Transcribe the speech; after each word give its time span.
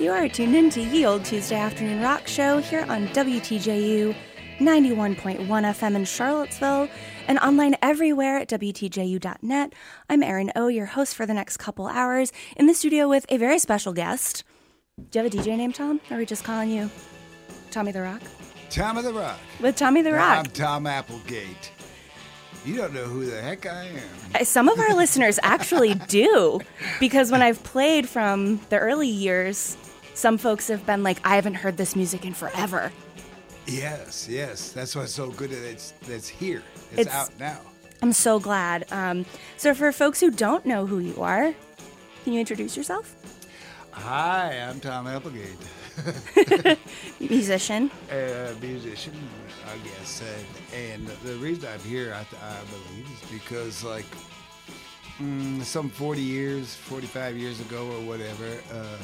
You 0.00 0.12
are 0.12 0.28
tuned 0.28 0.56
in 0.56 0.70
to 0.70 0.80
Ye 0.80 1.04
Old 1.04 1.26
Tuesday 1.26 1.56
Afternoon 1.56 2.00
Rock 2.00 2.26
Show 2.26 2.56
here 2.58 2.86
on 2.88 3.06
WTJU 3.08 4.16
91.1 4.58 5.46
FM 5.46 5.94
in 5.94 6.06
Charlottesville 6.06 6.88
and 7.28 7.38
online 7.40 7.76
everywhere 7.82 8.38
at 8.38 8.48
WTJU.net. 8.48 9.74
I'm 10.08 10.22
Erin 10.22 10.52
O, 10.56 10.68
your 10.68 10.86
host 10.86 11.14
for 11.14 11.26
the 11.26 11.34
next 11.34 11.58
couple 11.58 11.86
hours, 11.86 12.32
in 12.56 12.66
the 12.66 12.72
studio 12.72 13.10
with 13.10 13.26
a 13.28 13.36
very 13.36 13.58
special 13.58 13.92
guest. 13.92 14.42
Do 15.10 15.18
you 15.18 15.24
have 15.24 15.34
a 15.34 15.36
DJ 15.36 15.58
name, 15.58 15.70
Tom? 15.74 16.00
Or 16.10 16.14
are 16.16 16.18
we 16.20 16.24
just 16.24 16.44
calling 16.44 16.70
you 16.70 16.88
Tommy 17.70 17.92
the 17.92 18.00
Rock? 18.00 18.22
Tom 18.70 18.96
of 18.96 19.04
the 19.04 19.12
Rock. 19.12 19.38
With 19.60 19.76
Tommy 19.76 20.00
the 20.00 20.14
Rock. 20.14 20.38
I'm 20.38 20.46
Tom 20.46 20.86
Applegate. 20.86 21.72
You 22.64 22.76
don't 22.76 22.94
know 22.94 23.04
who 23.04 23.26
the 23.26 23.38
heck 23.40 23.66
I 23.66 23.84
am. 23.84 24.00
Uh, 24.34 24.44
Some 24.44 24.70
of 24.70 24.78
our 24.78 24.94
listeners 24.94 25.38
actually 25.42 25.94
do, 26.08 26.60
because 27.00 27.30
when 27.30 27.42
I've 27.42 27.62
played 27.64 28.08
from 28.08 28.60
the 28.70 28.78
early 28.78 29.08
years, 29.08 29.76
some 30.14 30.38
folks 30.38 30.68
have 30.68 30.84
been 30.86 31.02
like, 31.02 31.18
I 31.24 31.34
haven't 31.36 31.54
heard 31.54 31.76
this 31.76 31.96
music 31.96 32.24
in 32.24 32.34
forever. 32.34 32.92
Yes, 33.66 34.26
yes. 34.28 34.72
That's 34.72 34.94
what's 34.96 35.12
so 35.12 35.30
good 35.30 35.50
that 35.50 35.64
it's 35.64 35.92
that's 36.06 36.28
here. 36.28 36.62
It's, 36.92 37.00
It's- 37.02 37.14
out 37.14 37.30
now. 37.38 37.60
I'm 38.02 38.12
so 38.14 38.40
glad. 38.40 38.86
Um, 38.90 39.26
so, 39.58 39.74
for 39.74 39.92
folks 39.92 40.20
who 40.20 40.30
don't 40.30 40.64
know 40.64 40.86
who 40.86 41.00
you 41.00 41.20
are, 41.22 41.54
can 42.24 42.32
you 42.32 42.40
introduce 42.40 42.74
yourself? 42.74 43.14
Hi, 43.92 44.58
I'm 44.58 44.80
Tom 44.80 45.06
Applegate, 45.06 45.58
Musician. 47.20 47.90
a 48.10 48.54
musician, 48.58 49.12
I 49.66 49.76
guess. 49.86 50.22
And, 50.72 51.06
and 51.06 51.06
the 51.24 51.34
reason 51.34 51.68
I'm 51.70 51.80
here, 51.80 52.14
I, 52.14 52.20
I 52.42 52.56
believe, 52.70 53.06
is 53.22 53.30
because 53.30 53.84
like 53.84 54.06
mm, 55.20 55.62
some 55.62 55.90
40 55.90 56.22
years, 56.22 56.74
45 56.74 57.36
years 57.36 57.60
ago 57.60 57.86
or 57.86 58.00
whatever, 58.06 58.46
uh, 58.72 58.96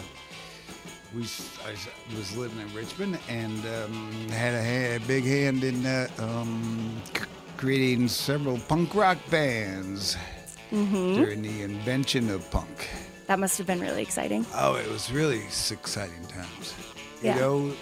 we 1.16 1.22
I 1.64 1.74
was 2.16 2.36
living 2.36 2.60
in 2.60 2.72
Richmond 2.74 3.18
and 3.28 3.64
um, 3.64 4.28
had 4.28 4.54
a, 4.54 4.98
big 5.06 5.24
hand 5.24 5.64
in 5.64 5.86
uh, 5.86 6.08
um, 6.18 6.94
c- 7.14 7.24
creating 7.56 8.08
several 8.08 8.58
punk 8.68 8.94
rock 8.94 9.16
bands 9.30 10.16
during 10.70 11.40
the 11.42 11.62
invention 11.62 12.28
of 12.28 12.48
punk. 12.50 12.90
That 13.28 13.38
must 13.38 13.56
have 13.56 13.66
been 13.66 13.80
really 13.80 14.02
exciting. 14.02 14.44
Oh, 14.54 14.74
it 14.74 14.88
was 14.90 15.10
really 15.10 15.38
exciting 15.38 16.26
times. 16.26 16.74
Yeah. 17.22 17.34
You 17.34 17.40
know, 17.40 17.72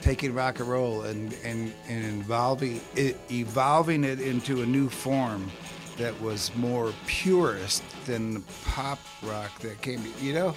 taking 0.00 0.34
rock 0.34 0.58
and 0.58 0.68
roll 0.68 1.02
and, 1.02 1.32
and, 1.44 1.72
and 1.88 2.04
involving 2.04 2.80
it, 2.96 3.16
evolving 3.30 4.02
it 4.02 4.20
into 4.20 4.62
a 4.62 4.66
new 4.66 4.88
form 4.88 5.48
that 5.96 6.18
was 6.20 6.50
more 6.56 6.92
purist 7.06 7.84
than 8.06 8.34
the 8.34 8.40
pop 8.64 8.98
rock 9.22 9.56
that 9.60 9.80
came. 9.80 10.02
You 10.20 10.34
know, 10.34 10.54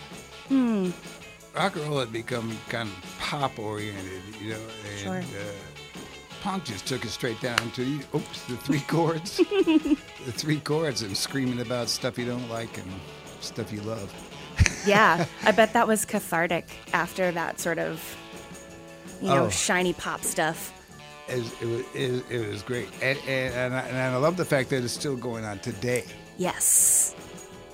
Hmm. 0.48 0.92
Rock 1.56 1.76
and 1.76 1.86
roll 1.88 2.00
had 2.00 2.12
become 2.12 2.56
kind 2.70 2.90
of 2.90 3.16
pop 3.20 3.58
oriented. 3.60 4.22
You 4.42 4.52
know, 4.52 4.60
and 4.90 5.00
Sure. 5.00 5.18
uh, 5.20 5.54
punk 6.42 6.66
just 6.66 6.86
took 6.86 7.06
it 7.06 7.10
straight 7.10 7.40
down 7.42 7.58
to 7.72 7.84
the- 7.86 8.06
oops 8.18 8.42
the 8.46 8.58
three 8.58 8.80
chords, 8.88 9.38
the 9.38 9.98
three 10.32 10.60
chords, 10.60 11.02
and 11.02 11.16
screaming 11.16 11.62
about 11.62 11.90
stuff 11.90 12.18
you 12.18 12.26
don't 12.26 12.50
like 12.50 12.78
and 12.78 12.92
stuff 13.40 13.72
you 13.72 13.82
love. 13.82 14.12
Yeah, 14.86 15.26
I 15.46 15.52
bet 15.54 15.72
that 15.74 15.88
was 15.88 16.04
cathartic 16.04 16.68
after 16.92 17.32
that 17.32 17.58
sort 17.62 17.80
of, 17.80 18.04
you 19.22 19.30
know, 19.30 19.46
Oh. 19.46 19.50
shiny 19.50 19.94
pop 19.94 20.22
stuff. 20.24 20.74
it 21.30 21.38
was, 21.38 21.54
it 21.96 22.12
was, 22.12 22.22
it 22.30 22.48
was, 22.50 22.62
great. 22.64 22.90
And, 23.02 23.18
and, 23.20 23.54
and, 23.56 23.74
I, 23.74 23.80
and 23.80 23.98
I 23.98 24.18
love 24.18 24.36
the 24.36 24.44
fact 24.44 24.70
that 24.72 24.84
it's 24.84 24.92
still 24.92 25.16
going 25.16 25.46
on 25.46 25.60
today. 25.60 26.04
Yes. 26.38 27.16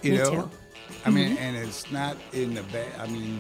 You 0.04 0.12
Me 0.12 0.18
know? 0.20 0.30
too. 0.30 0.36
Mm-hmm. 0.38 1.08
I 1.08 1.10
mean, 1.10 1.38
and 1.38 1.56
it's 1.58 1.92
not 1.92 2.16
in 2.32 2.54
the 2.54 2.62
bad. 2.64 2.92
I 3.00 3.08
mean, 3.08 3.40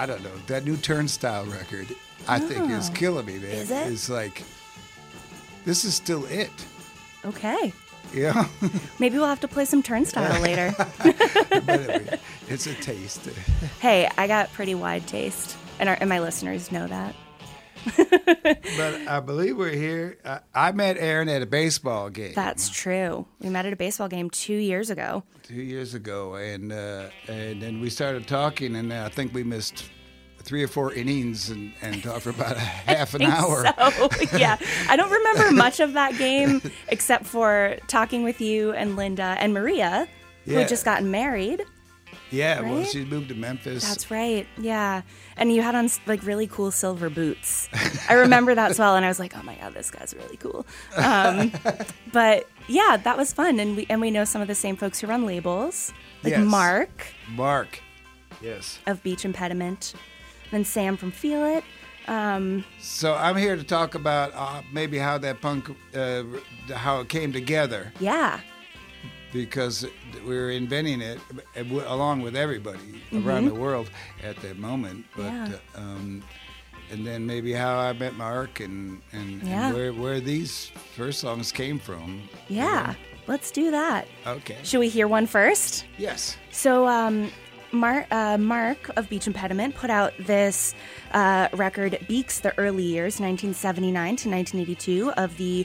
I 0.00 0.06
don't 0.06 0.22
know. 0.24 0.32
That 0.46 0.64
new 0.64 0.78
Turnstile 0.78 1.44
record, 1.44 1.86
I 2.26 2.38
think, 2.38 2.70
is 2.70 2.88
Oh. 2.88 2.92
killing 2.94 3.26
me, 3.26 3.34
man. 3.38 3.50
Is 3.50 3.70
it? 3.70 3.92
It's 3.92 4.08
like, 4.08 4.42
this 5.66 5.84
is 5.84 5.94
still 5.94 6.24
it. 6.24 6.50
Okay. 7.26 7.74
Yeah. 8.14 8.46
Maybe 8.98 9.18
we'll 9.18 9.26
have 9.26 9.40
to 9.40 9.48
play 9.48 9.66
some 9.66 9.82
turnstile 9.82 10.40
later. 10.48 10.74
it's 12.48 12.66
a 12.66 12.74
taste. 12.76 13.28
hey, 13.80 14.08
I 14.16 14.26
got 14.26 14.50
pretty 14.54 14.74
wide 14.74 15.06
taste, 15.06 15.54
and, 15.78 15.86
our, 15.90 15.98
and 16.00 16.08
my 16.08 16.18
listeners 16.20 16.72
know 16.72 16.86
that. 16.86 17.14
But 17.86 19.08
I 19.08 19.20
believe 19.20 19.56
we're 19.56 19.70
here. 19.70 20.18
I, 20.24 20.40
I 20.54 20.72
met 20.72 20.96
Erin 20.98 21.28
at 21.28 21.42
a 21.42 21.46
baseball 21.46 22.10
game. 22.10 22.32
That's 22.34 22.68
true. 22.70 23.26
We 23.40 23.48
met 23.50 23.66
at 23.66 23.72
a 23.72 23.76
baseball 23.76 24.08
game 24.08 24.30
two 24.30 24.54
years 24.54 24.90
ago. 24.90 25.22
two 25.42 25.54
years 25.62 25.94
ago, 25.94 26.34
and 26.34 26.72
uh, 26.72 27.08
and 27.28 27.60
then 27.62 27.80
we 27.80 27.90
started 27.90 28.26
talking, 28.26 28.76
and 28.76 28.92
I 28.92 29.08
think 29.08 29.34
we 29.34 29.42
missed 29.44 29.84
three 30.42 30.62
or 30.62 30.68
four 30.68 30.92
innings 30.94 31.50
and, 31.50 31.72
and 31.82 32.02
talked 32.02 32.22
for 32.22 32.30
about 32.30 32.56
a 32.56 32.60
half 32.90 33.14
an 33.14 33.22
hour. 33.22 33.66
So, 33.66 34.08
yeah, 34.38 34.56
I 34.88 34.96
don't 34.96 35.10
remember 35.10 35.50
much 35.52 35.80
of 35.80 35.92
that 35.94 36.16
game 36.16 36.62
except 36.88 37.26
for 37.26 37.76
talking 37.88 38.22
with 38.24 38.40
you 38.40 38.72
and 38.72 38.96
Linda 38.96 39.36
and 39.38 39.52
Maria, 39.52 40.08
who 40.46 40.54
had 40.54 40.68
just 40.68 40.84
gotten 40.84 41.10
married. 41.10 41.64
Yeah, 42.30 42.60
well, 42.60 42.84
she 42.84 43.04
moved 43.04 43.28
to 43.30 43.34
Memphis. 43.34 43.86
That's 43.88 44.10
right. 44.10 44.46
Yeah, 44.56 45.02
and 45.36 45.52
you 45.52 45.62
had 45.62 45.74
on 45.74 45.88
like 46.06 46.22
really 46.24 46.46
cool 46.46 46.70
silver 46.70 47.10
boots. 47.10 47.68
I 48.08 48.14
remember 48.14 48.54
that 48.54 48.70
as 48.70 48.78
well, 48.78 48.94
and 48.96 49.04
I 49.04 49.08
was 49.08 49.18
like, 49.18 49.36
"Oh 49.36 49.42
my 49.42 49.56
god, 49.56 49.74
this 49.74 49.90
guy's 49.90 50.14
really 50.14 50.36
cool." 50.36 50.66
Um, 50.96 51.52
but 52.12 52.48
yeah, 52.68 52.96
that 53.02 53.16
was 53.16 53.32
fun, 53.32 53.58
and 53.60 53.76
we 53.76 53.86
and 53.90 54.00
we 54.00 54.10
know 54.10 54.24
some 54.24 54.40
of 54.42 54.48
the 54.48 54.54
same 54.54 54.76
folks 54.76 55.00
who 55.00 55.06
run 55.08 55.26
labels, 55.26 55.92
like 56.22 56.32
Yes. 56.32 56.44
Mark 56.46 57.06
Mark. 57.30 57.80
Yes. 58.40 58.78
of 58.86 59.02
Beach 59.02 59.24
Impediment, 59.24 59.92
then 60.50 60.64
Sam 60.64 60.96
from 60.96 61.10
Feel 61.10 61.44
It. 61.44 61.64
Um, 62.08 62.64
So 62.80 63.14
I'm 63.14 63.36
here 63.36 63.54
to 63.56 63.62
talk 63.62 63.94
about 63.94 64.32
uh, 64.34 64.62
maybe 64.72 64.96
how 64.98 65.18
that 65.18 65.40
punk, 65.42 65.68
uh, 65.94 66.22
how 66.74 67.00
it 67.00 67.08
came 67.08 67.32
together, 67.32 67.92
yeah, 68.00 68.40
because 69.32 69.86
we 70.26 70.36
were 70.36 70.50
inventing 70.50 71.00
it 71.00 71.18
uh, 71.56 71.62
along 71.86 72.22
with 72.22 72.36
everybody 72.36 73.02
around 73.14 73.46
the 73.46 73.54
world 73.54 73.90
at 74.22 74.36
that 74.42 74.58
moment. 74.58 75.06
But 75.16 75.30
Mm-hmm. 75.30 75.52
Yeah. 75.52 75.58
uh, 75.76 75.80
um, 75.80 76.22
and 76.92 77.06
then 77.06 77.24
maybe 77.24 77.52
how 77.52 77.78
I 77.78 77.92
met 77.92 78.14
Mark 78.16 78.58
and 78.60 79.00
and, 79.12 79.42
Yeah. 79.42 79.66
and 79.68 79.74
where 79.76 79.92
where 79.92 80.20
these 80.20 80.72
first 80.96 81.20
songs 81.20 81.52
came 81.52 81.78
from. 81.78 82.28
yeah. 82.48 82.94
Let's 83.26 83.52
do 83.52 83.70
that. 83.70 84.08
Okay. 84.26 84.56
Should 84.64 84.80
we 84.80 84.88
hear 84.88 85.06
one 85.06 85.26
first? 85.26 85.84
Yes. 85.98 86.36
So, 86.50 86.88
um, 86.88 87.30
Mar- 87.70 88.06
uh, 88.10 88.36
Mark 88.38 88.90
of 88.96 89.08
Beach 89.08 89.28
Impediment 89.28 89.76
put 89.76 89.88
out 89.88 90.12
this 90.18 90.74
uh, 91.12 91.46
record, 91.52 91.92
Beex, 92.08 92.40
the 92.40 92.52
early 92.58 92.82
years, 92.82 93.20
1979 93.20 93.92
to 94.16 94.28
1982, 94.30 95.12
of 95.12 95.36
the 95.36 95.64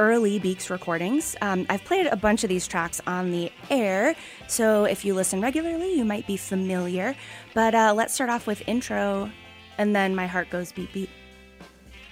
early 0.00 0.40
Beex 0.40 0.70
recordings. 0.70 1.36
Um, 1.42 1.66
I've 1.68 1.84
played 1.84 2.06
a 2.06 2.16
bunch 2.16 2.42
of 2.42 2.48
these 2.48 2.66
tracks 2.66 3.00
on 3.06 3.30
the 3.30 3.52
air, 3.68 4.16
so 4.48 4.84
if 4.84 5.04
you 5.04 5.14
listen 5.14 5.42
regularly, 5.42 5.94
you 5.94 6.04
might 6.04 6.26
be 6.26 6.38
familiar. 6.38 7.14
But 7.54 7.74
uh, 7.74 7.92
let's 7.94 8.14
start 8.14 8.30
off 8.30 8.46
with 8.46 8.66
intro, 8.66 9.30
and 9.76 9.94
then 9.94 10.16
my 10.16 10.26
heart 10.26 10.48
goes 10.48 10.72
beat 10.72 10.92
beat. 10.92 11.10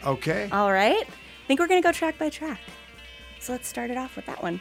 Okay. 0.05 0.49
All 0.53 0.71
right? 0.71 1.03
I 1.03 1.47
think 1.49 1.59
we're 1.59 1.67
going 1.67 1.81
to 1.83 1.89
go 1.89 1.93
track 1.93 2.19
by 2.19 2.29
track. 2.29 2.61
So 3.41 3.53
let's 3.53 3.67
start 3.67 3.91
it 3.91 3.97
off 3.97 4.17
with 4.17 4.27
that 4.27 4.43
one. 4.43 4.61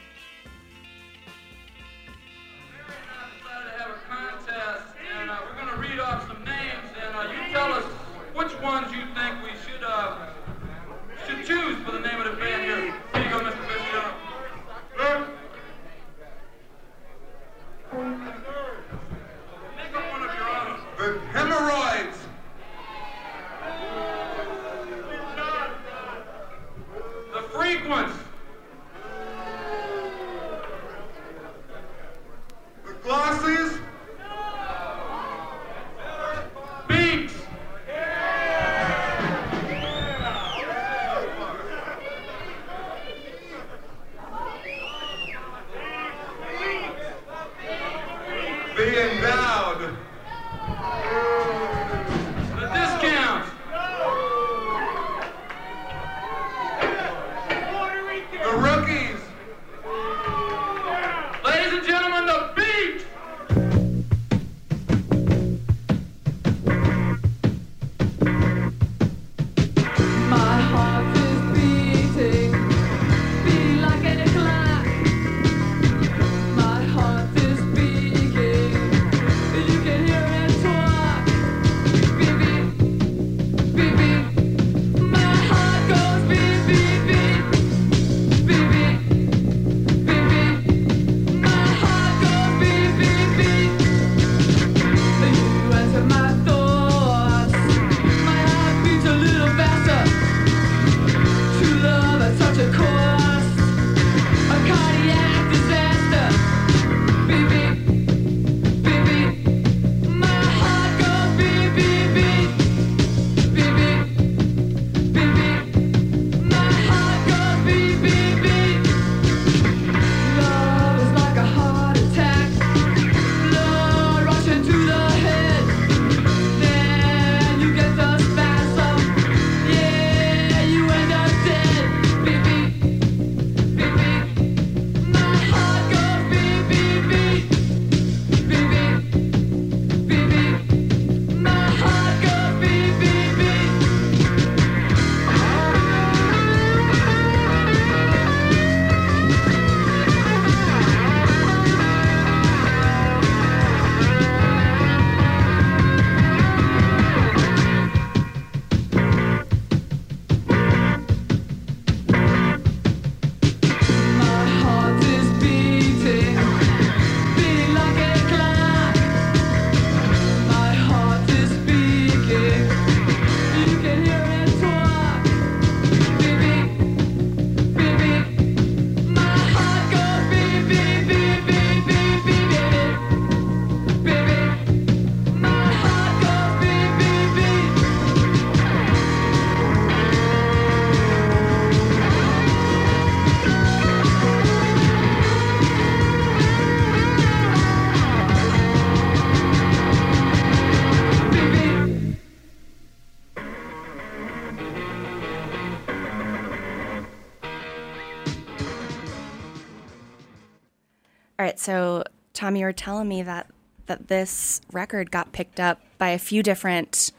So, 211.56 212.04
Tommy, 212.34 212.60
you 212.60 212.66
were 212.66 212.74
telling 212.74 213.08
me 213.08 213.24
that 213.24 213.48
that 213.88 214.08
this 214.08 214.60
record 214.74 215.12
got 215.12 215.32
picked 215.32 215.60
up 215.60 215.82
by 215.98 216.10
a 216.10 216.20
few 216.20 216.44
different, 216.44 217.12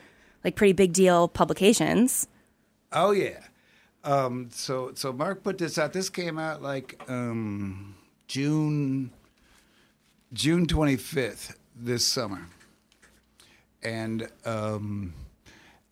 like, 0.45 0.55
pretty 0.55 0.75
big 0.75 0.93
deal 0.93 1.27
publications. 1.27 2.29
Oh 2.93 3.11
yeah. 3.13 3.41
Um, 4.05 4.49
so 4.53 4.93
so 4.95 5.13
Mark 5.13 5.43
put 5.43 5.59
this 5.59 5.79
out. 5.79 5.93
This 5.93 6.09
came 6.09 6.39
out 6.39 6.63
like 6.63 7.01
um, 7.09 7.95
June 8.27 9.11
June 10.33 10.67
twenty 10.67 10.97
fifth 10.97 11.59
this 11.77 12.07
summer, 12.07 12.47
and 13.83 14.29
um, 14.45 15.13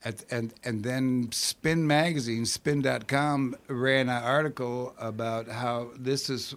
at, 0.05 0.25
and 0.31 0.55
and 0.65 0.85
then 0.85 1.31
Spin 1.33 1.87
magazine 1.87 2.47
Spin.com 2.47 3.56
ran 3.69 4.09
an 4.09 4.23
article 4.23 4.94
about 4.99 5.49
how 5.49 5.91
this 5.99 6.31
is 6.31 6.55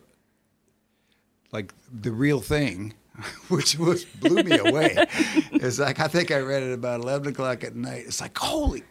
like 1.52 1.74
the 1.92 2.12
real 2.12 2.40
thing. 2.40 2.94
Which 3.50 3.78
was 3.78 4.06
blew 4.06 4.44
me 4.44 4.58
away. 4.58 4.96
It's 5.62 5.78
like 5.78 6.00
I 6.00 6.08
think 6.08 6.32
I 6.32 6.40
read 6.40 6.64
it 6.64 6.72
about 6.72 7.02
eleven 7.02 7.28
o'clock 7.28 7.66
at 7.66 7.76
night. 7.76 8.06
It's 8.08 8.22
like 8.22 8.38
holy 8.38 8.84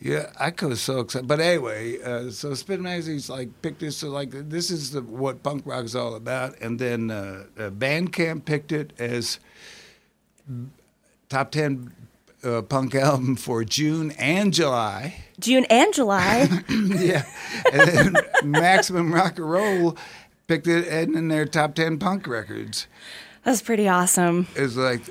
yeah, 0.00 0.32
I 0.40 0.50
was 0.64 0.80
so 0.80 1.00
excited. 1.00 1.28
But 1.28 1.40
anyway, 1.40 2.00
uh, 2.00 2.30
so 2.30 2.54
Spin 2.54 2.80
Magazine's 2.80 3.28
like 3.28 3.60
picked 3.60 3.80
this. 3.80 3.98
So 3.98 4.08
like 4.08 4.30
this 4.30 4.70
is 4.70 4.92
the, 4.92 5.02
what 5.02 5.42
punk 5.42 5.66
rock 5.66 5.84
is 5.84 5.94
all 5.94 6.14
about. 6.14 6.58
And 6.60 6.78
then 6.78 7.10
uh, 7.10 7.44
uh, 7.58 7.70
Bandcamp 7.70 8.46
picked 8.46 8.72
it 8.72 8.94
as 8.98 9.38
top 11.28 11.50
ten 11.50 11.92
uh, 12.42 12.62
punk 12.62 12.94
album 12.94 13.36
for 13.36 13.62
June 13.62 14.12
and 14.12 14.54
July. 14.54 15.22
June 15.38 15.66
and 15.68 15.92
July. 15.92 16.48
yeah, 16.70 17.26
and 17.70 17.88
then 17.90 18.16
Maximum 18.42 19.12
Rock 19.12 19.36
and 19.36 19.50
Roll 19.50 19.98
picked 20.50 20.66
it 20.66 20.86
and 20.88 21.14
in 21.14 21.28
their 21.28 21.46
top 21.46 21.74
ten 21.74 21.98
punk 21.98 22.26
records. 22.26 22.86
That's 23.44 23.62
pretty 23.62 23.88
awesome. 23.88 24.48
It's 24.54 24.76
like 24.76 25.02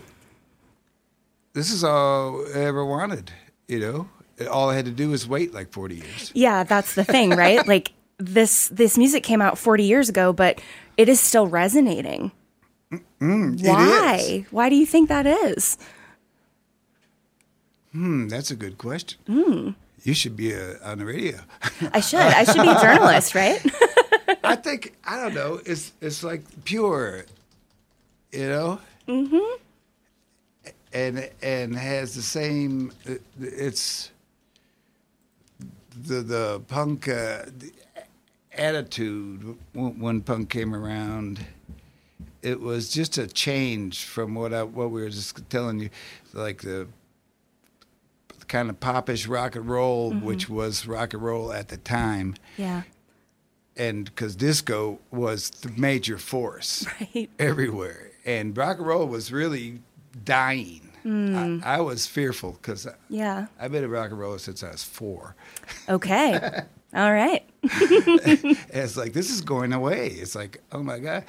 this 1.53 1.71
is 1.71 1.83
all 1.83 2.45
I 2.55 2.59
ever 2.59 2.85
wanted, 2.85 3.31
you 3.67 3.79
know 3.79 4.09
all 4.47 4.69
I 4.69 4.75
had 4.75 4.85
to 4.85 4.91
do 4.91 5.09
was 5.09 5.27
wait 5.27 5.53
like 5.53 5.71
40 5.71 5.95
years. 5.95 6.31
Yeah, 6.33 6.63
that's 6.63 6.95
the 6.95 7.03
thing, 7.03 7.31
right? 7.31 7.65
like 7.67 7.91
this 8.17 8.69
this 8.69 8.97
music 8.97 9.23
came 9.23 9.41
out 9.41 9.57
40 9.57 9.83
years 9.83 10.09
ago, 10.09 10.31
but 10.33 10.61
it 10.97 11.09
is 11.09 11.19
still 11.19 11.47
resonating. 11.47 12.31
Mm, 13.21 13.61
Why? 13.65 14.45
Why 14.51 14.69
do 14.69 14.75
you 14.75 14.85
think 14.85 15.09
that 15.09 15.27
is? 15.27 15.77
Hmm, 17.91 18.27
that's 18.27 18.51
a 18.51 18.55
good 18.55 18.77
question. 18.77 19.19
Mm. 19.27 19.75
You 20.03 20.13
should 20.13 20.35
be 20.35 20.53
a, 20.53 20.77
on 20.83 20.99
the 20.99 21.05
radio. 21.05 21.39
I 21.93 21.99
should. 21.99 22.19
I 22.19 22.43
should 22.45 22.61
be 22.61 22.69
a 22.69 22.79
journalist, 22.79 23.35
right? 23.35 23.61
I 24.43 24.55
think 24.55 24.95
I 25.05 25.21
don't 25.21 25.33
know. 25.33 25.59
It's 25.65 25.93
it's 26.01 26.23
like 26.23 26.43
pure, 26.63 27.25
you 28.31 28.47
know. 28.47 28.79
Mm-hmm. 29.07 29.61
And 30.93 31.29
and 31.41 31.75
has 31.75 32.15
the 32.15 32.21
same. 32.21 32.91
It's 33.39 34.11
the 36.01 36.21
the 36.21 36.61
punk 36.67 37.07
uh, 37.07 37.45
the 37.57 37.71
attitude 38.53 39.57
when, 39.73 39.99
when, 39.99 40.21
punk 40.21 40.49
came 40.49 40.75
around. 40.75 41.45
It 42.41 42.59
was 42.59 42.89
just 42.89 43.17
a 43.17 43.27
change 43.27 44.05
from 44.05 44.33
what 44.33 44.53
I, 44.53 44.63
what 44.63 44.91
we 44.91 45.01
were 45.01 45.09
just 45.09 45.49
telling 45.49 45.79
you, 45.79 45.89
like 46.33 46.61
the 46.61 46.87
kind 48.47 48.69
of 48.69 48.79
popish 48.79 49.27
rock 49.27 49.55
and 49.55 49.69
roll, 49.69 50.11
mm-hmm. 50.11 50.25
which 50.25 50.49
was 50.49 50.87
rock 50.87 51.13
and 51.13 51.21
roll 51.21 51.53
at 51.53 51.67
the 51.67 51.77
time. 51.77 52.35
Yeah. 52.57 52.83
And 53.79 54.05
because 54.05 54.35
disco 54.35 54.99
was 55.09 55.49
the 55.49 55.71
major 55.77 56.17
force 56.17 56.85
right. 56.99 57.29
everywhere, 57.39 58.11
and 58.25 58.55
rock 58.55 58.77
and 58.77 58.85
roll 58.85 59.07
was 59.07 59.31
really 59.31 59.79
dying 60.23 60.89
Mm. 61.05 61.63
I, 61.63 61.77
I, 61.77 61.81
was 61.81 62.05
fearful 62.05 62.53
because 62.61 62.87
yeah, 63.07 63.47
I've 63.59 63.71
been 63.71 63.83
a 63.83 63.87
rock 63.87 64.11
and 64.11 64.19
roller 64.19 64.37
since 64.37 64.63
I 64.63 64.71
was 64.71 64.83
four. 64.83 65.35
Okay. 65.87 66.61
All 66.93 67.13
right. 67.13 67.43
it's 67.63 68.97
like 68.97 69.13
this 69.13 69.29
is 69.29 69.41
going 69.41 69.73
away. 69.73 70.07
It's 70.07 70.33
like 70.33 70.61
oh 70.71 70.81
my 70.81 70.97
god, 70.97 71.25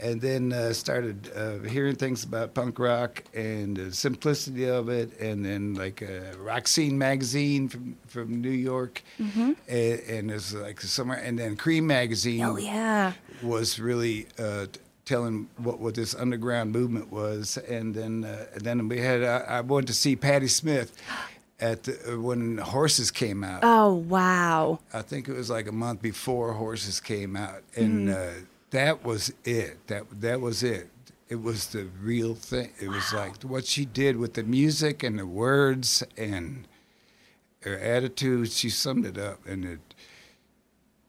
and 0.00 0.20
then 0.20 0.52
uh, 0.52 0.72
started 0.72 1.30
uh, 1.36 1.58
hearing 1.68 1.94
things 1.94 2.24
about 2.24 2.54
punk 2.54 2.78
rock 2.78 3.22
and 3.34 3.76
the 3.76 3.92
simplicity 3.92 4.64
of 4.64 4.88
it, 4.88 5.20
and 5.20 5.44
then 5.44 5.74
like 5.74 6.02
uh, 6.02 6.36
Rock 6.38 6.66
Scene 6.66 6.98
magazine 6.98 7.68
from 7.68 7.96
from 8.06 8.40
New 8.40 8.50
York, 8.50 9.02
mm-hmm. 9.20 9.52
and, 9.68 10.00
and 10.00 10.30
it's 10.30 10.54
like 10.54 10.80
somewhere, 10.80 11.18
and 11.18 11.38
then 11.38 11.56
Creem 11.56 11.84
magazine. 11.84 12.42
Oh 12.42 12.56
yeah, 12.56 13.12
was 13.42 13.78
really 13.78 14.26
uh, 14.38 14.66
telling 15.04 15.48
what, 15.58 15.78
what 15.80 15.94
this 15.94 16.14
underground 16.14 16.72
movement 16.72 17.12
was, 17.12 17.58
and 17.68 17.94
then 17.94 18.24
uh, 18.24 18.46
then 18.56 18.88
we 18.88 18.98
had 19.00 19.22
uh, 19.22 19.44
I 19.46 19.60
went 19.60 19.86
to 19.88 19.94
see 19.94 20.16
Patti 20.16 20.48
Smith 20.48 20.96
at 21.64 21.84
the, 21.84 22.20
when 22.20 22.58
Horses 22.58 23.10
came 23.10 23.42
out. 23.42 23.60
Oh 23.62 23.94
wow! 23.94 24.80
I 24.92 25.00
think 25.00 25.28
it 25.28 25.32
was 25.32 25.48
like 25.48 25.66
a 25.66 25.72
month 25.72 26.02
before 26.02 26.52
Horses 26.52 27.00
came 27.00 27.36
out, 27.36 27.62
and 27.74 28.08
mm-hmm. 28.08 28.40
uh, 28.40 28.44
that 28.70 29.02
was 29.02 29.32
it. 29.44 29.86
That 29.86 30.04
that 30.20 30.40
was 30.42 30.62
it. 30.62 30.90
It 31.28 31.42
was 31.42 31.68
the 31.68 31.84
real 32.02 32.34
thing. 32.34 32.70
It 32.78 32.88
was 32.88 33.12
like 33.14 33.42
what 33.42 33.64
she 33.64 33.86
did 33.86 34.18
with 34.18 34.34
the 34.34 34.42
music 34.42 35.02
and 35.02 35.18
the 35.18 35.26
words 35.26 36.04
and 36.18 36.68
her 37.62 37.78
attitude. 37.78 38.52
She 38.52 38.68
summed 38.68 39.06
it 39.06 39.16
up, 39.16 39.46
and 39.46 39.64
it 39.64 39.94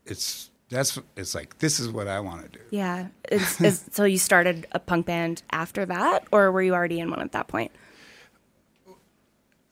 it's 0.05 0.50
that's 0.69 0.97
it's 1.17 1.35
like 1.35 1.59
this 1.59 1.81
is 1.81 1.89
what 1.89 2.07
I 2.07 2.21
want 2.21 2.43
to 2.43 2.59
do. 2.59 2.63
Yeah. 2.71 3.07
Is, 3.29 3.59
is, 3.59 3.85
so 3.91 4.05
you 4.05 4.17
started 4.17 4.67
a 4.71 4.79
punk 4.79 5.05
band 5.05 5.43
after 5.51 5.85
that, 5.85 6.27
or 6.31 6.50
were 6.50 6.62
you 6.62 6.74
already 6.74 7.01
in 7.01 7.09
one 7.09 7.19
at 7.19 7.33
that 7.33 7.50
point? 7.50 7.74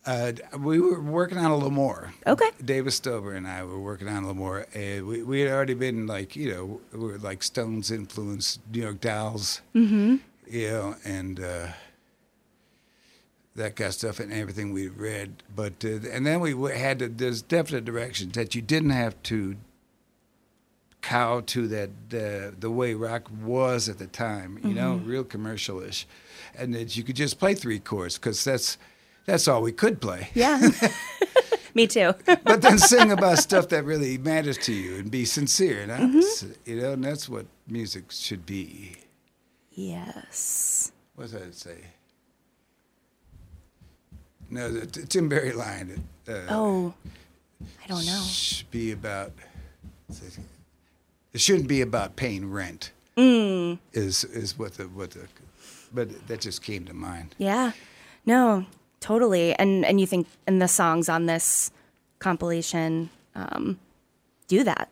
Uh, 0.06 0.32
we 0.58 0.78
were 0.80 1.00
working 1.00 1.38
on 1.38 1.50
a 1.50 1.54
little 1.54 1.70
more. 1.70 2.12
Okay. 2.26 2.50
David 2.62 2.92
Stover 2.92 3.32
and 3.32 3.46
I 3.46 3.64
were 3.64 3.80
working 3.80 4.06
on 4.08 4.16
a 4.16 4.20
little 4.20 4.34
more. 4.34 4.66
And 4.74 5.06
we, 5.06 5.22
we 5.22 5.40
had 5.40 5.50
already 5.50 5.74
been 5.74 6.06
like, 6.06 6.36
you 6.36 6.52
know, 6.52 6.80
we 6.92 7.12
were 7.12 7.18
like 7.18 7.42
Stones 7.42 7.90
influenced, 7.90 8.60
New 8.70 8.82
York 8.82 9.00
Dolls, 9.00 9.62
mm-hmm. 9.74 10.16
you 10.46 10.70
know, 10.70 10.96
and 11.04 11.40
uh, 11.40 11.68
that 13.56 13.76
kind 13.76 13.88
of 13.88 13.94
stuff 13.94 14.20
and 14.20 14.30
everything 14.32 14.74
we 14.74 14.88
read. 14.88 15.42
But, 15.54 15.82
uh, 15.82 16.06
and 16.10 16.26
then 16.26 16.40
we 16.40 16.52
had 16.72 16.98
to, 16.98 17.08
there's 17.08 17.40
definite 17.40 17.86
directions 17.86 18.34
that 18.34 18.54
you 18.54 18.60
didn't 18.60 18.90
have 18.90 19.20
to 19.24 19.56
cow 21.00 21.40
to 21.46 21.68
that 21.68 21.90
uh, 22.12 22.54
the 22.58 22.70
way 22.70 22.94
rock 22.94 23.30
was 23.42 23.88
at 23.88 23.98
the 23.98 24.06
time, 24.06 24.58
you 24.58 24.70
mm-hmm. 24.70 24.74
know, 24.74 24.94
real 24.96 25.24
commercialish, 25.24 26.04
and 26.56 26.74
that 26.74 26.96
you 26.96 27.02
could 27.02 27.16
just 27.16 27.38
play 27.38 27.54
three 27.54 27.78
chords 27.78 28.18
because 28.18 28.42
that's 28.44 28.78
that's 29.24 29.48
all 29.48 29.62
we 29.62 29.72
could 29.72 30.00
play. 30.00 30.28
Yeah. 30.34 30.70
Me 31.74 31.86
too. 31.86 32.14
but 32.26 32.62
then 32.62 32.78
sing 32.78 33.10
about 33.10 33.38
stuff 33.38 33.68
that 33.68 33.84
really 33.84 34.16
matters 34.18 34.56
to 34.58 34.72
you 34.72 34.96
and 34.96 35.10
be 35.10 35.24
sincere 35.24 35.82
and 35.82 35.90
honest, 35.90 36.44
mm-hmm. 36.44 36.70
you 36.70 36.80
know, 36.80 36.92
and 36.92 37.04
that's 37.04 37.28
what 37.28 37.46
music 37.66 38.12
should 38.12 38.46
be. 38.46 38.96
Yes. 39.72 40.92
What 41.16 41.24
does 41.24 41.32
that 41.32 41.54
say? 41.54 41.78
No, 44.50 44.70
the, 44.70 44.86
Tim 44.86 45.28
Barry 45.28 45.52
line. 45.52 46.04
Uh, 46.28 46.32
oh, 46.48 46.94
I 47.82 47.86
don't 47.88 48.06
know. 48.06 48.22
Should 48.28 48.70
be 48.70 48.92
about. 48.92 49.32
It 51.32 51.40
shouldn't 51.40 51.66
be 51.66 51.80
about 51.80 52.14
paying 52.14 52.50
rent. 52.50 52.92
Mm. 53.16 53.78
Is 53.92 54.22
is 54.24 54.56
what 54.58 54.74
the 54.74 54.84
what 54.84 55.12
the, 55.12 55.26
but 55.92 56.28
that 56.28 56.40
just 56.40 56.62
came 56.62 56.84
to 56.84 56.94
mind. 56.94 57.34
Yeah, 57.38 57.72
no, 58.26 58.66
totally. 59.04 59.54
And 59.54 59.84
and 59.84 60.00
you 60.00 60.06
think 60.06 60.26
and 60.46 60.60
the 60.60 60.68
songs 60.68 61.08
on 61.10 61.26
this 61.26 61.70
compilation 62.18 63.10
um, 63.34 63.78
do 64.48 64.64
that? 64.64 64.90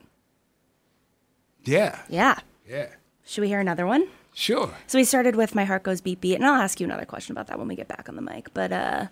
Yeah. 1.64 1.98
Yeah. 2.08 2.38
Yeah. 2.68 2.88
Should 3.24 3.40
we 3.40 3.48
hear 3.48 3.60
another 3.60 3.86
one? 3.86 4.06
Sure. 4.34 4.70
So 4.86 4.98
we 4.98 5.04
started 5.04 5.36
with 5.36 5.54
My 5.54 5.64
Heart 5.64 5.84
Goes 5.84 6.00
Beat 6.00 6.20
Beat, 6.20 6.34
and 6.34 6.44
I'll 6.44 6.60
ask 6.60 6.80
you 6.80 6.86
another 6.86 7.04
question 7.04 7.32
about 7.32 7.46
that 7.46 7.58
when 7.58 7.68
we 7.68 7.74
get 7.74 7.88
back 7.88 8.08
on 8.08 8.16
the 8.16 8.22
mic. 8.22 8.52
But 8.52 8.72
uh, 8.72 9.06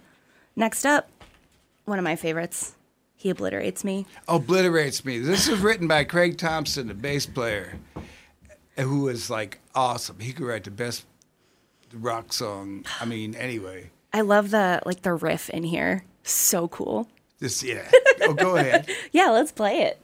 next 0.57 0.85
up, 0.85 1.11
one 1.85 1.99
of 1.99 2.04
my 2.04 2.16
favorites, 2.16 2.75
he 3.16 3.30
obliterates 3.30 3.85
me. 3.85 4.07
Obliterates 4.28 5.04
me. 5.04 5.19
This 5.19 5.49
was 5.49 5.61
written 5.61 5.88
by 5.88 6.04
Craig 6.04 6.37
Thompson, 6.38 6.88
the 6.88 6.95
bass 6.95 7.26
player, 7.26 7.78
who 8.76 9.02
was 9.02 9.30
like 9.30 9.61
awesome. 9.75 10.21
He 10.21 10.33
could 10.33 10.47
write 10.47 10.64
the 10.64 10.71
best 10.71 11.04
rock 11.95 12.33
song. 12.33 12.85
I 13.00 13.04
mean, 13.04 13.35
anyway. 13.35 13.90
I 14.12 14.23
love 14.23 14.50
the 14.50 14.81
like 14.85 15.02
the 15.02 15.14
riff 15.14 15.50
in 15.50 15.62
here. 15.62 16.05
So 16.23 16.69
cool. 16.69 17.09
Just 17.40 17.62
yeah. 17.62 17.90
oh, 18.23 18.35
go 18.35 18.57
ahead. 18.57 18.88
yeah, 19.12 19.31
let's 19.31 19.52
play 19.52 19.81
it. 19.83 20.00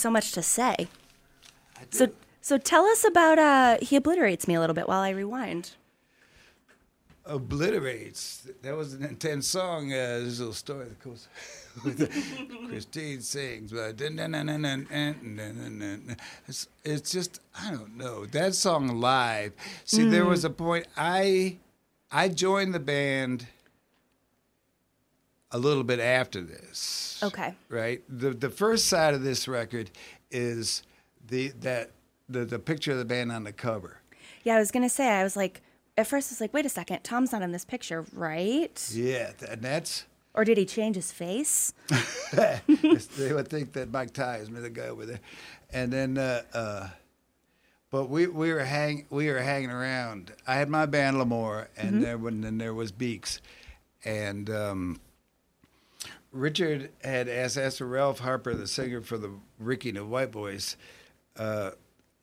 so 0.00 0.10
much 0.10 0.32
to 0.32 0.42
say. 0.42 0.88
So, 1.90 2.08
so 2.40 2.58
tell 2.58 2.84
us 2.86 3.04
about 3.04 3.38
uh, 3.38 3.78
He 3.82 3.96
Obliterates 3.96 4.48
Me 4.48 4.54
a 4.54 4.60
little 4.60 4.74
bit 4.74 4.88
while 4.88 5.00
I 5.00 5.10
rewind. 5.10 5.72
Obliterates. 7.26 8.48
That 8.62 8.76
was 8.76 8.94
an 8.94 9.04
intense 9.04 9.46
song. 9.46 9.92
Uh, 9.92 9.96
there's 9.96 10.40
a 10.40 10.44
little 10.44 10.54
story, 10.54 10.86
of 10.86 11.00
course. 11.00 11.28
Christine 12.68 13.20
sings, 13.20 13.72
but 13.72 14.00
it's, 16.48 16.66
it's 16.84 17.12
just, 17.12 17.40
I 17.56 17.70
don't 17.70 17.96
know. 17.96 18.26
That 18.26 18.54
song 18.54 19.00
live. 19.00 19.52
See, 19.84 20.02
mm. 20.02 20.10
there 20.10 20.24
was 20.24 20.44
a 20.44 20.50
point 20.50 20.86
I 20.96 21.58
I 22.10 22.28
joined 22.28 22.74
the 22.74 22.80
band– 22.80 23.46
a 25.52 25.58
little 25.58 25.84
bit 25.84 26.00
after 26.00 26.40
this. 26.40 27.20
Okay. 27.22 27.54
right. 27.68 28.02
the 28.08 28.30
The 28.30 28.50
first 28.50 28.86
side 28.86 29.14
of 29.14 29.22
this 29.22 29.48
record 29.48 29.90
is 30.30 30.82
the 31.28 31.48
that 31.60 31.90
the 32.28 32.44
the 32.44 32.58
picture 32.58 32.92
of 32.92 32.98
the 32.98 33.04
band 33.04 33.32
on 33.32 33.44
the 33.44 33.52
cover. 33.52 33.98
Yeah, 34.44 34.56
I 34.56 34.58
was 34.58 34.70
gonna 34.70 34.88
say. 34.88 35.08
I 35.08 35.22
was 35.22 35.36
like, 35.36 35.60
at 35.96 36.06
first, 36.06 36.30
I 36.30 36.32
was 36.32 36.40
like, 36.40 36.54
wait 36.54 36.66
a 36.66 36.70
second, 36.70 37.02
Tom's 37.02 37.32
not 37.32 37.42
in 37.42 37.52
this 37.52 37.64
picture, 37.64 38.04
right? 38.12 38.90
Yeah, 38.92 39.32
and 39.48 39.62
that's 39.62 40.06
Or 40.34 40.44
did 40.44 40.56
he 40.56 40.64
change 40.64 40.96
his 40.96 41.12
face? 41.12 41.74
they 42.32 43.32
would 43.32 43.48
think 43.48 43.72
that 43.74 43.90
Mike 43.90 44.12
Ty 44.12 44.36
is 44.36 44.48
the 44.48 44.70
guy 44.70 44.88
over 44.88 45.04
there, 45.04 45.20
and 45.72 45.92
then, 45.92 46.16
uh, 46.16 46.42
uh, 46.54 46.88
but 47.90 48.08
we 48.08 48.28
we 48.28 48.52
were 48.52 48.64
hang 48.64 49.06
we 49.10 49.28
were 49.28 49.40
hanging 49.40 49.70
around. 49.70 50.32
I 50.46 50.54
had 50.54 50.68
my 50.68 50.86
band 50.86 51.16
Lamore, 51.16 51.66
and 51.76 52.02
there 52.02 52.18
when 52.18 52.40
then 52.40 52.58
there 52.58 52.74
was 52.74 52.92
Beex, 52.92 53.40
and 54.04 54.48
um, 54.48 55.00
Richard 56.32 56.90
had 57.02 57.28
asked 57.28 57.56
asked 57.56 57.80
Ralph 57.80 58.20
Harper, 58.20 58.54
the 58.54 58.66
singer 58.66 59.00
for 59.00 59.18
the 59.18 59.30
Ricky 59.58 59.90
and 59.90 59.98
the 59.98 60.04
White 60.04 60.30
Boys, 60.30 60.76
uh, 61.36 61.70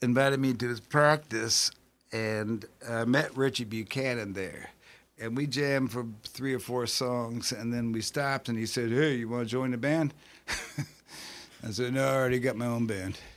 invited 0.01 0.39
me 0.39 0.53
to 0.53 0.69
his 0.69 0.79
practice, 0.79 1.71
and 2.11 2.65
I 2.87 3.05
met 3.05 3.35
Richie 3.35 3.65
Buchanan 3.65 4.33
there. 4.33 4.69
And 5.19 5.35
we 5.35 5.47
jammed 5.47 5.91
for 5.91 6.05
three 6.23 6.53
or 6.53 6.59
four 6.59 6.85
songs, 6.85 7.51
and 7.51 7.73
then 7.73 7.91
we 7.91 8.01
stopped, 8.01 8.49
and 8.49 8.57
he 8.57 8.65
said, 8.65 8.91
"Hey, 8.91 9.15
you 9.15 9.27
want 9.27 9.43
to 9.43 9.49
join 9.49 9.71
the 9.71 9.77
band?" 9.77 10.13
I 11.63 11.71
said, 11.71 11.93
"No, 11.93 12.07
I 12.07 12.13
already 12.13 12.39
got 12.39 12.55
my 12.55 12.67
own 12.67 12.85
band." 12.85 13.19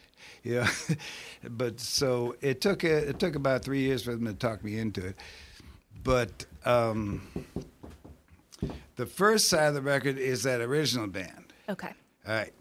Yeah, 0.42 0.70
but 1.50 1.80
so 1.80 2.34
it 2.40 2.62
took 2.62 2.82
a, 2.82 3.10
it 3.10 3.18
took 3.18 3.34
about 3.34 3.62
three 3.62 3.80
years 3.80 4.04
for 4.04 4.12
them 4.12 4.24
to 4.24 4.32
talk 4.32 4.64
me 4.64 4.78
into 4.78 5.08
it. 5.08 5.16
But 6.02 6.46
um, 6.64 7.20
the 8.96 9.06
first 9.06 9.48
side 9.48 9.68
of 9.68 9.74
the 9.74 9.82
record 9.82 10.18
is 10.18 10.42
that 10.42 10.60
original 10.60 11.06
band. 11.06 11.52
Okay. 11.68 11.92
All 12.26 12.34
right. 12.34 12.52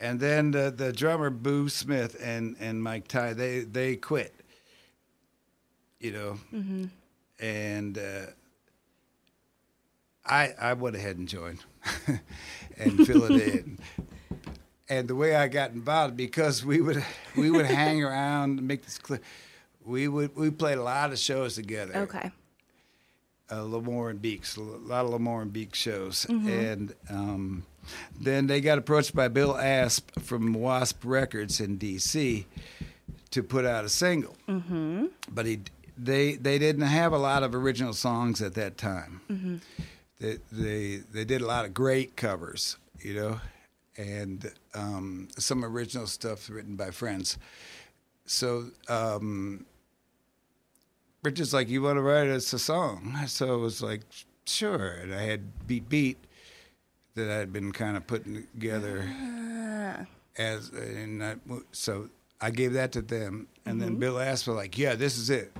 And 0.00 0.18
then 0.18 0.50
the, 0.50 0.72
the 0.74 0.92
drummer 0.92 1.30
Boo 1.30 1.68
Smith 1.68 2.16
and, 2.22 2.56
and 2.58 2.82
Mike 2.82 3.08
Ty 3.08 3.34
they 3.34 3.60
they 3.60 3.96
quit. 3.96 4.34
You 6.00 6.12
know. 6.12 6.38
Mm-hmm. 6.52 6.84
And 7.40 7.98
uh, 7.98 8.26
I 10.24 10.54
I 10.60 10.72
went 10.74 10.96
ahead 10.96 11.16
and 11.18 11.28
joined 11.28 11.64
and 12.78 13.06
fill 13.06 13.24
it 13.24 13.42
in. 13.42 13.78
And 14.88 15.08
the 15.08 15.14
way 15.14 15.34
I 15.36 15.48
got 15.48 15.70
involved 15.70 16.16
because 16.16 16.64
we 16.64 16.80
would 16.80 17.04
we 17.36 17.50
would 17.50 17.66
hang 17.66 18.02
around 18.04 18.62
make 18.62 18.82
this 18.82 18.98
clear. 18.98 19.20
We 19.84 20.08
would 20.08 20.36
we 20.36 20.50
played 20.50 20.78
a 20.78 20.82
lot 20.82 21.12
of 21.12 21.18
shows 21.18 21.56
together 21.56 21.96
Okay. 21.96 22.30
Uh, 23.52 23.64
Lamore 23.64 24.08
and 24.08 24.22
Beex, 24.22 24.56
a 24.56 24.62
lot 24.62 25.04
of 25.04 25.10
Lamore 25.10 25.42
and 25.42 25.52
Beex 25.52 25.74
shows, 25.74 26.24
and 26.24 26.94
um, 27.10 27.64
then 28.18 28.46
they 28.46 28.62
got 28.62 28.78
approached 28.78 29.14
by 29.14 29.28
Bill 29.28 29.58
Asp 29.58 30.10
from 30.20 30.54
Wasp 30.54 31.02
Records 31.04 31.60
in 31.60 31.76
D.C. 31.76 32.46
to 33.30 33.42
put 33.42 33.66
out 33.66 33.84
a 33.84 33.90
single, 33.90 34.38
mm-hmm. 34.48 35.06
but 35.30 35.44
he 35.44 35.60
they 35.98 36.36
they 36.36 36.58
didn't 36.58 36.86
have 36.86 37.12
a 37.12 37.18
lot 37.18 37.42
of 37.42 37.54
original 37.54 37.92
songs 37.92 38.40
at 38.40 38.54
that 38.54 38.78
time. 38.78 39.20
They, 40.18 40.38
they 40.50 40.96
they 41.12 41.24
did 41.26 41.42
a 41.42 41.46
lot 41.46 41.66
of 41.66 41.74
great 41.74 42.16
covers, 42.16 42.78
you 43.00 43.14
know, 43.14 43.40
and 43.98 44.50
um, 44.74 45.28
some 45.36 45.62
original 45.62 46.06
stuff 46.06 46.48
written 46.48 46.76
by 46.76 46.90
friends. 46.90 47.36
So 48.24 48.70
um, 48.88 49.66
Richard's 51.22 51.54
like, 51.54 51.68
"You 51.68 51.82
want 51.82 51.96
to 51.96 52.02
write 52.02 52.28
us 52.28 52.52
a 52.52 52.58
song?" 52.58 53.16
So 53.26 53.54
it 53.54 53.58
was 53.58 53.82
like, 53.82 54.02
"Sure." 54.46 54.88
And 54.88 55.14
I 55.14 55.22
had 55.22 55.66
"Beat 55.66 55.88
Beat" 55.88 56.18
that 57.14 57.30
I 57.30 57.34
had 57.34 57.52
been 57.52 57.72
kind 57.72 57.96
of 57.96 58.06
putting 58.06 58.46
together 58.54 59.04
ah. 59.06 60.06
as, 60.36 60.70
and 60.70 61.22
I, 61.22 61.36
so 61.72 62.08
I 62.40 62.50
gave 62.50 62.72
that 62.72 62.92
to 62.92 63.02
them. 63.02 63.46
And 63.66 63.80
then 63.80 63.90
mm-hmm. 63.90 64.00
Bill 64.00 64.18
asked 64.18 64.44
for 64.44 64.52
like, 64.52 64.76
"Yeah, 64.76 64.94
this 64.96 65.16
is 65.16 65.30
it," 65.30 65.52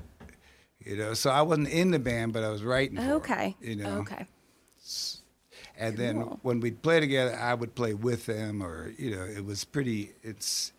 you 0.85 0.96
know. 0.96 1.14
So 1.14 1.31
I 1.31 1.42
wasn't 1.42 1.68
in 1.68 1.90
the 1.92 1.98
band, 1.98 2.33
but 2.33 2.42
I 2.42 2.48
was 2.48 2.62
writing. 2.62 2.98
Okay. 2.98 3.55
you 3.61 3.77
know. 3.77 3.98
Okay. 3.98 4.27
And 5.79 5.96
then 5.96 6.16
when 6.42 6.61
we'd 6.61 6.83
play 6.83 7.01
together, 7.01 7.35
I 7.35 7.55
would 7.55 7.75
play 7.75 7.94
with 7.94 8.27
them, 8.27 8.62
or 8.62 8.92
you 8.98 9.14
know, 9.14 9.25
it 9.25 9.44
was 9.44 9.64
pretty. 9.64 10.12
It's 10.22 10.72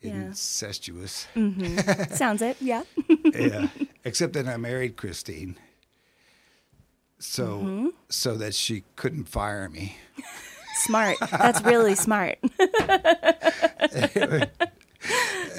Yeah. 0.00 0.14
incestuous. 0.14 1.26
Mm-hmm. 1.34 2.14
Sounds 2.22 2.42
it. 2.42 2.56
Yeah. 2.60 2.82
yeah. 3.08 3.68
Except 4.04 4.32
that 4.34 4.46
I 4.48 4.56
married 4.56 4.96
Christine. 4.96 5.56
So 7.18 7.58
Mm-hmm. 7.58 7.88
so 8.08 8.36
that 8.36 8.54
she 8.54 8.82
couldn't 8.96 9.24
fire 9.28 9.68
me. 9.68 9.96
smart. 10.74 11.16
That's 11.30 11.62
really 11.62 11.94
smart. 11.94 12.38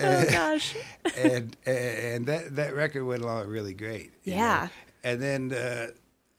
oh 0.02 0.26
gosh. 0.30 0.76
and 1.18 1.56
and 1.66 2.26
that 2.26 2.56
that 2.56 2.76
record 2.76 3.06
went 3.06 3.22
along 3.24 3.48
really 3.48 3.74
great. 3.74 4.12
you 4.24 4.34
know. 4.34 4.38
Yeah. 4.40 4.68
And 5.04 5.22
then 5.22 5.52
uh, 5.54 5.88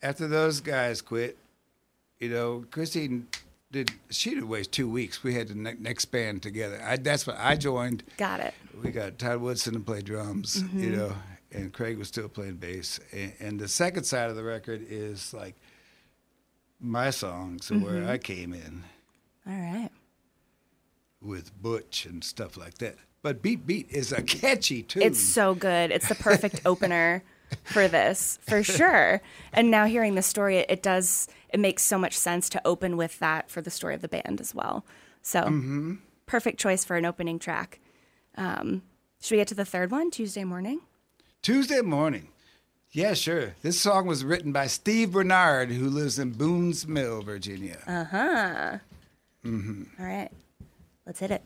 after 0.02 0.26
those 0.28 0.60
guys 0.60 1.00
quit, 1.02 1.36
you 2.18 2.28
know, 2.30 2.64
Christine 2.70 3.26
did 3.70 3.90
she 4.10 4.34
did 4.34 4.44
waste 4.44 4.72
two 4.72 4.88
weeks. 4.88 5.22
We 5.22 5.34
had 5.34 5.48
the 5.48 5.54
ne- 5.54 5.76
next 5.78 6.06
band 6.06 6.42
together. 6.42 6.80
I, 6.86 6.96
that's 6.96 7.26
what 7.26 7.36
I 7.38 7.56
joined. 7.56 8.02
Got 8.16 8.40
it. 8.40 8.54
We 8.82 8.90
got 8.90 9.18
Todd 9.18 9.40
Woodson 9.40 9.74
to 9.74 9.80
play 9.80 10.02
drums, 10.02 10.62
Mm-hmm. 10.62 10.80
you 10.82 10.90
know, 10.90 11.12
and 11.54 11.72
Craig 11.72 11.96
was 11.98 12.08
still 12.08 12.28
playing 12.28 12.56
bass. 12.56 13.00
And, 13.12 13.32
and 13.40 13.60
the 13.60 13.68
second 13.68 14.04
side 14.04 14.28
of 14.30 14.36
the 14.36 14.42
record 14.44 14.84
is 14.88 15.32
like 15.32 15.54
my 16.80 17.10
songs, 17.10 17.68
Mm-hmm. 17.68 17.84
where 17.84 18.08
I 18.08 18.18
came 18.18 18.52
in 18.52 18.84
All 19.46 19.52
right. 19.54 19.90
with 21.22 21.50
Butch 21.62 22.06
and 22.06 22.22
stuff 22.22 22.56
like 22.56 22.78
that. 22.78 22.96
But 23.22 23.40
Beat 23.40 23.66
Beat 23.66 23.90
is 23.90 24.12
a 24.12 24.22
catchy 24.22 24.82
tune. 24.82 25.02
It's 25.02 25.20
so 25.20 25.54
good. 25.54 25.90
It's 25.90 26.08
the 26.08 26.14
perfect 26.14 26.60
opener 26.66 27.22
for 27.64 27.88
this, 27.88 28.38
for 28.42 28.62
sure. 28.62 29.22
And 29.52 29.70
now 29.70 29.86
hearing 29.86 30.14
the 30.14 30.22
story, 30.22 30.58
it, 30.58 30.66
it 30.70 30.82
does, 30.82 31.28
it 31.48 31.58
makes 31.60 31.82
so 31.82 31.96
much 31.98 32.14
sense 32.18 32.48
to 32.50 32.60
open 32.66 32.96
with 32.98 33.18
that 33.20 33.50
for 33.50 33.62
the 33.62 33.70
story 33.70 33.94
of 33.94 34.02
the 34.02 34.08
band 34.08 34.40
as 34.40 34.54
well. 34.54 34.84
So, 35.22 35.42
Mm-hmm. 35.44 35.94
perfect 36.26 36.58
choice 36.60 36.84
for 36.84 36.96
an 36.96 37.06
opening 37.06 37.38
track. 37.38 37.80
Um, 38.36 38.82
should 39.22 39.30
we 39.36 39.38
get 39.38 39.48
to 39.48 39.54
the 39.54 39.64
third 39.64 39.90
one, 39.90 40.10
Tuesday 40.10 40.44
morning? 40.44 40.80
Tuesday 41.44 41.82
morning. 41.82 42.28
Yeah, 42.92 43.12
sure. 43.12 43.54
This 43.60 43.78
song 43.78 44.06
was 44.06 44.24
written 44.24 44.50
by 44.50 44.66
Steve 44.66 45.12
Bernard, 45.12 45.70
who 45.70 45.90
lives 45.90 46.18
in 46.18 46.30
Boones 46.30 46.88
Mill, 46.88 47.20
Virginia. 47.20 47.82
Uh 47.86 48.04
huh. 48.04 48.78
All 49.44 50.06
right. 50.06 50.30
Let's 51.04 51.20
hit 51.20 51.30
it. 51.32 51.42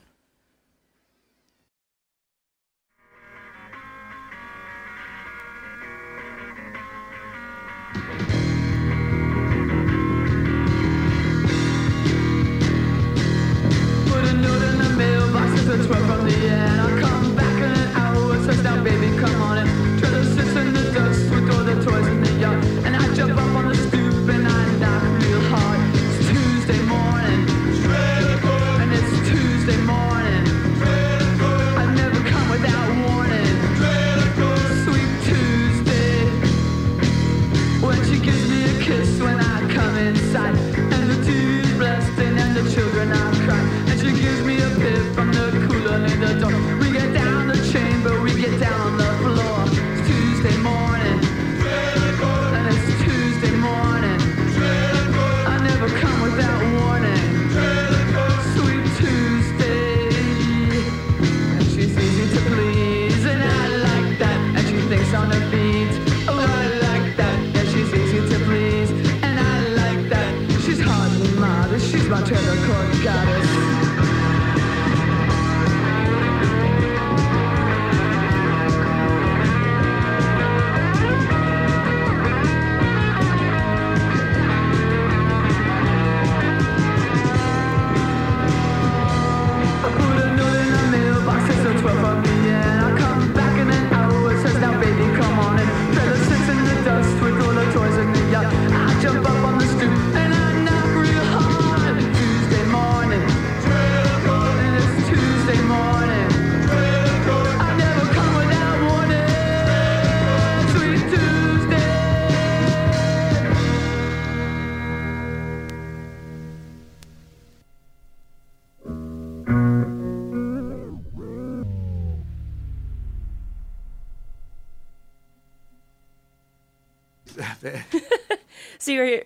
So 128.81 128.92
you're 128.92 129.22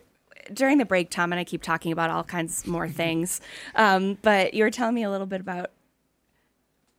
during 0.53 0.79
the 0.79 0.85
break, 0.87 1.11
Tom, 1.11 1.31
and 1.33 1.39
I 1.39 1.45
keep 1.45 1.63
talking 1.63 1.93
about 1.93 2.09
all 2.11 2.25
kinds 2.25 2.67
more 2.67 2.89
things. 2.89 3.41
Um, 3.75 4.17
but 4.23 4.55
you 4.55 4.65
were 4.65 4.71
telling 4.71 4.95
me 4.95 5.03
a 5.03 5.11
little 5.11 5.27
bit 5.27 5.41
about 5.43 5.71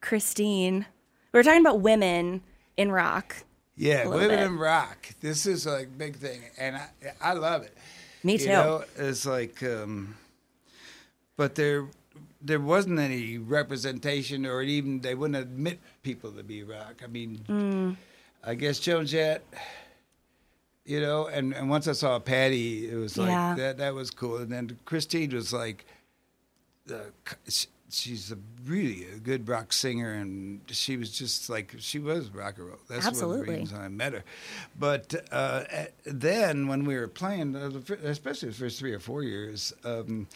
Christine. 0.02 0.86
We 1.32 1.40
were 1.40 1.44
talking 1.44 1.62
about 1.62 1.82
women 1.82 2.42
in 2.78 2.92
rock. 2.92 3.38
Yeah, 3.76 4.08
women 4.08 4.30
bit. 4.30 4.40
in 4.42 4.58
rock. 4.60 5.08
This 5.20 5.46
is 5.46 5.66
a 5.66 5.86
big 5.98 6.16
thing, 6.18 6.42
and 6.60 6.76
I 6.76 6.88
I 7.22 7.34
love 7.34 7.64
it. 7.64 7.76
Me 8.24 8.34
You 8.34 8.38
too. 8.40 8.48
know, 8.50 8.84
it's 8.98 9.26
like, 9.26 9.64
um, 9.64 10.16
but 11.38 11.56
there 11.56 11.88
there 12.42 12.60
wasn't 12.60 13.00
any 13.00 13.38
representation, 13.40 14.46
or 14.46 14.62
even 14.62 15.00
they 15.02 15.16
wouldn't 15.16 15.42
admit 15.42 15.80
people 16.04 16.32
to 16.34 16.44
be 16.44 16.62
rock. 16.64 17.02
I 17.04 17.08
mean, 17.08 17.40
Mm. 17.50 17.96
I 18.44 18.54
guess 18.56 18.78
Joan 18.80 19.06
Jett. 19.08 19.44
You 20.86 21.00
know, 21.00 21.28
and, 21.28 21.54
and 21.54 21.70
once 21.70 21.88
I 21.88 21.94
saw 21.94 22.20
Patti, 22.20 22.90
it 22.92 22.96
was 22.96 23.18
like 23.18 23.30
Yeah. 23.30 23.56
that. 23.56 23.78
That 23.78 23.94
was 23.94 24.12
cool. 24.12 24.38
And 24.38 24.52
then 24.52 24.78
Christine 24.84 25.32
was 25.34 25.54
like, 25.54 25.86
uh, 26.92 26.96
she's 27.90 28.32
a 28.32 28.38
really 28.66 29.06
a 29.16 29.20
good 29.20 29.48
rock 29.48 29.72
singer, 29.72 30.12
and 30.12 30.60
she 30.68 30.98
was 30.98 31.12
just 31.12 31.50
like 31.50 31.74
she 31.80 32.00
was 32.00 32.30
rock 32.32 32.58
and 32.58 32.68
roll. 32.68 32.78
That's 32.90 33.06
one 33.22 33.32
of 33.32 33.38
the 33.38 33.44
reasons 33.52 33.72
I 33.74 33.88
met 33.88 34.12
her. 34.14 34.24
But 34.78 35.16
uh, 35.32 35.64
at- 35.72 35.94
then 36.06 36.68
when 36.68 36.84
we 36.84 36.96
were 36.98 37.08
playing, 37.08 37.56
uh, 37.56 37.72
especially 38.04 38.50
the 38.50 38.56
first 38.56 38.78
three 38.80 38.92
or 38.94 39.00
four 39.00 39.24
years, 39.24 39.72
um, 39.86 40.28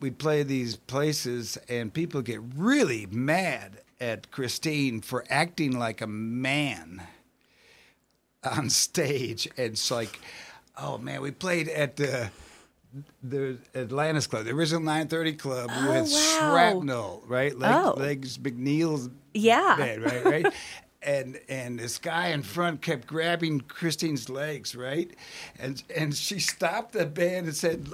we'd 0.00 0.18
play 0.18 0.42
these 0.42 0.74
places, 0.74 1.56
and 1.68 1.92
people 1.94 2.20
get 2.22 2.40
really 2.56 3.06
mad 3.12 3.78
at 4.00 4.32
Christine 4.32 5.00
for 5.02 5.24
acting 5.30 5.78
like 5.78 6.00
a 6.00 6.06
man 6.08 7.02
on 8.44 8.70
stage. 8.70 9.46
And 9.56 9.72
it's 9.72 9.90
like, 9.90 10.18
oh 10.76 10.98
man, 10.98 11.20
we 11.22 11.30
played 11.30 11.68
at 11.68 11.96
the 11.96 12.30
the 13.22 13.58
Atlantis 13.74 14.26
Club, 14.28 14.44
the 14.44 14.52
original 14.52 14.80
930 14.80 15.32
Club 15.34 15.70
Oh, 15.72 15.90
with 15.90 16.12
wow. 16.12 16.18
Shrapnel, 16.50 17.24
right? 17.26 17.58
Leg, 17.58 17.72
Oh. 17.74 17.94
Legs 17.96 18.38
McNeil's 18.38 19.10
Yeah. 19.32 19.74
band, 19.76 20.04
right? 20.04 20.24
Right. 20.24 20.46
and 21.02 21.40
and 21.48 21.78
this 21.78 21.98
guy 21.98 22.28
in 22.28 22.42
front 22.42 22.82
kept 22.82 23.06
grabbing 23.06 23.60
Christine's 23.62 24.28
legs, 24.30 24.76
right? 24.76 25.10
And 25.58 25.82
and 25.94 26.14
she 26.14 26.38
stopped 26.38 26.92
the 26.92 27.04
band 27.06 27.46
and 27.46 27.56
said, 27.56 27.88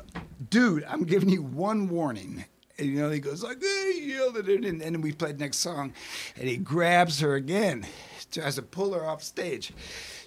"Dude, 0.51 0.85
I'm 0.85 1.05
giving 1.05 1.29
you 1.31 1.43
one 1.43 1.89
warning." 1.89 2.45
And, 2.79 2.89
you 2.89 2.95
know, 2.99 3.11
he 3.11 3.19
goes 3.21 3.43
like, 3.43 3.61
hey, 3.63 3.93
he 3.93 4.15
yelled 4.15 4.39
at 4.39 4.47
her, 4.47 4.55
and, 4.55 4.65
and 4.65 4.81
then 4.81 5.03
we 5.03 5.13
played 5.13 5.37
the 5.37 5.45
next 5.45 5.59
song, 5.59 5.93
and 6.35 6.49
he 6.49 6.57
grabs 6.57 7.21
her 7.21 7.35
again, 7.35 7.85
tries 8.33 8.55
to 8.55 8.63
pull 8.63 8.95
her 8.95 9.05
off 9.05 9.23
stage. 9.23 9.75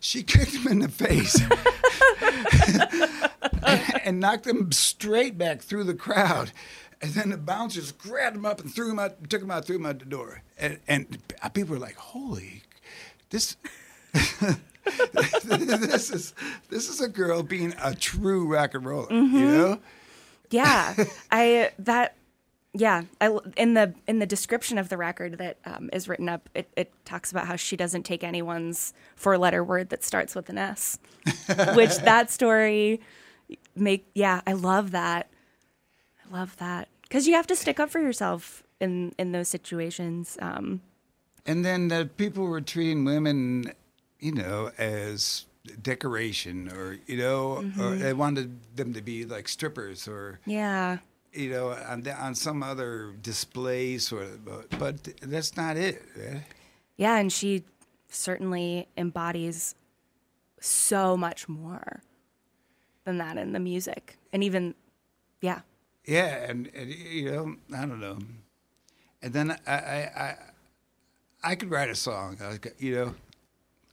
She 0.03 0.21
kicked 0.21 0.53
him 0.53 0.67
in 0.67 0.79
the 0.79 0.89
face 0.89 1.39
and 4.03 4.19
knocked 4.19 4.45
him 4.45 4.69
straight 4.73 5.37
back 5.37 5.61
through 5.61 5.85
the 5.85 5.93
crowd. 5.93 6.51
And 7.01 7.13
then 7.13 7.29
the 7.29 7.37
bouncers 7.37 7.93
grabbed 7.93 8.35
him 8.35 8.45
up 8.45 8.59
and 8.59 8.69
threw 8.69 8.91
him 8.91 8.99
out, 8.99 9.29
took 9.29 9.41
him 9.41 9.49
out, 9.49 9.63
threw 9.63 9.77
him 9.77 9.85
out 9.85 9.99
the 9.99 10.05
door. 10.05 10.43
And, 10.57 10.79
and 10.89 11.17
people 11.53 11.75
were 11.75 11.79
like, 11.79 11.95
"Holy, 11.95 12.63
this." 13.29 13.55
this 14.13 16.11
is 16.11 16.33
this 16.69 16.89
is 16.89 16.99
a 16.99 17.07
girl 17.07 17.41
being 17.41 17.73
a 17.81 17.95
true 17.95 18.45
rock 18.45 18.73
and 18.73 18.85
roller, 18.85 19.07
you 19.09 19.23
mm-hmm. 19.23 19.37
know. 19.37 19.79
Yeah, 20.49 20.95
I 21.31 21.71
that 21.79 22.17
yeah. 22.73 23.03
I 23.21 23.38
in 23.55 23.75
the 23.75 23.93
in 24.07 24.19
the 24.19 24.25
description 24.25 24.77
of 24.77 24.89
the 24.89 24.97
record 24.97 25.38
that 25.38 25.57
um, 25.65 25.89
is 25.93 26.07
written 26.07 26.27
up, 26.29 26.49
it, 26.55 26.69
it 26.75 26.91
talks 27.05 27.31
about 27.31 27.47
how 27.47 27.55
she 27.55 27.77
doesn't 27.77 28.03
take 28.03 28.23
anyone's 28.23 28.93
four 29.15 29.38
letter 29.38 29.63
word 29.63 29.89
that 29.89 30.03
starts 30.03 30.36
with 30.36 30.49
an 30.49 30.57
S, 30.57 30.97
which 31.75 31.97
that 31.99 32.31
story 32.31 32.99
make 33.75 34.07
yeah. 34.15 34.41
I 34.47 34.53
love 34.53 34.91
that. 34.91 35.29
I 36.25 36.36
love 36.36 36.57
that 36.57 36.88
because 37.03 37.27
you 37.27 37.36
have 37.36 37.47
to 37.47 37.55
stick 37.55 37.79
up 37.79 37.89
for 37.89 37.99
yourself 37.99 38.63
in 38.79 39.13
in 39.17 39.31
those 39.31 39.47
situations. 39.47 40.38
Um, 40.41 40.81
And 41.45 41.63
then 41.63 41.91
uh, 41.91 42.05
people 42.17 42.45
were 42.45 42.62
treating 42.62 43.05
women, 43.05 43.73
you 44.19 44.31
know, 44.31 44.71
as 44.77 45.45
decoration, 45.81 46.69
or 46.69 46.97
you 47.05 47.17
know, 47.17 47.63
or 47.79 47.95
they 47.95 48.13
wanted 48.13 48.59
them 48.75 48.93
to 48.93 49.01
be 49.01 49.25
like 49.25 49.47
strippers, 49.47 50.07
or 50.07 50.39
yeah, 50.45 50.97
you 51.33 51.49
know, 51.49 51.69
on 51.71 52.01
the- 52.03 52.15
on 52.15 52.35
some 52.35 52.61
other 52.63 53.13
display 53.21 53.97
sort 53.97 54.23
of. 54.23 54.45
But, 54.45 54.69
but 54.79 55.03
that's 55.21 55.55
not 55.57 55.77
it. 55.77 56.01
eh? 56.21 56.39
yeah, 56.97 57.17
and 57.17 57.31
she 57.31 57.63
certainly 58.09 58.87
embodies 58.97 59.75
so 60.59 61.17
much 61.17 61.49
more 61.49 62.01
than 63.05 63.17
that 63.17 63.37
in 63.37 63.51
the 63.51 63.59
music, 63.59 64.17
and 64.31 64.43
even 64.43 64.75
yeah. 65.41 65.61
Yeah, 66.05 66.49
and, 66.49 66.69
and 66.75 66.89
you 66.89 67.31
know, 67.31 67.55
I 67.75 67.85
don't 67.85 67.99
know. 67.99 68.17
And 69.21 69.33
then 69.33 69.51
I, 69.65 69.73
I, 69.73 69.97
I, 70.23 70.35
I 71.51 71.55
could 71.55 71.71
write 71.71 71.89
a 71.89 71.95
song. 71.95 72.37
You 72.77 72.95
know, 72.95 73.15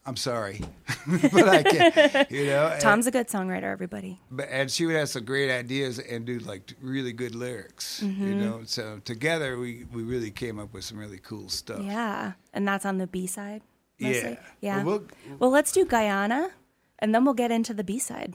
I'm 0.06 0.16
sorry, 0.16 0.60
but 1.06 1.48
I 1.48 1.62
can. 1.62 2.26
You 2.30 2.46
know, 2.46 2.66
and- 2.72 2.80
Tom's 2.80 3.06
a 3.06 3.10
good 3.10 3.28
songwriter, 3.28 3.64
everybody. 3.64 4.18
But, 4.30 4.48
and 4.50 4.70
she 4.70 4.86
would 4.86 4.96
have 4.96 5.10
some 5.10 5.24
great 5.24 5.50
ideas 5.50 5.98
and 5.98 6.24
do 6.24 6.38
like 6.38 6.72
really 6.80 7.12
good 7.12 7.34
lyrics, 7.34 8.00
Mm-hmm. 8.02 8.26
you 8.26 8.34
know. 8.34 8.60
So 8.64 9.00
together 9.04 9.58
we, 9.58 9.84
we 9.92 10.02
really 10.02 10.30
came 10.30 10.58
up 10.58 10.72
with 10.72 10.84
some 10.84 10.98
really 10.98 11.18
cool 11.18 11.48
stuff. 11.50 11.82
Yeah, 11.82 12.32
and 12.54 12.66
that's 12.66 12.86
on 12.86 12.96
the 12.98 13.06
B 13.06 13.26
side. 13.26 13.60
mostly? 14.00 14.30
Yeah. 14.30 14.36
yeah. 14.78 14.82
Well, 14.84 15.00
Well, 15.00 15.36
we'll- 15.38 15.50
let's 15.50 15.70
do 15.72 15.84
Guyana, 15.84 16.50
and 16.98 17.14
then 17.14 17.24
we'll 17.24 17.34
get 17.34 17.50
into 17.50 17.74
the 17.74 17.84
B 17.84 17.98
side. 17.98 18.34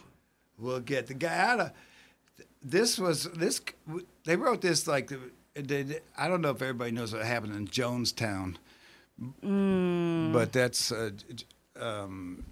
We'll 0.59 0.79
get 0.81 1.07
the 1.07 1.15
Guyana. 1.15 1.73
This 2.61 2.97
was 2.99 3.23
this. 3.31 3.59
They 4.23 4.35
wrote 4.35 4.61
this 4.61 4.87
like 4.87 5.11
they, 5.55 5.99
I 6.17 6.27
don't 6.27 6.41
know 6.41 6.51
if 6.51 6.61
everybody 6.61 6.91
knows 6.91 7.11
what 7.13 7.25
happened 7.25 7.55
in 7.55 7.67
Jonestown, 7.67 8.57
Mm. 9.43 10.33
but 10.33 10.51
that's 10.51 10.91
uh, 10.91 11.11
um, 11.79 12.45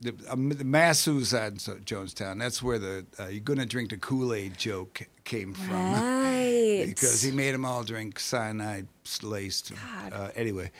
the, 0.00 0.14
um, 0.28 0.48
the 0.50 0.64
mass 0.64 1.00
suicide 1.00 1.52
in 1.52 1.58
Jonestown. 1.58 2.38
That's 2.38 2.62
where 2.62 2.78
the 2.78 3.06
uh, 3.18 3.26
"you're 3.26 3.40
gonna 3.40 3.66
drink 3.66 3.90
the 3.90 3.96
Kool 3.96 4.32
Aid" 4.32 4.56
joke 4.56 5.06
came 5.24 5.54
from. 5.54 6.28
Right. 6.38 6.84
because 6.86 7.20
he 7.22 7.32
made 7.32 7.52
them 7.52 7.64
all 7.64 7.82
drink 7.82 8.20
cyanide 8.20 8.86
laced. 9.22 9.72
Uh, 10.12 10.28
anyway, 10.36 10.70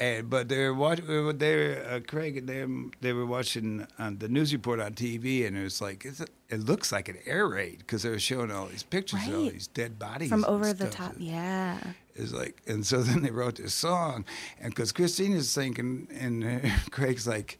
and 0.00 0.28
but 0.30 0.48
they 0.48 0.58
were 0.64 0.74
watching. 0.74 1.38
They 1.38 1.54
were 1.56 1.84
uh, 1.88 2.00
Craig 2.06 2.36
and 2.38 2.48
them. 2.48 2.90
They 3.00 3.12
were 3.12 3.26
watching 3.26 3.86
on 3.98 4.18
the 4.18 4.28
news 4.28 4.52
report 4.52 4.80
on 4.80 4.94
TV, 4.94 5.46
and 5.46 5.56
it 5.56 5.62
was 5.62 5.80
like 5.80 6.04
it's 6.04 6.20
a, 6.20 6.26
it 6.48 6.60
looks 6.60 6.90
like 6.90 7.08
an 7.08 7.18
air 7.26 7.46
raid 7.46 7.78
because 7.78 8.02
they 8.02 8.10
were 8.10 8.18
showing 8.18 8.50
all 8.50 8.66
these 8.66 8.82
pictures 8.82 9.20
of 9.28 9.34
all 9.34 9.42
Right. 9.44 9.52
these 9.52 9.66
dead 9.68 9.98
bodies 9.98 10.30
from 10.30 10.44
over 10.46 10.72
the 10.72 10.88
top. 10.88 11.14
Yeah. 11.18 11.78
It's 12.16 12.32
like, 12.32 12.60
and 12.66 12.84
so 12.84 13.02
then 13.08 13.22
they 13.22 13.30
wrote 13.30 13.56
this 13.56 13.74
song, 13.74 14.24
and 14.60 14.70
because 14.74 14.90
Christine 14.90 15.32
is 15.32 15.54
thinking, 15.54 16.08
and 16.18 16.42
uh, 16.44 16.68
Craig's 16.90 17.26
like, 17.28 17.58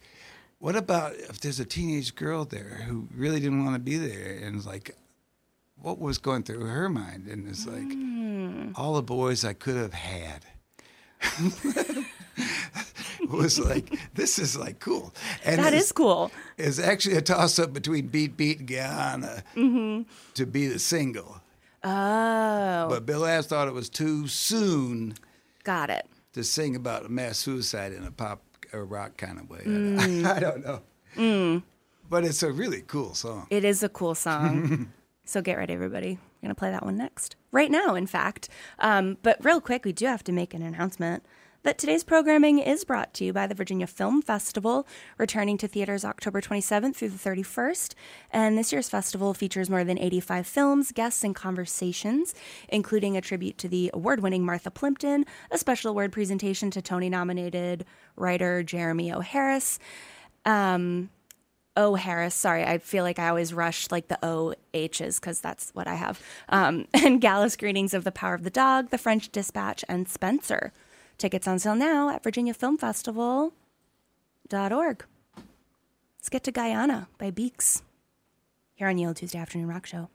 "What 0.58 0.76
about 0.76 1.14
if 1.14 1.40
there's 1.40 1.60
a 1.60 1.64
teenage 1.64 2.14
girl 2.14 2.44
there 2.44 2.82
who 2.86 3.06
really 3.14 3.38
didn't 3.40 3.62
want 3.64 3.76
to 3.76 3.80
be 3.80 3.96
there?" 3.98 4.38
And 4.42 4.56
it's 4.56 4.66
like, 4.66 4.96
what 5.76 5.98
was 5.98 6.18
going 6.18 6.42
through 6.42 6.64
her 6.66 6.88
mind? 6.88 7.26
And 7.26 7.48
it's 7.48 7.66
like, 7.66 8.76
all 8.76 8.94
the 8.94 9.02
boys 9.02 9.44
I 9.44 9.52
could 9.54 9.76
have 9.76 9.94
had. 9.94 10.44
was 13.36 13.58
like, 13.58 13.98
this 14.14 14.38
is 14.38 14.56
like 14.56 14.80
cool. 14.80 15.12
And 15.44 15.58
That 15.58 15.74
is 15.74 15.92
cool. 15.92 16.30
It's 16.58 16.78
actually 16.78 17.16
a 17.16 17.22
toss 17.22 17.58
up 17.58 17.72
between 17.72 18.08
Beat 18.08 18.36
Beat 18.36 18.58
and 18.60 18.68
Guyana 18.68 19.42
Mm-hmm. 19.56 20.02
to 20.34 20.46
be 20.46 20.66
the 20.66 20.78
single. 20.78 21.40
Oh, 21.82 22.86
But 22.88 23.06
Bill 23.06 23.24
Ash 23.24 23.46
thought 23.46 23.66
it 23.68 23.74
was 23.74 23.88
too 23.88 24.26
soon 24.28 25.14
got 25.64 25.88
it. 25.90 26.06
to 26.34 26.44
sing 26.44 26.76
about 26.76 27.06
a 27.06 27.08
mass 27.08 27.38
suicide 27.38 27.92
in 27.92 28.04
a 28.04 28.10
pop 28.10 28.42
or 28.72 28.84
rock 28.84 29.16
kind 29.16 29.38
of 29.38 29.48
way. 29.50 29.62
Mm. 29.64 30.24
I 30.36 30.38
don't 30.40 30.64
know. 30.64 31.62
But 32.08 32.24
it's 32.24 32.42
a 32.42 32.52
really 32.52 32.82
cool 32.86 33.14
song. 33.14 33.46
It 33.50 33.64
is 33.64 33.82
a 33.82 33.88
cool 33.88 34.14
song. 34.14 34.92
so 35.24 35.40
get 35.40 35.56
ready, 35.58 35.72
everybody. 35.74 36.18
We're 36.42 36.46
going 36.48 36.54
to 36.54 36.58
play 36.58 36.70
that 36.70 36.84
one 36.84 36.96
next. 36.96 37.36
Right 37.52 37.70
now, 37.70 37.94
in 37.94 38.06
fact. 38.06 38.48
Um, 38.78 39.16
but 39.22 39.42
real 39.44 39.60
quick, 39.60 39.84
we 39.84 39.92
do 39.92 40.06
have 40.06 40.24
to 40.24 40.32
make 40.32 40.54
an 40.54 40.62
announcement 40.62 41.24
that 41.62 41.76
today's 41.76 42.04
programming 42.04 42.58
is 42.58 42.84
brought 42.84 43.12
to 43.14 43.24
you 43.24 43.32
by 43.32 43.46
the 43.46 43.54
Virginia 43.54 43.86
Film 43.86 44.22
Festival, 44.22 44.86
returning 45.18 45.58
to 45.58 45.68
theaters 45.68 46.04
October 46.04 46.40
27th 46.40 46.96
through 46.96 47.10
the 47.10 47.18
31st. 47.18 47.94
And 48.30 48.56
this 48.56 48.72
year's 48.72 48.88
festival 48.88 49.34
features 49.34 49.68
more 49.68 49.84
than 49.84 49.98
85 49.98 50.46
films, 50.46 50.92
guests, 50.92 51.24
and 51.24 51.34
conversations, 51.34 52.34
including 52.68 53.16
a 53.16 53.20
tribute 53.20 53.58
to 53.58 53.68
the 53.68 53.90
award 53.92 54.20
winning 54.20 54.44
Martha 54.44 54.70
Plimpton, 54.70 55.26
a 55.50 55.58
special 55.58 55.90
award 55.90 56.12
presentation 56.12 56.70
to 56.70 56.80
Tony 56.80 57.10
nominated 57.10 57.84
writer 58.16 58.62
Jeremy 58.62 59.12
O'Harris. 59.12 59.30
Harris. 59.40 59.78
Um, 60.44 61.10
Harris. 61.76 62.34
Sorry, 62.34 62.62
I 62.62 62.78
feel 62.78 63.04
like 63.04 63.18
I 63.18 63.28
always 63.28 63.54
rush 63.54 63.90
like 63.90 64.08
the 64.08 64.18
O 64.22 64.54
H's 64.74 65.18
because 65.18 65.40
that's 65.40 65.70
what 65.70 65.88
I 65.88 65.94
have. 65.94 66.20
Um, 66.50 66.86
and 66.94 67.20
gala 67.20 67.48
screenings 67.48 67.94
of 67.94 68.04
The 68.04 68.12
Power 68.12 68.34
of 68.34 68.44
the 68.44 68.50
Dog, 68.50 68.90
The 68.90 68.98
French 68.98 69.30
Dispatch, 69.32 69.84
and 69.88 70.08
Spencer. 70.08 70.72
Tickets 71.20 71.46
on 71.46 71.58
sale 71.58 71.76
now 71.76 72.08
at 72.08 72.24
virginiafilmfestival.org. 72.24 75.04
Let's 76.16 76.28
get 76.30 76.42
to 76.44 76.50
Guyana 76.50 77.08
by 77.18 77.30
Beex 77.30 77.82
here 78.74 78.88
on 78.88 78.96
Yale 78.96 79.12
Tuesday 79.12 79.38
Afternoon 79.38 79.68
Rock 79.68 79.84
Show. 79.84 80.08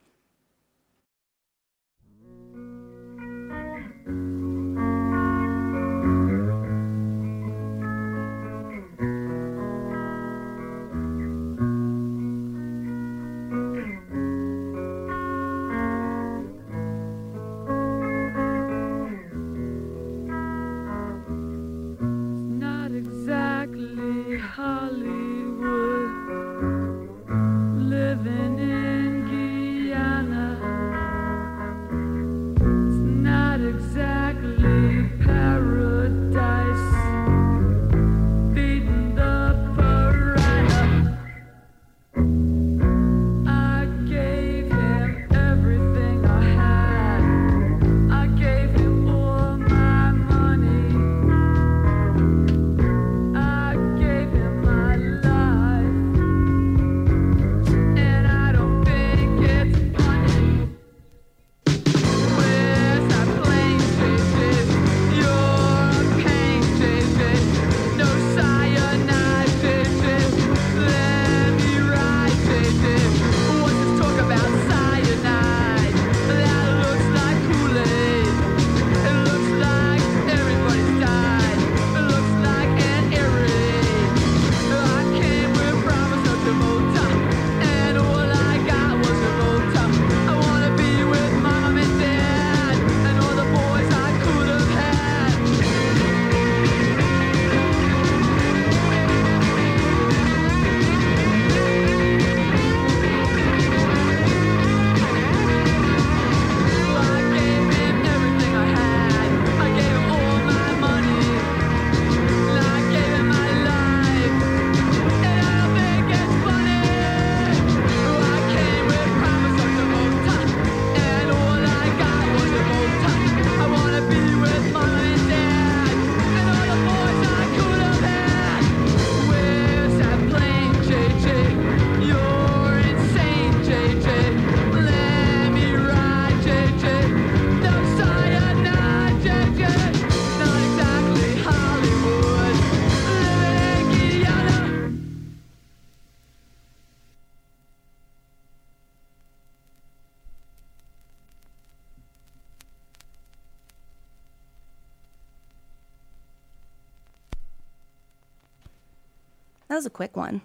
That 159.76 159.80
was 159.80 159.88
a 159.88 159.90
quick 159.90 160.16
one, 160.16 160.42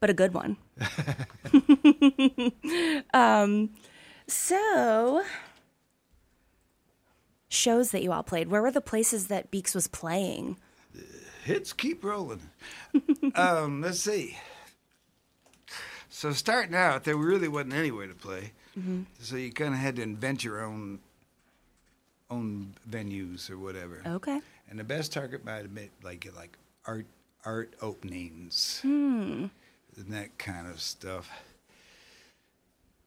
but 0.00 0.10
a 0.10 0.14
good 0.14 0.34
one. 0.34 0.56
um, 3.14 3.70
so, 4.26 5.22
shows 7.48 7.92
that 7.92 8.02
you 8.02 8.10
all 8.10 8.24
played. 8.24 8.48
Where 8.48 8.60
were 8.60 8.72
the 8.72 8.80
places 8.80 9.28
that 9.28 9.52
Beex 9.52 9.76
was 9.76 9.86
playing? 9.86 10.56
Hits 11.44 11.72
keep 11.72 12.02
rolling. 12.02 12.40
um, 13.36 13.80
let's 13.80 14.00
see. 14.00 14.36
So 16.10 16.32
starting 16.32 16.74
out, 16.74 17.04
there 17.04 17.14
really 17.14 17.46
wasn't 17.46 17.74
anywhere 17.74 18.08
to 18.08 18.14
play, 18.14 18.50
so 19.20 19.36
you 19.36 19.52
kind 19.52 19.72
of 19.72 19.78
had 19.78 19.94
to 19.94 20.02
invent 20.02 20.42
your 20.42 20.64
own 20.64 20.98
own 22.28 22.74
venues 22.90 23.48
or 23.48 23.56
whatever. 23.56 24.02
Okay. 24.04 24.40
And 24.68 24.80
the 24.80 24.84
best 24.84 25.12
target 25.12 25.44
might 25.44 25.58
have 25.58 25.72
been 25.72 25.90
like 26.02 26.28
like 26.36 26.58
art 26.84 27.06
art 27.44 27.74
openings. 27.80 28.80
And 29.96 30.06
that 30.08 30.38
kind 30.38 30.66
of 30.66 30.80
stuff. 30.80 31.30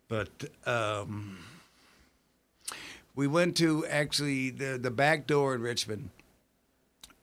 But 0.08 0.30
um, 0.66 1.40
we 3.16 3.28
went 3.28 3.58
to 3.58 3.86
actually 3.88 4.52
the 4.52 4.78
the 4.78 4.92
back 4.92 5.26
door 5.26 5.56
in 5.56 5.62
Richmond 5.62 6.10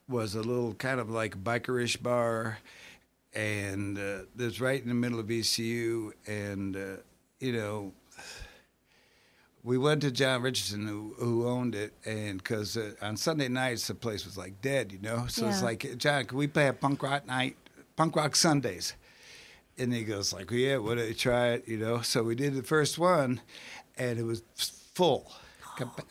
was 0.09 0.35
a 0.35 0.41
little 0.41 0.73
kind 0.73 0.99
of 0.99 1.09
like 1.09 1.43
bikerish 1.43 2.01
bar, 2.01 2.59
and 3.33 3.97
uh, 3.97 4.17
that's 4.35 4.59
right 4.59 4.81
in 4.81 4.89
the 4.89 4.93
middle 4.93 5.19
of 5.19 5.27
VCU, 5.27 6.11
and 6.27 6.75
uh, 6.75 7.01
you 7.39 7.53
know 7.53 7.93
we 9.63 9.77
went 9.77 10.01
to 10.01 10.11
John 10.11 10.41
Richardson, 10.41 10.85
who, 10.85 11.15
who 11.17 11.47
owned 11.47 11.73
it, 11.73 11.93
and 12.05 12.37
because 12.37 12.75
uh, 12.75 12.93
on 13.01 13.15
Sunday 13.15 13.47
nights 13.47 13.87
the 13.87 13.95
place 13.95 14.25
was 14.25 14.37
like 14.37 14.61
dead, 14.61 14.91
you 14.91 14.99
know. 14.99 15.25
So 15.27 15.47
it's 15.47 15.63
like, 15.63 15.97
John, 15.97 16.25
can 16.25 16.37
we 16.37 16.47
play 16.47 16.67
a 16.67 16.73
punk 16.73 17.01
rock 17.01 17.25
night, 17.25 17.55
punk 17.95 18.15
rock 18.15 18.35
Sundays? 18.35 18.93
And 19.77 19.93
he 19.93 20.03
goes 20.03 20.33
like, 20.33 20.51
well, 20.51 20.59
yeah, 20.59 20.77
why 20.77 20.95
don't 20.95 21.07
you 21.07 21.13
try 21.13 21.47
it, 21.49 21.67
you 21.67 21.77
know? 21.77 22.01
So 22.01 22.23
we 22.23 22.35
did 22.35 22.53
the 22.55 22.61
first 22.61 22.99
one, 22.99 23.41
and 23.97 24.19
it 24.19 24.23
was 24.23 24.43
full. 24.93 25.31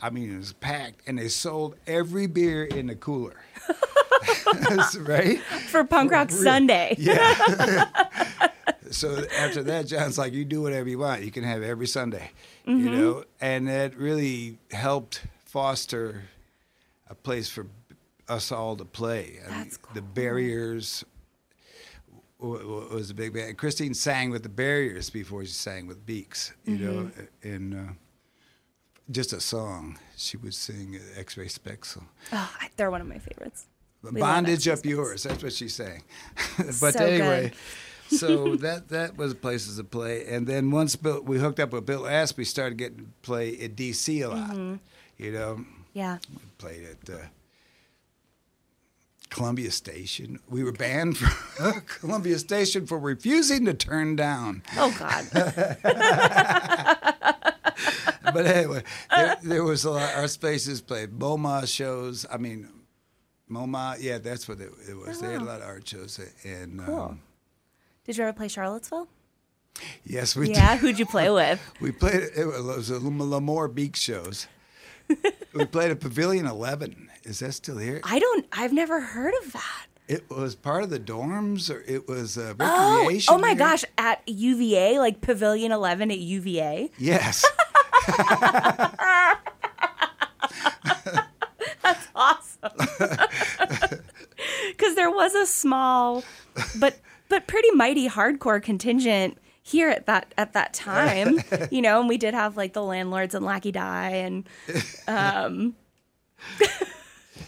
I 0.01 0.11
mean, 0.11 0.35
it 0.35 0.39
was 0.39 0.55
packed, 0.55 1.03
and 1.07 1.19
they 1.19 1.29
sold 1.29 1.77
every 1.87 2.27
beer 2.27 2.65
in 2.65 2.89
the 2.89 2.97
cooler. 2.97 3.37
right? 5.01 5.39
For 5.69 5.85
Punk 5.85 6.11
Rock 6.13 6.31
Sunday. 6.31 6.95
Yeah. 6.99 7.89
so 8.91 9.25
after 9.39 9.63
that, 9.65 9.87
John's 9.87 10.19
like, 10.19 10.33
you 10.33 10.45
do 10.45 10.63
whatever 10.63 10.89
you 10.89 10.99
want. 10.99 11.23
You 11.23 11.31
can 11.31 11.45
have 11.45 11.63
every 11.63 11.87
Sunday, 11.87 12.31
you 12.67 12.75
Mm-hmm. 12.77 12.87
know? 13.01 13.25
And 13.41 13.69
that 13.69 13.97
really 13.97 14.59
helped 14.71 15.23
foster 15.45 16.23
a 17.09 17.15
place 17.15 17.49
for 17.49 17.67
us 18.29 18.51
all 18.53 18.77
to 18.77 18.85
play. 18.85 19.39
I 19.47 19.51
That's 19.65 19.79
The 19.95 20.03
barriers 20.03 21.05
w- 22.41 22.59
w- 22.61 22.89
was 22.95 23.11
a 23.11 23.15
big 23.15 23.35
band. 23.35 23.59
Christine 23.59 23.95
sang 23.95 24.31
with 24.31 24.43
the 24.43 24.49
barriers 24.49 25.11
before 25.11 25.45
she 25.45 25.51
sang 25.53 25.87
with 25.87 26.07
Beex, 26.07 26.53
you 26.65 26.79
know, 26.79 26.93
Mm-hmm. 27.03 27.49
and 27.49 27.75
uh, 27.75 27.93
just 29.11 29.33
a 29.33 29.41
song 29.41 29.99
she 30.17 30.37
would 30.37 30.55
sing 30.55 30.97
uh, 30.97 31.21
X-Ray 31.21 31.47
Spexel. 31.49 32.05
Oh, 32.33 32.55
they're 32.77 32.91
one 32.91 33.01
of 33.01 33.09
my 33.09 33.19
favorites. 33.19 33.67
Bondage 34.03 34.67
up 34.69 34.85
yours. 34.85 35.23
That's 35.23 35.43
what 35.43 35.53
she's 35.53 35.75
saying. 35.75 36.03
but 36.59 36.95
So 36.95 37.05
anyway, 37.05 37.53
so 38.09 38.57
that 38.57 38.89
that 38.89 39.17
was 39.17 39.35
places 39.35 39.77
to 39.77 39.85
play. 39.85 40.27
And 40.27 40.47
then 40.47 40.71
once 40.71 40.97
Bill, 40.97 41.23
we 41.23 41.39
hooked 41.39 41.61
up 41.61 41.73
with 41.73 41.87
Bill 41.87 42.07
Asp, 42.07 42.37
we 42.39 42.45
started 42.45 42.77
getting 42.79 42.99
to 42.99 43.05
play 43.23 43.57
at 43.61 43.77
DC 43.77 44.25
a 44.25 44.29
lot. 44.29 44.51
Mm-hmm. 44.51 44.75
You 45.19 45.33
know, 45.33 45.65
Yeah. 45.93 46.19
we 46.33 46.41
played 46.59 46.83
at 46.85 47.15
uh, 47.15 47.19
Columbia 49.31 49.71
Station. 49.71 50.41
We 50.49 50.65
were 50.65 50.73
banned 50.73 51.17
from 51.19 51.81
Columbia 52.01 52.39
Station 52.39 52.87
for 52.87 52.99
refusing 52.99 53.65
to 53.67 53.75
turn 53.75 54.17
down. 54.17 54.63
Oh 54.77 54.95
God. 54.99 55.27
But 58.35 58.47
anyway, 58.47 58.83
there, 59.15 59.37
there 59.43 59.65
was 59.65 59.85
a 59.85 59.91
lot. 59.91 60.15
Our 60.15 60.29
spaces 60.29 60.81
played 60.81 61.19
BOMA 61.19 61.67
shows. 61.67 62.25
I 62.31 62.39
mean, 62.39 62.69
MoMA. 63.53 63.97
Yeah, 64.01 64.19
that's 64.19 64.49
what 64.49 64.61
it, 64.61 64.71
it 64.89 64.95
was. 64.97 65.21
They 65.21 65.33
had 65.33 65.43
a 65.43 65.45
lot 65.45 65.61
of 65.61 65.67
art 65.67 65.87
shows. 65.87 66.19
And 66.45 66.81
Oh. 66.81 66.85
Cool. 66.85 67.01
um, 67.01 67.21
Did 68.05 68.17
you 68.17 68.25
ever 68.25 68.33
play 68.33 68.49
Charlottesville? 68.49 69.09
yes, 70.05 70.35
we 70.37 70.49
did. 70.49 70.57
Yeah. 70.57 70.77
Who'd 70.77 70.99
you 70.99 71.07
play 71.07 71.31
with? 71.41 71.61
We 71.81 71.93
played 71.93 72.23
it 72.37 72.45
was 72.47 72.91
a 72.91 72.99
Lamore 72.99 73.73
Beak 73.75 73.97
shows. 73.97 74.47
we 75.55 75.65
played 75.67 75.91
at 75.91 76.01
Pavilion 76.01 76.47
Eleven. 76.47 77.11
Is 77.25 77.39
that 77.41 77.53
still 77.53 77.79
here? 77.79 78.01
I 78.05 78.19
don't. 78.19 78.47
I've 78.53 78.73
never 78.73 79.01
heard 79.01 79.35
of 79.45 79.53
that. 79.53 79.87
It 80.09 80.29
was 80.29 80.55
part 80.57 80.83
of 80.83 80.91
the 80.91 80.99
dorms, 80.99 81.71
or 81.73 81.81
it 81.87 82.09
was 82.09 82.37
a 82.37 82.55
Oh, 82.61 82.99
recreation. 83.01 83.35
oh 83.35 83.39
my 83.39 83.49
area? 83.49 83.59
gosh! 83.59 83.85
At 83.97 84.21
UVA, 84.27 84.99
like 84.99 85.21
Pavilion 85.21 85.71
Eleven 85.73 86.11
at 86.11 86.19
UVA. 86.19 86.91
Yes, 86.99 87.45
Because 94.69 94.95
there 94.97 95.11
was 95.11 95.35
a 95.35 95.47
small, 95.47 96.25
but 96.79 96.99
but 97.29 97.47
pretty 97.47 97.71
mighty 97.73 98.09
hardcore 98.09 98.61
contingent 98.63 99.39
here 99.63 99.89
at 99.89 100.07
that 100.07 100.33
at 100.37 100.53
that 100.55 100.75
time. 100.75 101.39
you 101.71 101.81
know, 101.83 102.01
and 102.01 102.09
we 102.09 102.17
did 102.19 102.35
have 102.35 102.57
like 102.57 102.73
the 102.73 102.83
landlords 102.83 103.35
and 103.35 103.45
Lackey 103.45 103.71
Die 103.73 104.09
and 104.11 104.45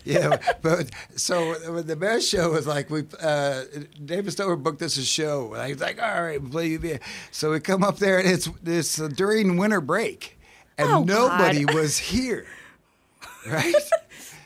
yeah. 0.05 0.37
But 0.63 0.91
so 1.17 1.55
the 1.83 1.97
best 1.97 2.29
show 2.29 2.53
was 2.53 2.67
like 2.67 2.91
we. 2.91 3.05
Uh, 3.21 3.63
David 4.05 4.31
Stover 4.33 4.57
booked 4.57 4.83
us 4.83 4.97
a 4.97 5.05
show. 5.05 5.53
And 5.55 5.63
I 5.63 5.71
was 5.71 5.81
like, 5.81 6.01
all 6.01 6.23
right, 6.23 6.51
play 6.51 6.69
UVA. 6.69 7.01
So 7.33 7.51
we 7.51 7.61
come 7.61 7.83
up 7.83 7.99
there, 7.99 8.19
and 8.19 8.29
it's 8.29 8.49
it's 8.65 8.97
during 8.97 9.57
winter 9.57 9.81
break, 9.81 10.39
and 10.79 10.89
Oh, 10.89 11.03
nobody 11.03 11.65
God. 11.65 11.75
was 11.75 11.99
here. 11.99 12.47
Right? 13.47 13.75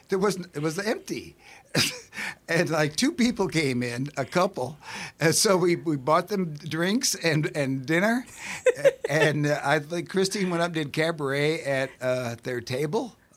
there 0.08 0.18
was 0.18 0.36
it 0.54 0.62
was 0.62 0.78
empty. 0.78 1.36
and 2.48 2.70
like 2.70 2.96
two 2.96 3.12
people 3.12 3.48
came 3.48 3.82
in, 3.82 4.08
a 4.16 4.24
couple, 4.24 4.78
and 5.20 5.34
so 5.34 5.56
we, 5.56 5.76
we 5.76 5.96
bought 5.96 6.28
them 6.28 6.54
drinks 6.54 7.14
and, 7.14 7.54
and 7.54 7.84
dinner, 7.84 8.26
and 9.08 9.46
uh, 9.46 9.60
I 9.62 9.78
think 9.78 10.08
Christine 10.08 10.50
went 10.50 10.62
up 10.62 10.68
and 10.68 10.74
did 10.74 10.92
cabaret 10.92 11.62
at 11.62 11.90
uh, 12.00 12.36
their 12.42 12.60
table. 12.60 13.16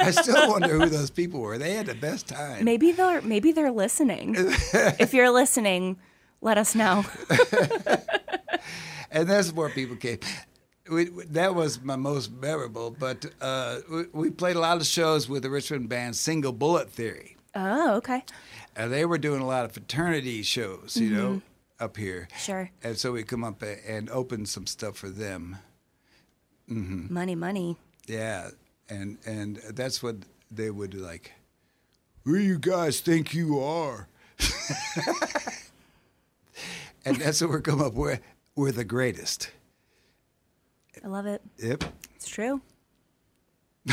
I 0.00 0.10
still 0.10 0.50
wonder 0.50 0.76
who 0.76 0.86
those 0.86 1.10
people 1.10 1.40
were. 1.40 1.56
They 1.56 1.74
had 1.74 1.86
the 1.86 1.94
best 1.94 2.26
time. 2.26 2.64
maybe 2.64 2.92
they're 2.92 3.22
maybe 3.22 3.52
they're 3.52 3.70
listening. 3.70 4.34
if 4.36 5.14
you're 5.14 5.30
listening, 5.30 5.98
let 6.40 6.58
us 6.58 6.74
know. 6.74 7.04
and 9.10 9.28
that's 9.28 9.52
where 9.52 9.68
people 9.70 9.96
came. 9.96 10.18
We, 10.90 11.10
that 11.30 11.54
was 11.54 11.82
my 11.82 11.96
most 11.96 12.32
memorable. 12.32 12.90
But 12.90 13.26
uh, 13.40 13.80
we, 13.90 14.04
we 14.12 14.30
played 14.30 14.56
a 14.56 14.60
lot 14.60 14.78
of 14.78 14.86
shows 14.86 15.28
with 15.28 15.42
the 15.42 15.50
Richmond 15.50 15.88
band 15.88 16.16
Single 16.16 16.52
Bullet 16.52 16.90
Theory. 16.90 17.36
Oh, 17.54 17.96
okay. 17.96 18.24
And 18.76 18.92
they 18.92 19.04
were 19.04 19.18
doing 19.18 19.40
a 19.40 19.46
lot 19.46 19.64
of 19.64 19.72
fraternity 19.72 20.42
shows, 20.42 20.96
you 20.96 21.10
know, 21.10 21.42
up 21.80 21.96
here. 21.96 22.28
Sure. 22.38 22.70
And 22.82 22.96
so 22.96 23.12
we 23.12 23.24
come 23.24 23.42
up 23.42 23.62
and 23.62 24.08
open 24.10 24.46
some 24.46 24.66
stuff 24.66 24.96
for 24.96 25.08
them. 25.08 25.58
Money, 26.68 27.34
money. 27.34 27.76
Yeah, 28.06 28.50
and 28.90 29.16
and 29.24 29.56
that's 29.70 30.02
what 30.02 30.16
they 30.50 30.70
would 30.70 30.94
like. 30.94 31.32
Who 32.24 32.36
you 32.36 32.58
guys 32.58 33.00
think 33.00 33.32
you 33.32 33.58
are? 33.60 34.06
and 37.04 37.16
that's 37.16 37.40
what 37.40 37.50
we're 37.50 37.62
come 37.62 37.80
up 37.80 37.94
with. 37.94 38.20
We're 38.54 38.72
the 38.72 38.84
greatest. 38.84 39.50
I 41.04 41.08
love 41.08 41.26
it. 41.26 41.42
Yep. 41.58 41.84
It's 42.16 42.28
true. 42.28 42.60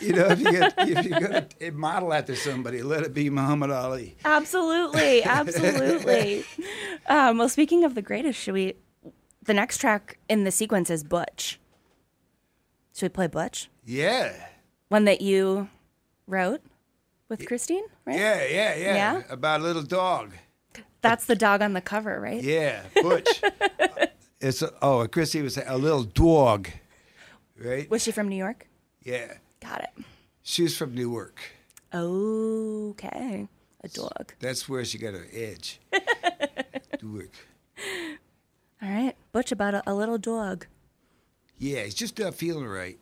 You 0.00 0.12
know, 0.12 0.26
if 0.26 0.40
you 0.40 0.50
get 0.52 0.74
if 0.78 1.04
you're 1.04 1.20
gonna 1.20 1.46
model 1.72 2.12
after 2.12 2.34
somebody, 2.34 2.82
let 2.82 3.02
it 3.02 3.14
be 3.14 3.30
Muhammad 3.30 3.70
Ali. 3.70 4.16
Absolutely, 4.24 5.22
absolutely. 5.24 6.44
um, 7.06 7.38
well, 7.38 7.48
speaking 7.48 7.84
of 7.84 7.94
the 7.94 8.02
greatest, 8.02 8.38
should 8.40 8.54
we? 8.54 8.74
The 9.42 9.54
next 9.54 9.78
track 9.78 10.18
in 10.28 10.44
the 10.44 10.50
sequence 10.50 10.90
is 10.90 11.02
Butch. 11.02 11.58
Should 12.94 13.06
we 13.06 13.08
play 13.08 13.26
Butch? 13.28 13.70
Yeah. 13.84 14.32
One 14.88 15.04
that 15.04 15.20
you 15.20 15.68
wrote 16.26 16.60
with 17.28 17.46
Christine, 17.46 17.84
right? 18.04 18.18
Yeah, 18.18 18.44
yeah, 18.46 18.74
yeah. 18.74 18.94
Yeah? 18.94 19.22
About 19.30 19.60
a 19.60 19.62
little 19.62 19.82
dog. 19.82 20.34
That's 21.00 21.26
the 21.26 21.36
dog 21.36 21.62
on 21.62 21.72
the 21.72 21.80
cover, 21.80 22.20
right? 22.20 22.42
Yeah, 22.42 22.82
Butch. 23.02 23.42
it's 24.40 24.62
a, 24.62 24.72
oh, 24.82 25.06
Chrissy 25.08 25.42
was 25.42 25.56
a 25.58 25.76
little 25.78 26.04
dog, 26.04 26.68
right? 27.62 27.88
Was 27.90 28.02
she 28.02 28.12
from 28.12 28.28
New 28.28 28.36
York? 28.36 28.66
Yeah, 29.02 29.34
Got 29.60 29.80
it. 29.82 30.04
she's 30.42 30.76
from 30.76 30.94
Newark. 30.94 31.40
Okay. 31.94 33.48
A 33.82 33.88
dog. 33.88 34.34
That's 34.40 34.68
where 34.68 34.84
she 34.84 34.98
got 34.98 35.14
her 35.14 35.26
edge. 35.32 35.80
Newark. 37.02 37.30
All 38.82 38.88
right. 38.88 39.14
Butch 39.32 39.52
about 39.52 39.74
a, 39.74 39.82
a 39.86 39.94
little 39.94 40.18
dog. 40.18 40.66
Yeah, 41.58 41.82
he's 41.84 41.94
just 41.94 42.18
not 42.18 42.34
feeling 42.34 42.66
right. 42.66 42.98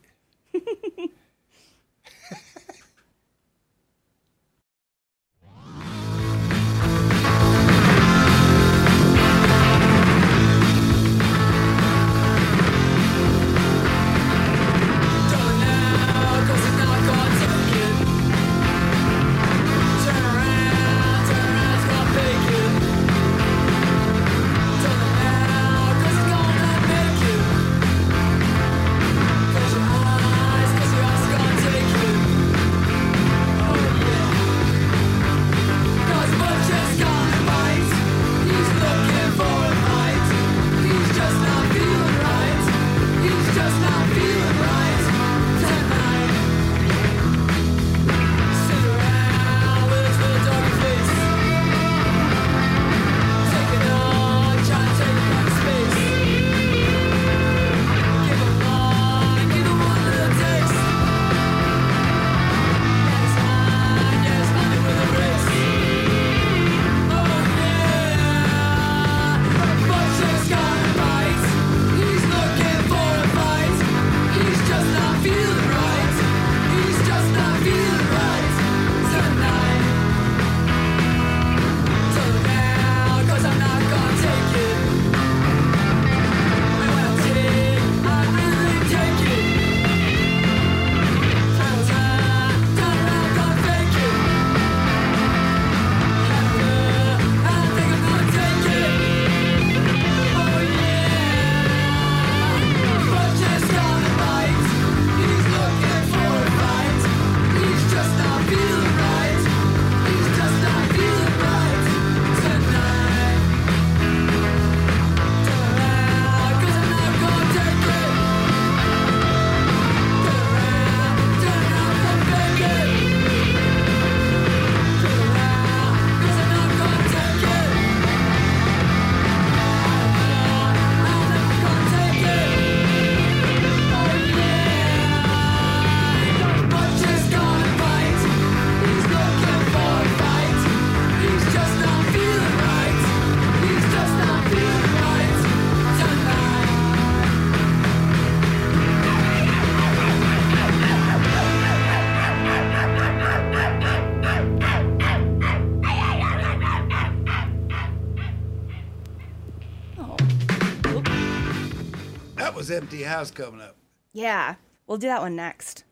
House 163.06 163.30
coming 163.30 163.60
up. 163.60 163.76
Yeah, 164.12 164.56
we'll 164.86 164.98
do 164.98 165.08
that 165.08 165.20
one 165.20 165.36
next. 165.36 165.84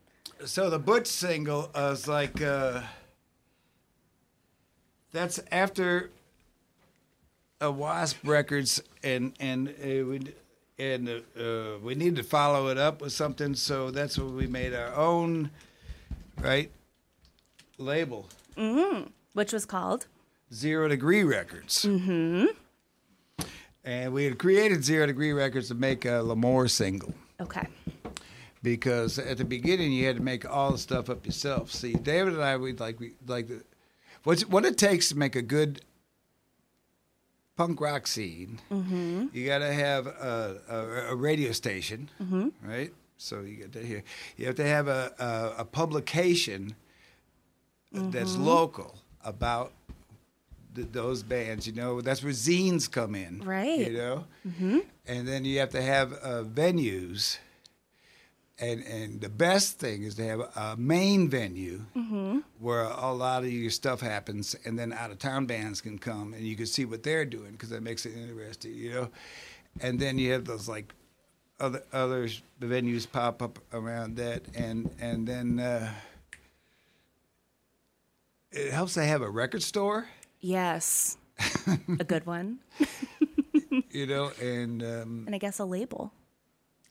So 0.45 0.69
the 0.71 0.79
Butch 0.79 1.07
single 1.07 1.71
was 1.75 2.09
like, 2.09 2.43
uh, 2.43 2.83
that's 5.13 5.41
after 5.51 6.11
a 7.61 7.71
Wasp 7.71 8.19
Records, 8.25 8.83
and 9.03 9.33
and 9.41 9.69
uh, 9.69 10.05
we 10.05 10.35
and 10.79 11.09
uh, 11.09 11.79
we 11.83 11.95
needed 11.95 12.17
to 12.17 12.23
follow 12.25 12.69
it 12.69 12.79
up 12.79 13.01
with 13.01 13.13
something. 13.13 13.55
So 13.55 13.91
that's 13.91 14.19
what 14.19 14.33
we 14.33 14.47
made 14.47 14.75
our 14.75 14.95
own, 14.95 15.51
right, 16.41 16.71
label, 17.79 18.29
Which 19.33 19.53
was 19.53 19.65
called 19.65 20.07
Zero 20.53 20.89
Degree 20.89 21.23
Records. 21.23 21.85
Mm-hmm. 21.85 22.47
And 23.85 24.13
we 24.13 24.25
had 24.25 24.39
created 24.39 24.83
Zero 24.85 25.07
Degree 25.07 25.33
Records 25.33 25.69
to 25.69 25.75
make 25.75 26.05
a 26.05 26.23
Lamore 26.23 26.71
single. 26.71 27.13
okay. 27.41 27.67
because 28.63 29.19
at 29.19 29.37
the 29.37 29.45
beginning 29.45 29.93
you 29.93 30.07
had 30.07 30.17
to 30.17 30.23
make 30.23 30.49
all 30.49 30.73
the 30.73 30.79
stuff 30.79 31.11
up 31.11 31.27
yourself. 31.27 31.71
See, 31.71 31.93
David 31.93 32.33
and 32.35 32.43
I 32.43 32.57
we 32.57 32.73
like 32.73 32.99
we 32.99 33.13
like 33.27 33.49
the 33.49 33.63
what's 34.23 34.47
what 34.49 34.65
it 34.65 34.79
takes 34.79 35.11
to 35.11 35.19
make 35.19 35.37
a 35.37 35.43
good 35.43 35.83
punk 37.57 37.81
rock 37.81 38.07
scene. 38.07 38.61
Mm-hmm. 38.71 39.27
You 39.33 39.47
got 39.47 39.59
to 39.59 39.73
have 39.73 40.07
a, 40.07 40.61
a, 40.69 41.13
a 41.13 41.15
radio 41.15 41.53
station, 41.53 42.11
right? 42.63 42.93
So 43.19 43.41
you 43.43 43.57
get 43.57 43.73
to 43.75 43.85
hear. 43.85 44.03
You 44.39 44.47
have 44.47 44.57
to 44.57 44.67
have 44.67 44.89
a 44.89 45.13
a, 45.19 45.61
a 45.61 45.65
publication 45.67 46.75
that's 47.93 48.37
local 48.37 48.99
about. 49.23 49.73
Th 50.75 50.89
those 50.93 51.23
bands, 51.23 51.67
you 51.67 51.73
know, 51.73 52.01
that's 52.01 52.23
where 52.23 52.33
zines 52.33 52.91
come 52.91 53.15
in, 53.15 53.43
Right. 53.45 53.87
You 53.91 53.97
know, 53.97 54.25
mm-hmm. 54.47 54.79
and 55.07 55.29
then 55.29 55.45
you 55.45 55.59
have 55.61 55.71
to 55.71 55.83
have 55.83 56.13
uh, 56.15 56.43
venues 56.45 57.39
and 58.59 58.85
and 58.85 59.21
the 59.21 59.29
best 59.29 59.79
thing 59.79 60.05
is 60.05 60.15
to 60.15 60.25
have 60.25 60.41
a 60.41 60.77
main 60.77 61.29
venue 61.29 61.85
where 62.61 62.83
a 62.83 63.13
lot 63.13 63.43
of 63.43 63.53
your 63.53 63.71
stuff 63.71 64.01
happens, 64.01 64.55
and 64.65 64.79
then 64.79 64.93
out 64.93 65.11
of 65.11 65.19
town 65.19 65.47
bands 65.47 65.81
can 65.81 65.99
come 65.99 66.35
and 66.35 66.47
you 66.47 66.57
can 66.57 66.67
see 66.67 66.85
what 66.85 67.03
they're 67.03 67.25
doing 67.25 67.53
because 67.53 67.71
that 67.71 67.83
makes 67.83 68.07
it 68.07 68.15
interesting, 68.17 68.75
you 68.75 68.93
know. 68.93 69.09
And 69.81 69.99
then 69.99 70.19
you 70.19 70.33
have 70.33 70.45
those 70.45 70.69
like 70.69 70.95
other 71.59 71.83
other 71.93 72.29
venues 72.61 73.11
pop 73.11 73.43
up 73.43 73.59
around 73.73 74.17
that, 74.17 74.43
and 74.55 74.91
and 75.01 75.27
then 75.27 75.59
uh, 75.59 75.91
it 78.53 78.73
helps 78.73 78.95
to 78.95 79.05
have 79.05 79.23
a 79.23 79.29
record 79.29 79.65
store, 79.65 80.07
Yes. 80.45 81.17
a 81.99 82.05
good 82.05 82.27
one. 82.27 82.59
you 83.91 84.07
know, 84.07 84.31
and 84.41 84.83
um, 84.83 85.25
And 85.27 85.35
I 85.35 85.39
guess 85.39 85.59
a 85.59 85.65
label. 85.65 86.13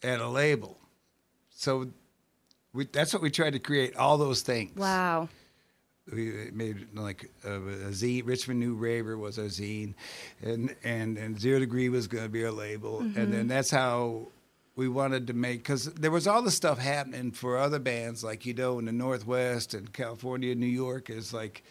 and 0.01 0.21
a 0.21 0.27
label. 0.27 0.77
So 1.51 1.91
we, 2.73 2.85
that's 2.85 3.13
what 3.13 3.21
we 3.21 3.29
tried 3.29 3.53
to 3.53 3.59
create. 3.59 3.95
All 3.95 4.17
those 4.17 4.41
things. 4.41 4.75
Wow. 4.75 5.29
we 6.11 6.49
made 6.51 6.87
like 6.95 7.29
a, 7.45 7.53
a 7.53 7.91
zine. 7.91 8.25
Richmond 8.25 8.59
New 8.59 8.73
Raver 8.73 9.17
was 9.17 9.37
our 9.37 9.45
zine, 9.45 9.93
and 10.41 10.75
and 10.83 11.17
and 11.17 11.39
Zero 11.39 11.59
Degree 11.59 11.89
was 11.89 12.07
going 12.07 12.23
to 12.23 12.29
be 12.29 12.43
our 12.43 12.51
label, 12.51 12.99
and 13.01 13.31
then 13.31 13.47
that's 13.47 13.69
how 13.69 14.29
we 14.75 14.89
wanted 14.89 15.27
to 15.27 15.33
make 15.33 15.59
because 15.59 15.85
there 15.93 16.09
was 16.11 16.25
all 16.27 16.41
the 16.41 16.49
stuff 16.51 16.79
happening 16.79 17.31
for 17.31 17.59
other 17.59 17.77
bands 17.79 18.23
like 18.23 18.43
you 18.47 18.55
know 18.55 18.79
in 18.79 18.85
the 18.85 18.91
Northwest 18.91 19.75
and 19.75 19.93
California, 19.93 20.55
New 20.55 20.65
York 20.65 21.11
is 21.11 21.31
like, 21.31 21.63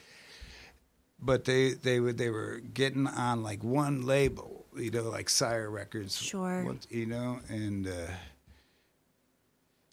but 1.22 1.44
they 1.44 1.72
they 1.72 2.00
were 2.00 2.12
they 2.12 2.28
were 2.30 2.60
getting 2.74 3.06
on 3.06 3.42
like 3.42 3.62
one 3.64 4.02
label, 4.04 4.66
you 4.76 4.90
know, 4.90 5.04
like 5.04 5.30
Sire 5.30 5.70
Records, 5.70 6.16
Sure. 6.20 6.64
once- 6.64 6.86
you 6.90 7.06
know, 7.06 7.40
and. 7.48 7.86
uh 7.88 7.92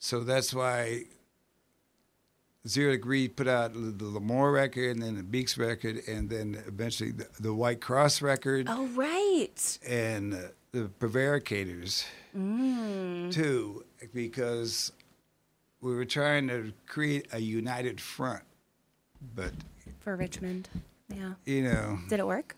so 0.02 0.22
that's 0.22 0.54
why 0.54 1.04
Zero 2.66 2.92
Degree 2.92 3.28
put 3.28 3.50
out 3.50 3.74
the 3.74 3.80
Lamore 4.06 4.54
record, 4.54 4.92
and 4.96 5.02
then 5.04 5.16
the 5.18 5.24
Beex 5.24 5.58
record, 5.58 6.02
and 6.08 6.30
then 6.30 6.62
eventually 6.68 7.12
the, 7.12 7.28
the 7.40 7.54
White 7.54 7.82
Cross 7.82 8.22
record, 8.22 8.68
Oh, 8.70 8.88
right. 8.96 9.78
and 9.86 10.34
uh, 10.34 10.38
the 10.72 10.90
Prevaricators 11.02 12.06
too, 12.34 13.84
because 14.14 14.92
we 15.82 15.94
were 15.94 16.06
trying 16.06 16.48
to 16.48 16.72
create 16.88 17.28
a 17.34 17.40
united 17.40 18.00
front. 18.00 18.44
But 19.36 19.52
For 20.00 20.16
Richmond. 20.16 20.70
Yeah. 21.14 21.34
you 21.46 21.64
know, 21.64 22.00
Did 22.10 22.20
it 22.20 22.28
work? 22.28 22.56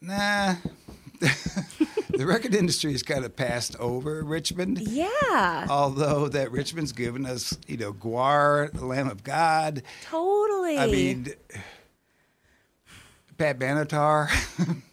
nah. 0.00 0.56
the 1.20 2.26
record 2.26 2.52
industry 2.54 2.90
has 2.92 3.02
kind 3.04 3.24
of 3.24 3.36
passed 3.36 3.76
over 3.76 4.22
Richmond. 4.24 4.80
Yeah. 4.80 5.66
Although 5.70 6.28
that 6.28 6.50
Richmond's 6.50 6.92
given 6.92 7.24
us, 7.26 7.56
you 7.68 7.76
know, 7.76 7.92
GWAR, 7.92 8.70
Lamb 8.82 9.08
of 9.08 9.22
God. 9.22 9.82
Totally. 10.04 10.78
I 10.78 10.86
mean, 10.88 11.28
Pat 13.38 13.58
Benatar. 13.58 14.28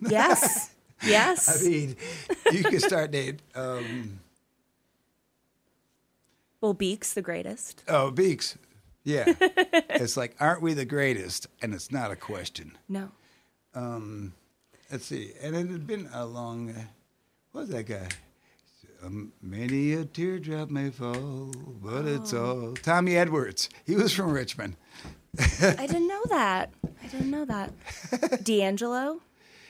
yes. 0.01 0.69
Yes. 1.01 1.63
I 1.65 1.65
mean, 1.69 1.95
you 2.51 2.61
could 2.61 2.81
start 2.81 3.11
name. 3.11 3.37
Um, 3.55 4.19
well, 6.59 6.75
Beex, 6.75 7.13
the 7.13 7.21
greatest. 7.21 7.85
oh, 7.87 8.11
Beex. 8.11 8.57
Yeah. 9.03 9.25
it's 9.39 10.17
like, 10.17 10.35
aren't 10.39 10.61
we 10.61 10.73
the 10.73 10.85
greatest? 10.85 11.47
And 11.61 11.73
it's 11.73 11.91
not 11.91 12.11
a 12.11 12.15
question. 12.15 12.77
No. 12.87 13.11
Let's 14.91 15.05
see. 15.05 15.33
And 15.41 15.55
it 15.55 15.69
had 15.69 15.85
been 15.85 16.09
a 16.13 16.25
long. 16.25 16.71
Uh, 16.71 16.81
what 17.51 17.61
was 17.61 17.69
that 17.69 17.83
guy? 17.83 18.07
Um, 19.03 19.31
many 19.41 19.93
a 19.93 20.03
teardrop 20.03 20.69
may 20.69 20.89
fall, 20.89 21.51
but 21.81 22.05
it's 22.05 22.33
all. 22.33 22.73
Tommy 22.73 23.15
Edwards. 23.15 23.69
He 23.85 23.95
was 23.95 24.11
from 24.13 24.31
Richmond. 24.31 24.75
I 25.39 25.85
didn't 25.87 26.07
know 26.07 26.23
that. 26.29 26.71
I 27.03 27.07
didn't 27.07 27.29
know 27.29 27.45
that. 27.45 27.71
D'Angelo? 28.43 29.21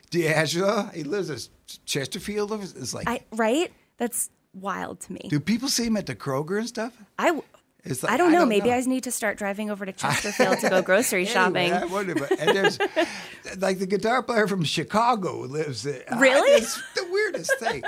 D'Angelo. 0.10 0.90
He 0.94 1.04
lives 1.04 1.30
in 1.30 1.38
Chesterfield. 1.86 2.54
It's 2.54 2.94
like, 2.94 3.08
I 3.10 3.22
right? 3.34 3.72
That's 3.98 4.30
wild 4.54 5.02
to 5.02 5.14
me. 5.14 5.28
do 5.30 5.40
people 5.40 5.68
see 5.68 5.86
him 5.86 5.98
at 5.98 6.06
the 6.06 6.16
Kroger 6.16 6.58
and 6.58 6.68
stuff? 6.68 6.94
I 7.20 7.40
like, 7.86 8.12
I 8.12 8.18
don't 8.18 8.32
know. 8.32 8.46
Maybe 8.46 8.72
I 8.72 8.80
need 8.82 9.04
to 9.06 9.12
start 9.12 9.38
driving 9.38 9.70
over 9.72 9.86
to 9.86 9.92
Chesterfield 10.04 10.60
to 10.60 10.70
go 10.70 10.82
grocery 10.92 11.26
shopping. 11.26 11.72
I 11.74 11.86
wonder, 11.86 12.14
but, 12.16 12.32
and 12.40 12.56
there's 12.56 12.78
like 13.58 13.80
the 13.80 13.88
guitar 13.88 14.22
player 14.22 14.48
from 14.48 14.64
Chicago 14.64 15.40
lives 15.40 15.84
there. 15.84 16.04
I- 16.12 16.20
Really? 16.20 16.52
it's 16.52 16.82
the 16.96 17.08
weirdest 17.10 17.58
thing. 17.60 17.84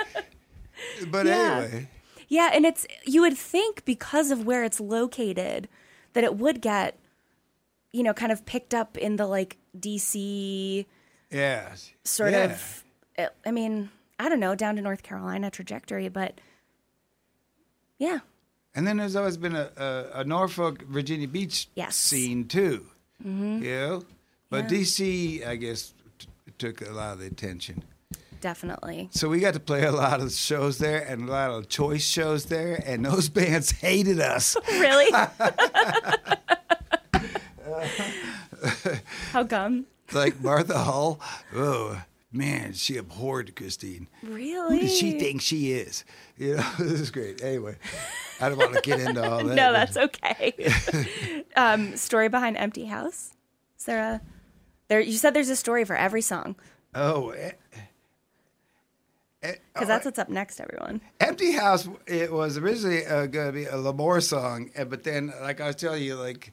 But 1.10 1.26
Yeah. 1.26 1.64
anyway, 1.64 1.88
Yeah, 2.28 2.50
and 2.52 2.64
it's 2.64 2.86
you 3.04 3.20
would 3.20 3.36
think 3.36 3.84
because 3.84 4.30
of 4.30 4.46
where 4.46 4.64
it's 4.64 4.80
located 4.80 5.68
that 6.14 6.24
it 6.24 6.36
would 6.36 6.60
get 6.60 6.98
you 7.92 8.02
know 8.02 8.14
kind 8.14 8.32
of 8.32 8.44
picked 8.46 8.72
up 8.74 8.96
in 8.96 9.16
the 9.16 9.26
like 9.26 9.58
DC 9.78 10.86
yeah, 11.30 11.74
sort 12.04 12.32
yeah. 12.32 12.44
of 12.44 12.84
I 13.46 13.50
mean, 13.50 13.90
I 14.18 14.28
don't 14.30 14.40
know, 14.40 14.54
down 14.54 14.76
to 14.76 14.82
North 14.82 15.02
Carolina 15.02 15.50
trajectory, 15.50 16.08
but 16.08 16.40
yeah. 17.98 18.20
And 18.74 18.86
then 18.86 18.96
there's 18.96 19.16
always 19.16 19.36
been 19.36 19.54
a, 19.54 19.70
a, 19.76 20.20
a 20.20 20.24
Norfolk, 20.24 20.82
Virginia 20.84 21.28
Beach 21.28 21.68
Yes. 21.74 21.94
scene 21.96 22.46
too. 22.48 22.86
Mm-hmm. 23.24 23.62
You 23.62 23.70
know? 23.70 24.02
But 24.50 24.70
Yeah. 24.70 24.78
DC, 24.78 25.46
I 25.46 25.56
guess, 25.56 25.92
t- 26.18 26.26
took 26.58 26.80
a 26.80 26.90
lot 26.92 27.12
of 27.14 27.18
the 27.20 27.26
attention. 27.26 27.82
Definitely. 28.40 29.08
So 29.12 29.28
we 29.28 29.38
got 29.40 29.54
to 29.54 29.60
play 29.60 29.84
a 29.84 29.92
lot 29.92 30.20
of 30.20 30.32
shows 30.32 30.78
there 30.78 31.02
and 31.06 31.28
a 31.28 31.32
lot 31.32 31.50
of 31.52 31.68
choice 31.68 32.04
shows 32.04 32.46
there, 32.46 32.82
and 32.84 33.04
those 33.10 33.28
bands 33.28 33.70
hated 33.70 34.20
us. 34.20 34.56
Really? 34.68 35.12
How 39.32 39.44
come? 39.44 39.86
like 40.12 40.40
Martha 40.42 40.76
Hull. 40.78 41.20
Oh 41.54 42.02
man, 42.32 42.72
she 42.72 42.96
abhorred 42.96 43.54
Christine. 43.54 44.08
Really? 44.22 44.76
Who 44.76 44.82
does 44.82 44.98
she 44.98 45.18
think 45.18 45.42
she 45.42 45.72
is? 45.72 46.04
You 46.36 46.56
know, 46.56 46.70
this 46.78 47.00
is 47.00 47.10
great. 47.10 47.42
Anyway, 47.42 47.76
I 48.40 48.48
don't 48.48 48.58
want 48.58 48.74
to 48.74 48.80
get 48.80 49.00
into 49.00 49.28
all 49.28 49.38
that. 49.44 49.54
No, 49.54 49.72
that's 49.72 49.96
okay. 49.96 50.54
um, 51.56 51.96
story 51.96 52.28
behind 52.28 52.56
Empty 52.56 52.86
House. 52.86 53.34
Is 53.78 53.84
there 53.84 54.00
a 54.00 54.20
there? 54.88 55.00
You 55.00 55.12
said 55.12 55.34
there's 55.34 55.50
a 55.50 55.56
story 55.56 55.84
for 55.84 55.96
every 55.96 56.22
song 56.22 56.56
oh. 56.94 57.30
eh, 57.30 57.52
eh, 59.42 59.54
because 59.72 59.88
that's 59.88 60.04
what's 60.04 60.18
up 60.18 60.28
next, 60.28 60.60
everyone. 60.60 61.00
Empty 61.20 61.52
House. 61.52 61.88
It 62.06 62.32
was 62.32 62.56
originally 62.58 63.04
uh, 63.04 63.26
going 63.26 63.46
to 63.46 63.52
be 63.52 63.64
a 63.64 63.74
Lamore 63.74 64.22
song, 64.22 64.70
eh, 64.74 64.84
but 64.84 65.02
then, 65.02 65.32
like 65.42 65.60
I 65.60 65.68
was 65.68 65.76
telling 65.76 66.02
you, 66.02 66.16
like 66.16 66.52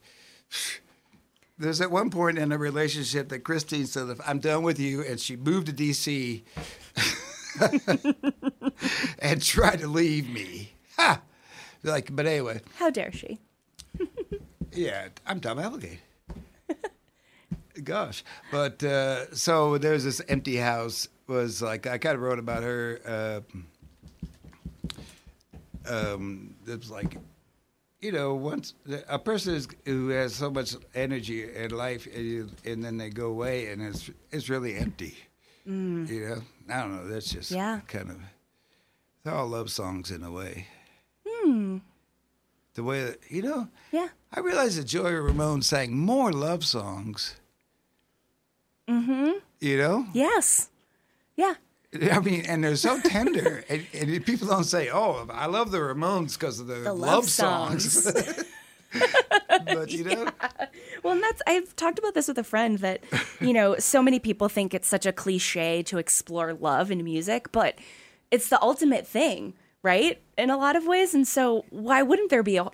there's 1.60 1.82
at 1.82 1.92
one 1.92 2.10
point 2.10 2.38
in 2.38 2.52
a 2.52 2.58
relationship 2.58 3.30
that 3.30 3.40
Christine 3.40 3.86
said, 3.86 4.10
"If 4.10 4.20
I'm 4.28 4.40
done 4.40 4.64
with 4.64 4.80
you," 4.80 5.04
and 5.04 5.20
she 5.20 5.36
moved 5.36 5.68
to 5.68 5.74
DC 5.74 6.42
and 9.20 9.42
tried 9.42 9.80
to 9.82 9.88
leave 9.88 10.30
me. 10.30 10.72
Ha! 10.98 11.22
Like, 11.84 12.16
but 12.16 12.26
anyway, 12.26 12.62
How 12.76 12.90
dare 12.90 13.12
she? 13.12 13.40
yeah, 14.74 15.10
I'm 15.28 15.40
Tom 15.40 15.60
Applegate. 15.60 16.00
Gosh, 17.84 18.24
but 18.52 18.84
uh, 18.84 19.34
so 19.34 19.78
there's 19.78 20.04
this 20.04 20.22
empty 20.28 20.58
house. 20.58 21.08
Was 21.28 21.62
like 21.62 21.86
I 21.86 21.98
kind 22.00 22.16
of 22.16 22.22
wrote 22.22 22.40
about 22.40 22.64
her. 22.64 23.00
Uh, 23.06 23.42
um, 25.90 26.56
it's 26.68 26.90
like, 26.90 27.18
you 28.02 28.12
know, 28.12 28.34
once 28.36 28.74
a 29.08 29.20
person 29.20 29.56
is, 29.56 29.68
who 29.86 30.10
has 30.10 30.34
so 30.36 30.50
much 30.50 30.76
energy 30.96 31.44
and 31.54 31.72
life, 31.72 32.08
and, 32.14 32.26
you, 32.26 32.50
and 32.66 32.84
then 32.84 32.98
they 32.98 33.10
go 33.10 33.28
away, 33.28 33.68
and 33.72 33.82
it's 33.82 34.10
it's 34.32 34.50
really 34.50 34.76
empty. 34.78 35.16
You 35.66 36.06
know, 36.30 36.42
I 36.74 36.82
don't 36.82 36.96
know. 36.96 37.08
That's 37.08 37.30
just 37.30 37.52
Yeah. 37.52 37.82
kind 37.88 38.10
of. 38.10 38.18
They're 39.24 39.36
all 39.36 39.48
love 39.48 39.70
songs 39.70 40.10
in 40.10 40.24
a 40.24 40.32
way. 40.32 40.66
Hmm. 41.28 41.78
The 42.74 42.84
way 42.84 43.04
that 43.04 43.20
you 43.30 43.42
know, 43.44 43.68
Yeah. 43.92 44.08
I 44.34 44.40
realized 44.40 44.80
that 44.80 44.86
Joey 44.86 45.14
Ramone 45.14 45.62
sang 45.62 45.96
more 45.98 46.32
love 46.32 46.64
songs. 46.66 47.36
Mm-hmm. 48.88 49.32
You 49.60 49.78
know, 49.78 50.06
Yes. 50.14 50.70
Yeah. 51.36 51.56
I 51.94 52.20
mean, 52.20 52.46
and 52.46 52.64
they're 52.64 52.76
so 52.76 53.00
tender, 53.00 53.64
and, 53.68 53.86
and 53.94 54.26
people 54.26 54.48
don't 54.48 54.64
say, 54.64 54.90
"Oh, 54.90 55.28
I 55.32 55.48
love 55.48 55.72
the 55.72 55.80
Ramones 55.80 56.38
because 56.38 56.60
of 56.60 56.68
the, 56.68 56.76
The 56.76 56.94
love, 56.94 57.24
love 57.24 57.30
songs." 57.30 58.12
but 59.66 59.92
you 59.92 60.04
know, 60.04 60.28
Well, 61.04 61.14
and 61.14 61.24
that's 61.24 61.42
I've 61.48 61.76
talked 61.76 62.00
about 62.00 62.14
this 62.14 62.28
with 62.28 62.38
a 62.38 62.44
friend 62.44 62.80
that 62.80 63.04
you 63.40 63.54
know 63.54 63.76
so 63.80 64.02
many 64.02 64.20
people 64.20 64.50
think 64.50 64.74
it's 64.74 64.88
such 64.88 65.06
a 65.06 65.12
cliche 65.12 65.84
to 65.84 65.98
explore 65.98 66.54
love 66.54 66.92
in 66.92 67.04
music, 67.04 67.52
but 67.52 67.78
it's 68.32 68.50
the 68.50 68.62
ultimate 68.62 69.08
thing, 69.08 69.54
right? 69.82 70.22
In 70.38 70.50
a 70.50 70.58
lot 70.58 70.76
of 70.76 70.86
ways, 70.86 71.16
and 71.16 71.28
so 71.28 71.66
why 71.70 72.04
wouldn't 72.04 72.30
there 72.30 72.44
be 72.44 72.58
a 72.58 72.68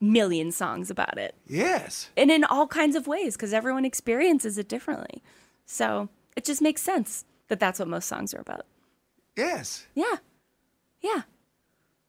million 0.00 0.50
songs 0.50 0.90
about 0.90 1.18
it? 1.18 1.34
yes, 1.46 2.10
And 2.16 2.30
in 2.30 2.44
all 2.44 2.66
kinds 2.66 2.96
of 2.96 3.06
ways 3.06 3.36
because 3.36 3.52
everyone 3.52 3.84
experiences 3.84 4.58
it 4.58 4.68
differently. 4.68 5.22
So, 5.66 6.08
it 6.36 6.44
just 6.44 6.60
makes 6.60 6.82
sense 6.82 7.24
that 7.48 7.60
that's 7.60 7.78
what 7.78 7.88
most 7.88 8.08
songs 8.08 8.34
are 8.34 8.40
about. 8.40 8.66
yes. 9.36 9.86
Yeah. 9.94 10.16
Yeah. 11.00 11.22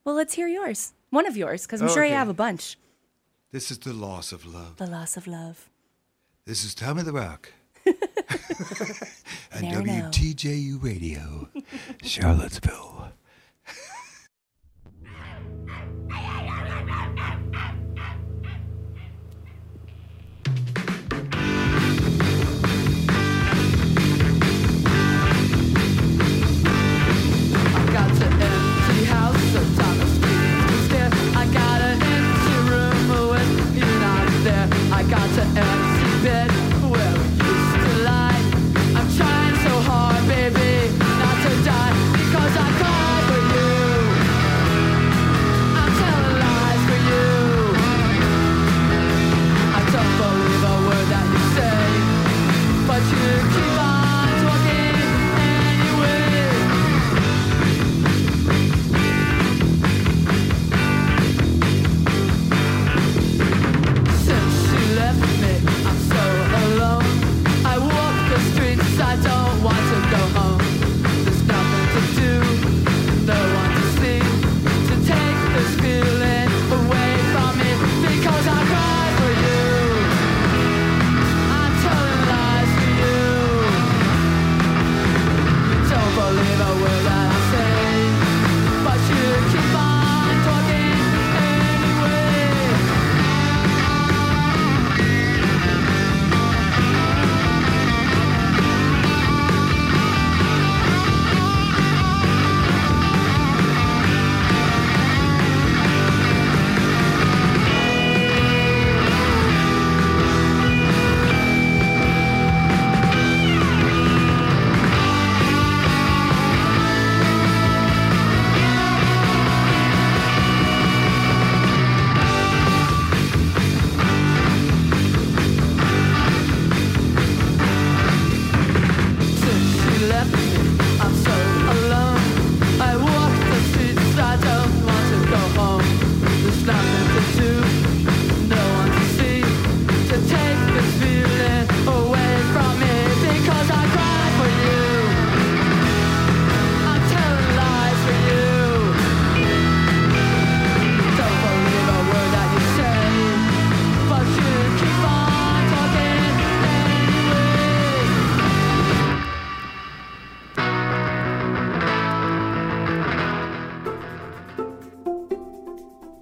Well, 0.04 0.16
let's 0.16 0.36
hear 0.36 0.48
yours. 0.48 0.94
One 1.10 1.26
of 1.28 1.36
yours 1.36 1.66
cuz 1.68 1.82
I'm 1.82 1.90
sure 1.90 2.06
you 2.06 2.14
have 2.14 2.30
a 2.30 2.34
bunch. 2.34 2.78
This 3.52 3.72
is 3.72 3.80
the 3.80 3.94
loss 3.94 4.32
of 4.32 4.46
love. 4.46 4.78
The 4.78 4.88
loss 4.88 5.18
of 5.18 5.28
love. 5.28 5.70
This 6.46 6.64
is 6.64 6.76
Tommy 6.76 7.04
the 7.04 7.14
Rock. 7.14 7.52
and 7.86 7.96
WTJU 9.68 10.82
Radio, 10.84 11.50
Charlottesville. 12.04 13.12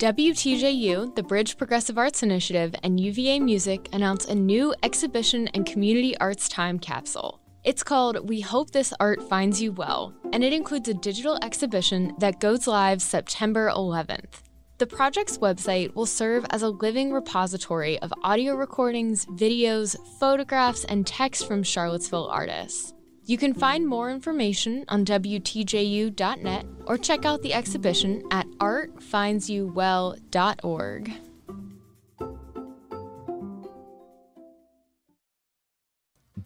WTJU, 0.03 1.15
the 1.15 1.23
Bridge 1.23 1.57
Progressive 1.57 1.97
Arts 1.97 2.23
Initiative, 2.23 2.75
and 2.83 2.99
UVA 2.99 3.39
Music 3.39 3.87
announce 3.93 4.25
a 4.25 4.35
new 4.35 4.75
exhibition 4.83 5.47
and 5.53 5.65
community 5.65 6.17
arts 6.17 6.49
time 6.49 6.77
capsule. 6.77 7.39
It's 7.63 7.83
called 7.83 8.27
We 8.27 8.41
Hope 8.41 8.71
This 8.71 8.93
Art 8.99 9.23
Finds 9.29 9.61
You 9.61 9.71
Well, 9.71 10.13
and 10.33 10.43
it 10.43 10.51
includes 10.51 10.89
a 10.89 10.93
digital 10.93 11.39
exhibition 11.41 12.13
that 12.17 12.41
goes 12.41 12.67
live 12.67 13.01
September 13.01 13.69
11th. 13.69 14.41
The 14.77 14.87
project's 14.87 15.37
website 15.37 15.95
will 15.95 16.05
serve 16.05 16.45
as 16.49 16.63
a 16.63 16.69
living 16.69 17.13
repository 17.13 17.97
of 17.99 18.13
audio 18.23 18.55
recordings, 18.55 19.25
videos, 19.27 19.95
photographs, 20.19 20.83
and 20.83 21.07
text 21.07 21.47
from 21.47 21.63
Charlottesville 21.63 22.27
artists. 22.27 22.93
You 23.25 23.37
can 23.37 23.53
find 23.53 23.87
more 23.87 24.11
information 24.11 24.83
on 24.89 25.05
WTJU.net 25.05 26.65
or 26.85 26.97
check 26.97 27.23
out 27.23 27.41
the 27.41 27.53
exhibition 27.53 28.21
at 28.31 28.45
artfindsyouwell.org. 28.57 31.13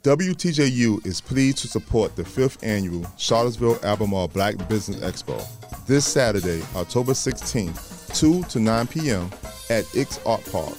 WTJU 0.04 1.04
is 1.06 1.20
pleased 1.20 1.58
to 1.58 1.68
support 1.68 2.16
the 2.16 2.24
fifth 2.24 2.64
annual 2.64 3.06
Charlottesville 3.18 3.80
Albemarle 3.84 4.28
Black 4.28 4.56
Business 4.70 5.02
Expo 5.02 5.44
this 5.88 6.06
Saturday, 6.06 6.62
October 6.76 7.14
16th, 7.14 8.16
2 8.16 8.44
to 8.44 8.60
9 8.60 8.88
p.m. 8.88 9.32
at 9.70 9.84
Ix 9.96 10.20
Art 10.26 10.46
Park. 10.52 10.76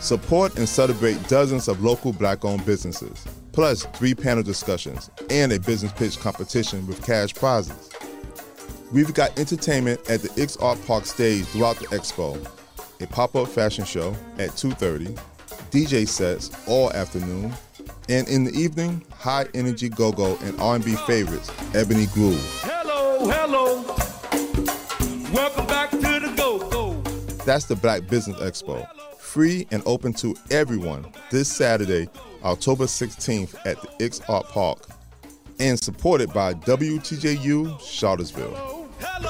Support 0.00 0.56
and 0.56 0.68
celebrate 0.68 1.28
dozens 1.28 1.68
of 1.68 1.84
local 1.84 2.12
black 2.12 2.44
owned 2.44 2.64
businesses, 2.64 3.24
plus 3.52 3.84
three 3.94 4.14
panel 4.14 4.42
discussions 4.42 5.10
and 5.30 5.52
a 5.52 5.60
business 5.60 5.92
pitch 5.92 6.18
competition 6.18 6.86
with 6.86 7.04
cash 7.04 7.34
prizes. 7.34 7.90
We've 8.92 9.14
got 9.14 9.38
entertainment 9.38 10.00
at 10.10 10.20
the 10.20 10.42
Ix 10.42 10.56
Art 10.56 10.78
Park 10.86 11.06
stage 11.06 11.44
throughout 11.46 11.78
the 11.78 11.86
expo, 11.86 12.44
a 13.00 13.06
pop-up 13.06 13.48
fashion 13.48 13.84
show 13.84 14.16
at 14.38 14.50
2:30, 14.56 15.16
DJ 15.70 16.06
sets 16.06 16.50
all 16.66 16.92
afternoon, 16.92 17.52
and 18.08 18.26
in 18.28 18.44
the 18.44 18.52
evening, 18.52 19.04
high 19.16 19.46
energy 19.54 19.88
go-go 19.88 20.36
and 20.42 20.60
R&B 20.60 20.96
favorites, 21.06 21.50
Ebony 21.74 22.06
Groove. 22.06 22.44
Hello, 22.62 23.30
hello. 23.30 23.82
Welcome 25.32 25.66
back 25.66 25.90
to 25.90 25.98
the 25.98 26.32
go-go. 26.36 27.00
That's 27.44 27.66
the 27.66 27.76
Black 27.76 28.08
Business 28.08 28.40
Expo. 28.40 28.86
Free 29.18 29.68
and 29.70 29.82
open 29.86 30.12
to 30.14 30.34
everyone 30.50 31.06
this 31.30 31.48
Saturday, 31.48 32.08
October 32.44 32.84
16th 32.84 33.54
at 33.66 33.80
the 33.82 34.04
Ix 34.04 34.20
Art 34.28 34.46
Park 34.48 34.78
and 35.58 35.78
supported 35.78 36.32
by 36.32 36.54
WTJU 36.54 37.80
Charlottesville. 37.80 38.54
Hello, 38.54 38.88
hello. 38.98 39.29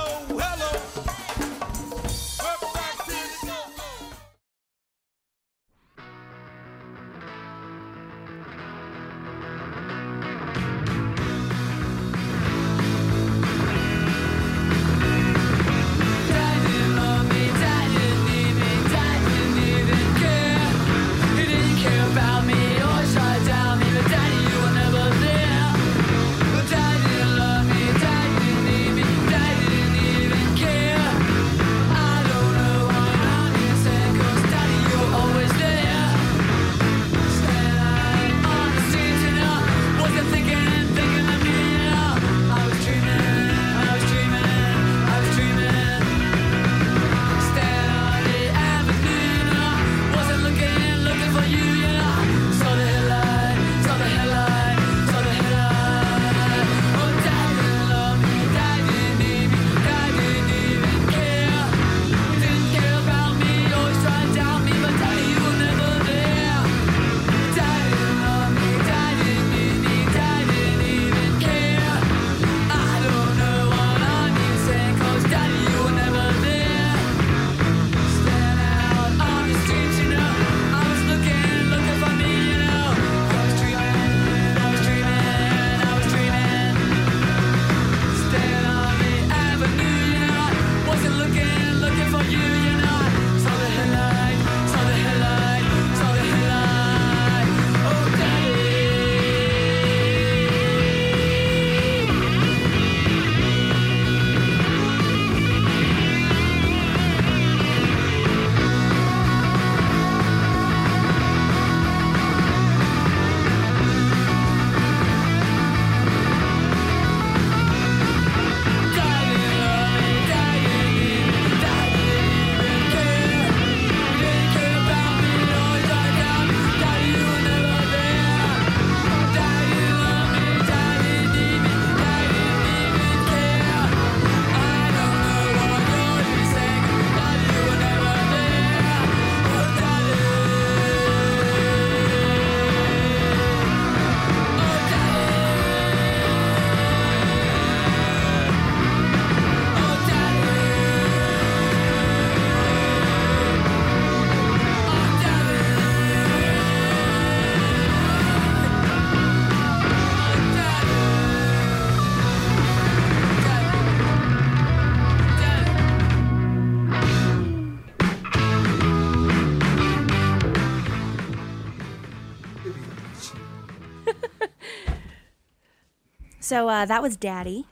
So 176.50 176.68
uh, 176.68 176.84
that 176.86 177.00
was 177.00 177.16
Daddy. 177.16 177.64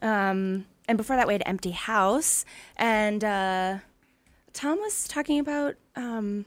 Um, 0.00 0.66
and 0.86 0.96
before 0.96 1.16
that, 1.16 1.26
we 1.26 1.32
had 1.32 1.42
Empty 1.44 1.72
House. 1.72 2.44
And 2.76 3.24
uh, 3.24 3.78
Tom 4.52 4.78
was 4.78 5.08
talking 5.08 5.40
about 5.40 5.74
um, 5.96 6.44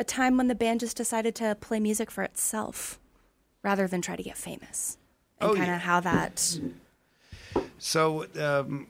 a 0.00 0.02
time 0.04 0.36
when 0.36 0.48
the 0.48 0.56
band 0.56 0.80
just 0.80 0.96
decided 0.96 1.36
to 1.36 1.54
play 1.54 1.78
music 1.78 2.10
for 2.10 2.24
itself 2.24 2.98
rather 3.62 3.86
than 3.86 4.02
try 4.02 4.16
to 4.16 4.22
get 4.24 4.36
famous. 4.36 4.98
And 5.40 5.50
Oh, 5.50 5.54
kind 5.54 5.70
of 5.70 5.76
yeah. 5.76 5.78
how 5.78 6.00
that. 6.00 6.58
So 7.78 8.26
um, 8.36 8.88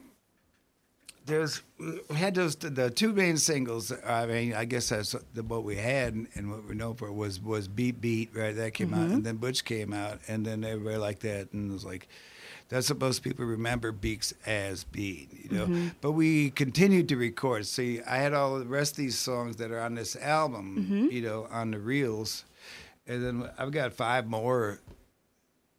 there's 1.27 1.61
we 1.77 2.15
had 2.15 2.33
those 2.33 2.55
the 2.55 2.89
two 2.89 3.13
main 3.13 3.37
singles. 3.37 3.93
I 4.05 4.25
mean, 4.25 4.53
I 4.53 4.65
guess 4.65 4.89
that's 4.89 5.15
the, 5.33 5.43
what 5.43 5.63
we 5.63 5.75
had, 5.75 6.15
and 6.33 6.49
what 6.49 6.67
we 6.67 6.73
know 6.73 6.93
for 6.93 7.11
was 7.11 7.39
was 7.39 7.67
Beat 7.67 8.01
Beat, 8.01 8.31
right? 8.33 8.55
That 8.55 8.73
came 8.73 8.93
out, 8.93 9.01
mm-hmm. 9.01 9.13
and 9.15 9.25
then 9.25 9.37
Butch 9.37 9.63
came 9.63 9.93
out, 9.93 10.19
and 10.27 10.45
then 10.45 10.63
everybody 10.63 10.97
liked 10.97 11.21
that, 11.21 11.53
and 11.53 11.69
it 11.69 11.73
was 11.73 11.85
like. 11.85 12.07
That's 12.69 12.89
what 12.89 12.99
most 12.99 13.23
people 13.23 13.45
remember 13.45 13.93
Beex 13.93 14.33
as 14.45 14.83
Beat, 14.83 15.29
you 15.31 15.57
know. 15.57 15.67
Mm-hmm. 15.67 15.87
But 16.01 16.11
we 16.11 16.49
continued 16.49 17.07
to 17.07 17.15
record. 17.15 17.65
See, 17.65 18.01
I 18.01 18.17
had 18.17 18.33
all 18.33 18.59
the 18.59 18.65
rest 18.65 18.91
of 18.91 18.97
these 18.97 19.17
songs 19.17 19.55
that 19.55 19.71
are 19.71 19.79
on 19.79 19.95
this 19.95 20.17
album, 20.17 20.75
mm-hmm. 20.77 21.15
you 21.15 21.21
know, 21.21 21.47
on 21.49 21.71
the 21.71 21.79
reels, 21.79 22.43
and 23.07 23.23
then 23.23 23.49
I've 23.57 23.71
got 23.71 23.93
five 23.93 24.27
more 24.27 24.81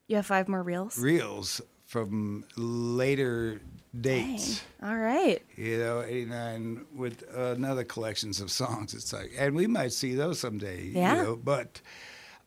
You 0.06 0.16
have 0.16 0.24
five 0.24 0.48
more 0.48 0.62
reels? 0.62 0.98
reels 0.98 1.60
from 1.84 2.44
later 2.56 3.60
dates. 4.00 4.62
All 4.82 4.96
right. 4.96 5.42
You 5.56 5.78
know, 5.78 6.02
89 6.02 6.86
with 6.94 7.22
another 7.34 7.84
collections 7.84 8.40
of 8.40 8.50
songs. 8.50 8.94
It's 8.94 9.12
like, 9.12 9.32
and 9.38 9.54
we 9.54 9.66
might 9.66 9.92
see 9.92 10.14
those 10.14 10.38
someday. 10.40 10.84
Yeah. 10.94 11.16
You 11.16 11.22
know, 11.22 11.36
but 11.36 11.80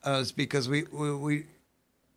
uh, 0.04 0.18
it's 0.20 0.32
because 0.32 0.68
we, 0.68 0.84
we, 0.92 1.14
we, 1.14 1.46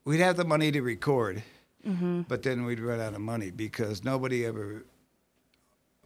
we'd 0.06 0.20
have 0.22 0.38
the 0.38 0.46
money 0.46 0.72
to 0.72 0.82
record, 0.82 1.44
Mm-hmm. 1.88 2.22
but 2.22 2.42
then 2.42 2.66
we'd 2.66 2.80
run 2.80 3.00
out 3.00 3.14
of 3.14 3.22
money 3.22 3.52
because 3.52 4.04
nobody 4.04 4.44
ever 4.44 4.84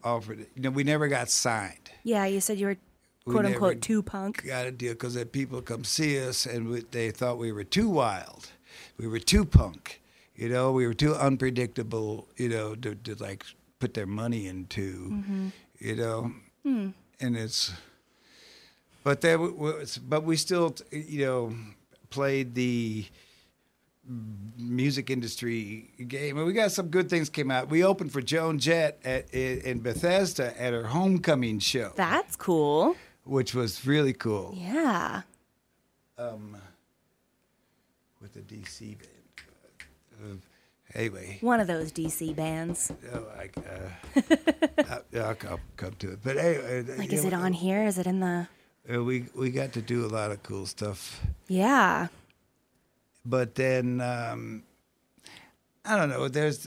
offered 0.04 0.42
it. 0.42 0.50
You 0.56 0.64
know, 0.64 0.72
we 0.72 0.84
never 0.84 1.08
got 1.08 1.30
signed. 1.30 1.90
Yeah, 2.04 2.26
you 2.26 2.42
said 2.42 2.58
you 2.60 2.66
were 2.68 2.78
quote 3.24 3.44
never 3.44 3.48
unquote 3.56 3.82
too 3.82 4.04
punk. 4.04 4.46
Got 4.46 4.68
a 4.68 4.72
deal 4.72 4.92
because 4.94 5.14
that 5.14 5.32
people 5.32 5.62
come 5.62 5.86
see 5.86 6.20
us 6.22 6.46
and 6.46 6.68
we, 6.68 6.82
they 6.92 7.12
thought 7.12 7.38
we 7.38 7.54
were 7.54 7.64
too 7.64 7.88
wild, 7.90 8.50
we 8.98 9.08
were 9.08 9.20
too 9.20 9.46
punk, 9.46 10.02
you 10.40 10.48
know, 10.50 10.72
we 10.72 10.88
were 10.88 10.94
too 11.06 11.14
unpredictable, 11.16 12.28
you 12.38 12.50
know, 12.50 12.74
to, 12.76 12.96
to 12.96 13.16
like 13.16 13.44
put 13.80 13.94
their 13.94 14.06
money 14.08 14.48
into, 14.48 14.88
Mm-hmm. 15.12 15.48
you 15.80 15.96
know, 15.96 16.32
Hmm. 16.64 16.90
and 17.20 17.36
it's, 17.38 17.72
but 19.04 19.22
there 19.22 19.38
was, 19.40 19.98
but 19.98 20.24
we 20.24 20.36
still, 20.38 20.76
you 20.92 21.26
know, 21.26 21.56
played 22.10 22.56
the 22.56 23.06
music 24.58 25.10
industry 25.10 25.92
game, 26.08 26.38
and 26.38 26.46
we 26.48 26.54
got 26.54 26.72
some 26.72 26.88
good 26.88 27.10
things 27.10 27.30
came 27.30 27.52
out. 27.52 27.70
We 27.70 27.84
opened 27.84 28.12
for 28.12 28.22
Joan 28.22 28.60
Jett 28.60 29.00
at, 29.06 29.34
in 29.34 29.60
in 29.62 29.80
Bethesda 29.82 30.48
at 30.62 30.74
her 30.74 30.88
homecoming 30.88 31.60
show, 31.60 31.92
That's 31.96 32.36
cool. 32.36 32.96
which 33.24 33.54
was 33.54 33.86
really 33.86 34.14
cool. 34.14 34.54
Yeah. 34.58 35.22
um, 36.18 36.58
with 38.22 38.34
the 38.34 38.42
DC 38.42 38.98
band. 38.98 39.19
Uh, 40.22 40.36
Anyway, 40.96 41.38
One 41.42 41.60
of 41.60 41.68
those 41.68 41.92
DC 41.92 42.36
bands. 42.36 42.92
oh, 43.14 43.28
I, 43.38 43.50
uh, 43.60 44.22
I'll, 45.14 45.24
I'll 45.28 45.36
come, 45.36 45.60
come 45.78 45.94
to 46.00 46.14
it. 46.14 46.20
But 46.24 46.38
anyway, 46.38 46.82
Like, 46.98 47.12
you 47.12 47.18
is 47.20 47.26
it 47.26 47.30
know, 47.32 47.42
on 47.42 47.54
here? 47.54 47.86
Is 47.86 48.00
it 48.00 48.08
in 48.08 48.20
the? 48.22 48.48
uh, 48.92 49.04
We 49.04 49.26
we 49.36 49.52
got 49.52 49.72
to 49.74 49.82
do 49.84 50.04
a 50.04 50.10
lot 50.10 50.32
of 50.32 50.42
cool 50.42 50.66
stuff. 50.66 51.22
Yeah. 51.48 52.08
but 53.24 53.54
then 53.54 54.02
um, 54.02 54.64
I 55.86 55.96
don't 55.96 56.10
know. 56.10 56.28
There's 56.28 56.66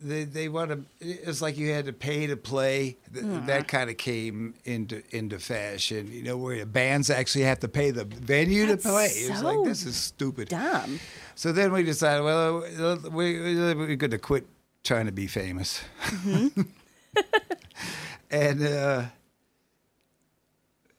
they 0.00 0.24
they 0.24 0.48
want 0.48 0.70
to. 0.70 0.84
It's 1.00 1.40
like 1.40 1.56
you 1.56 1.70
had 1.70 1.86
to 1.86 1.92
pay 1.92 2.26
to 2.26 2.36
play. 2.36 2.96
Th- 3.12 3.24
That 3.46 3.68
kind 3.68 3.90
of 3.90 3.96
came 3.96 4.54
into 4.64 5.02
into 5.10 5.38
fashion. 5.38 6.10
You 6.12 6.22
know, 6.22 6.36
where 6.36 6.64
bands 6.66 7.10
actually 7.10 7.44
have 7.44 7.60
to 7.60 7.68
pay 7.68 7.90
the 7.90 8.04
venue 8.04 8.66
That's 8.66 8.82
to 8.84 8.88
play. 8.90 9.06
It's 9.06 9.40
so 9.40 9.44
like 9.44 9.64
this 9.64 9.84
is 9.86 9.96
stupid. 9.96 10.48
Dumb. 10.48 11.00
So 11.34 11.52
then 11.52 11.72
we 11.72 11.82
decided, 11.82 12.24
well, 12.24 12.64
uh, 12.64 12.96
we 13.10 13.38
we're 13.74 13.96
going 13.96 14.10
to 14.10 14.18
quit 14.18 14.46
trying 14.84 15.06
to 15.06 15.12
be 15.12 15.26
famous. 15.26 15.82
and 18.30 18.62
uh, 18.66 19.02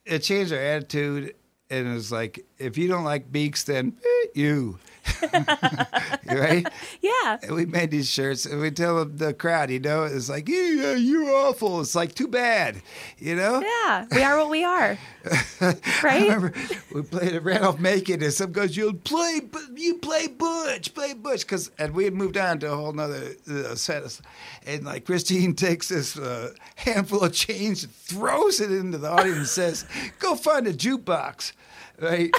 it 0.05 0.19
changed 0.19 0.53
our 0.53 0.59
attitude. 0.59 1.35
And 1.69 1.85
it 1.87 1.93
was 1.93 2.11
like, 2.13 2.45
if 2.57 2.77
you 2.77 2.87
don't 2.87 3.03
like 3.03 3.29
Beex, 3.31 3.65
then 3.65 3.97
eh, 4.03 4.27
you. 4.35 4.79
right? 6.25 6.67
Yeah. 7.01 7.37
And 7.43 7.55
we 7.55 7.65
made 7.65 7.91
these 7.91 8.09
shirts 8.09 8.45
and 8.45 8.59
we 8.61 8.71
tell 8.71 9.03
the 9.05 9.33
crowd, 9.33 9.69
you 9.69 9.79
know, 9.79 10.03
it's 10.03 10.29
like, 10.29 10.47
yeah, 10.47 10.93
you're 10.95 11.29
awful. 11.33 11.81
It's 11.81 11.95
like, 11.95 12.15
too 12.15 12.27
bad, 12.27 12.81
you 13.17 13.35
know? 13.35 13.61
Yeah. 13.61 14.05
We 14.11 14.23
are 14.23 14.37
what 14.37 14.49
we 14.49 14.63
are. 14.63 14.97
I 15.61 15.75
Right? 16.03 16.21
remember 16.23 16.53
we 16.93 17.01
played 17.01 17.33
at 17.33 17.43
Randolph 17.43 17.79
Macon, 17.79 18.23
and 18.23 18.31
some 18.31 18.51
goes, 18.53 18.77
"You'll 18.77 18.93
play, 18.93 19.41
you 19.75 19.95
play 19.95 20.27
Butch, 20.27 20.93
play 20.93 21.13
Butch," 21.13 21.41
because 21.41 21.69
and 21.77 21.93
we 21.93 22.05
had 22.05 22.13
moved 22.13 22.37
on 22.37 22.59
to 22.59 22.71
a 22.71 22.75
whole 22.75 22.93
nother 22.93 23.33
uh, 23.49 23.75
set, 23.75 24.03
of, 24.03 24.21
and 24.65 24.85
like 24.85 25.05
Christine 25.05 25.53
takes 25.55 25.89
this 25.89 26.17
uh, 26.17 26.53
handful 26.75 27.23
of 27.23 27.33
change, 27.33 27.87
throws 27.89 28.61
it 28.61 28.71
into 28.71 28.97
the 28.97 29.09
audience, 29.09 29.37
and 29.37 29.47
says, 29.47 29.85
"Go 30.19 30.35
find 30.35 30.65
a 30.65 30.73
jukebox," 30.73 31.51
right? 31.99 32.31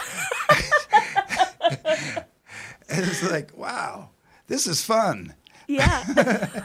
and 2.95 3.05
it's 3.07 3.23
like, 3.31 3.57
wow, 3.57 4.11
this 4.47 4.67
is 4.67 4.83
fun. 4.85 5.35
Yeah. 5.67 6.05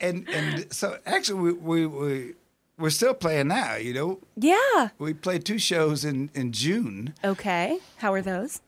And 0.00 0.28
and 0.28 0.72
so 0.72 0.98
actually, 1.06 1.40
we 1.40 1.52
we. 1.52 1.86
we 1.86 2.34
we're 2.78 2.90
still 2.90 3.14
playing 3.14 3.48
now, 3.48 3.76
you 3.76 3.94
know. 3.94 4.18
yeah. 4.34 4.88
We 4.98 5.14
played 5.14 5.44
two 5.44 5.58
shows 5.58 6.04
in, 6.04 6.30
in 6.34 6.50
June. 6.52 7.14
Okay. 7.22 7.78
How 7.98 8.12
are 8.12 8.22
those? 8.22 8.60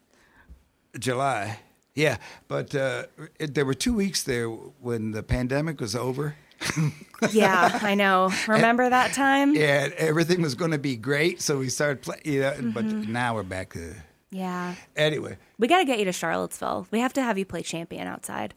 July. 0.96 1.58
Yeah, 1.94 2.18
but 2.46 2.74
uh, 2.76 3.04
it, 3.40 3.54
there 3.54 3.64
were 3.64 3.74
two 3.74 3.94
weeks 3.94 4.22
there 4.22 4.48
when 4.48 5.12
the 5.12 5.22
pandemic 5.24 5.80
was 5.80 5.96
over. 5.96 6.36
Yeah, 7.32 7.78
I 7.82 7.94
know. 7.94 8.30
Remember 8.46 8.88
that 8.88 9.14
time? 9.14 9.54
Yeah, 9.54 9.88
everything 9.96 10.42
was 10.42 10.54
going 10.54 10.72
to 10.72 10.78
be 10.78 10.94
great, 10.96 11.40
so 11.40 11.58
we 11.58 11.68
started 11.70 12.02
playing. 12.02 12.20
You 12.24 12.40
know, 12.42 12.72
but 12.74 12.84
now 12.84 13.34
we're 13.34 13.42
back 13.42 13.72
to 13.72 13.94
Yeah. 14.34 14.74
anyway. 14.96 15.38
We 15.58 15.68
got 15.68 15.78
to 15.78 15.84
get 15.84 15.98
you 16.00 16.04
to 16.06 16.12
Charlottesville. 16.12 16.88
We 16.90 16.98
have 16.98 17.12
to 17.12 17.22
have 17.22 17.38
you 17.38 17.44
play 17.44 17.62
champion 17.62 18.08
outside. 18.08 18.52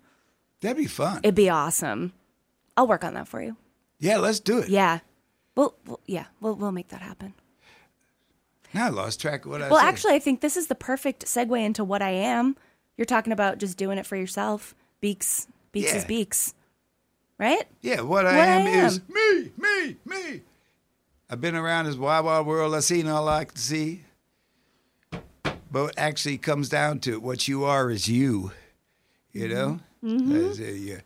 That'd 0.61 0.77
be 0.77 0.87
fun. 0.87 1.19
It'd 1.23 1.35
be 1.35 1.49
awesome. 1.49 2.13
I'll 2.75 2.87
work 2.87 3.03
on 3.03 3.13
that 3.13 3.27
for 3.27 3.41
you. 3.41 3.55
yeah, 3.99 4.17
let's 4.17 4.39
do 4.39 4.57
it. 4.59 4.69
Yeah. 4.69 4.99
Well, 5.55 5.75
well 5.85 5.99
yeah, 6.07 6.25
we'll 6.41 6.55
we'll 6.55 6.71
make 6.71 6.87
that 6.89 7.01
happen. 7.01 7.33
Now 8.73 8.87
I 8.87 8.89
lost 8.89 9.21
track 9.21 9.45
of 9.45 9.51
what 9.51 9.61
I 9.61 9.69
Well, 9.69 9.79
said. 9.79 9.87
actually, 9.87 10.13
I 10.15 10.19
think 10.19 10.41
this 10.41 10.57
is 10.57 10.67
the 10.67 10.75
perfect 10.75 11.25
segue 11.25 11.63
into 11.63 11.83
what 11.83 12.01
I 12.01 12.09
am. 12.09 12.57
You're 12.97 13.05
talking 13.05 13.31
about 13.33 13.59
just 13.59 13.77
doing 13.77 13.97
it 13.99 14.05
for 14.05 14.15
yourself. 14.15 14.73
Beex, 15.01 15.47
Beex 15.73 15.95
is 15.95 16.05
Beex, 16.05 16.53
right? 17.37 17.63
yeah, 17.81 18.01
what 18.01 18.25
I 18.25 18.35
What 18.37 18.49
I 18.49 18.55
am 18.57 18.85
is 18.85 19.01
me, 19.07 19.51
me, 19.57 19.95
me. 20.05 20.41
I've 21.29 21.39
been 21.41 21.55
around 21.55 21.85
this 21.85 21.95
wild, 21.95 22.25
wild 22.25 22.47
world. 22.47 22.73
I've 22.73 22.83
seen 22.83 23.07
all 23.07 23.27
I 23.29 23.45
can 23.45 23.57
see. 23.57 24.01
But 25.71 25.93
actually 25.97 26.37
comes 26.37 26.69
down 26.69 26.99
to 27.01 27.19
what 27.19 27.47
you 27.47 27.63
are 27.65 27.89
is 27.89 28.07
you. 28.07 28.51
You 29.33 29.49
know? 29.49 29.79
Mm-hmm. 30.03 30.61
It, 30.61 30.77
yeah. 30.77 30.99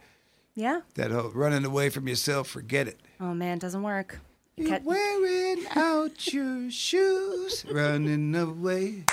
Yeah. 0.54 0.82
That 0.96 1.12
whole 1.12 1.30
running 1.30 1.66
away 1.66 1.90
from 1.90 2.08
yourself, 2.08 2.48
forget 2.48 2.88
it. 2.88 3.00
Oh 3.20 3.34
man, 3.34 3.58
it 3.58 3.62
doesn't 3.62 3.84
work. 3.84 4.20
You 4.58 4.68
You're 4.68 4.80
wearing 4.84 5.66
out 5.76 6.34
your 6.34 6.70
shoes, 6.70 7.66
running 7.72 8.36
away 8.36 9.06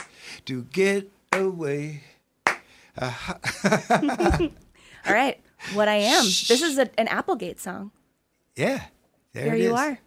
to 0.46 0.62
get 0.64 1.11
away. 1.32 2.03
All 3.01 3.14
right, 5.07 5.40
what 5.74 5.86
I 5.88 5.94
am. 5.94 6.24
This 6.24 6.61
is 6.61 6.76
a, 6.76 6.90
an 7.01 7.07
Applegate 7.09 7.61
song. 7.61 7.92
Yeah, 8.57 8.82
there 9.32 9.44
Here 9.44 9.55
it 9.55 9.61
you 9.61 9.74
is. 9.74 9.80
are. 9.80 9.99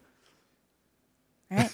All 1.51 1.57
right. 1.57 1.71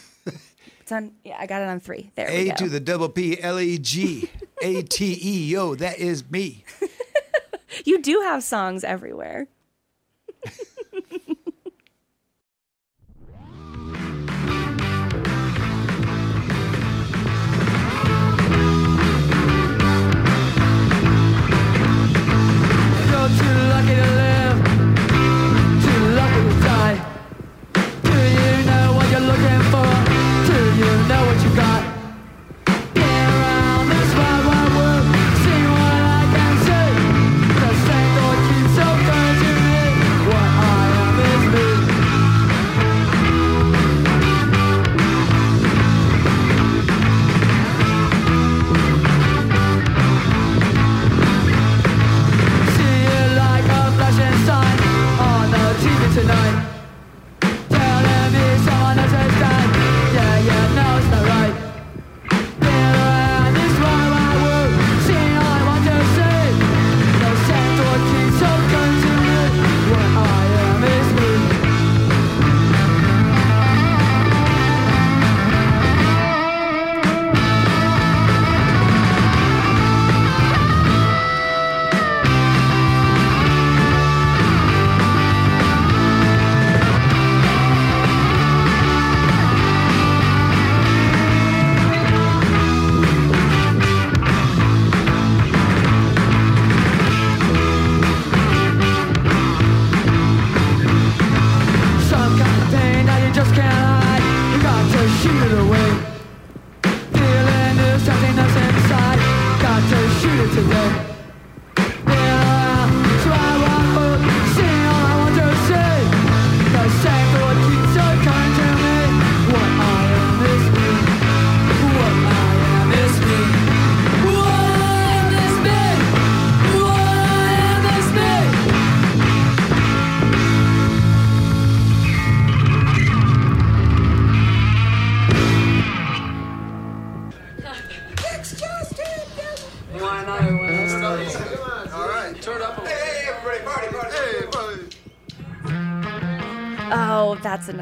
It's 0.87 0.93
on. 0.93 1.11
Yeah, 1.25 1.35
I 1.37 1.47
got 1.47 1.61
it 1.61 1.67
on 1.67 1.81
three. 1.81 2.11
There 2.15 2.29
we 2.29 2.49
A 2.49 2.55
to 2.55 2.69
the 2.69 2.79
double 2.79 3.09
P 3.09 3.37
L 3.41 3.59
E 3.59 3.77
G 3.77 4.29
A 4.61 4.83
T 4.83 5.19
E 5.21 5.57
O. 5.57 5.75
That 5.75 5.99
is 5.99 6.31
me. 6.31 6.63
You 7.83 8.01
do 8.01 8.21
have 8.21 8.43
songs 8.43 8.83
everywhere. 8.85 9.47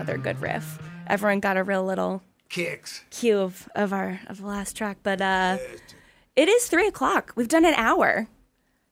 another 0.05 0.21
good 0.21 0.39
riff. 0.39 0.77
Everyone 1.07 1.39
got 1.39 1.57
a 1.57 1.63
real 1.63 1.83
little 1.83 2.21
Kicks. 2.49 3.03
cue 3.09 3.39
of, 3.39 3.67
of 3.75 3.91
our 3.91 4.19
of 4.27 4.41
the 4.41 4.45
last 4.45 4.77
track, 4.77 4.97
but 5.01 5.19
uh, 5.19 5.57
it 6.35 6.47
is 6.47 6.67
three 6.67 6.87
o'clock. 6.87 7.33
We've 7.35 7.47
done 7.47 7.65
an 7.65 7.73
hour 7.73 8.27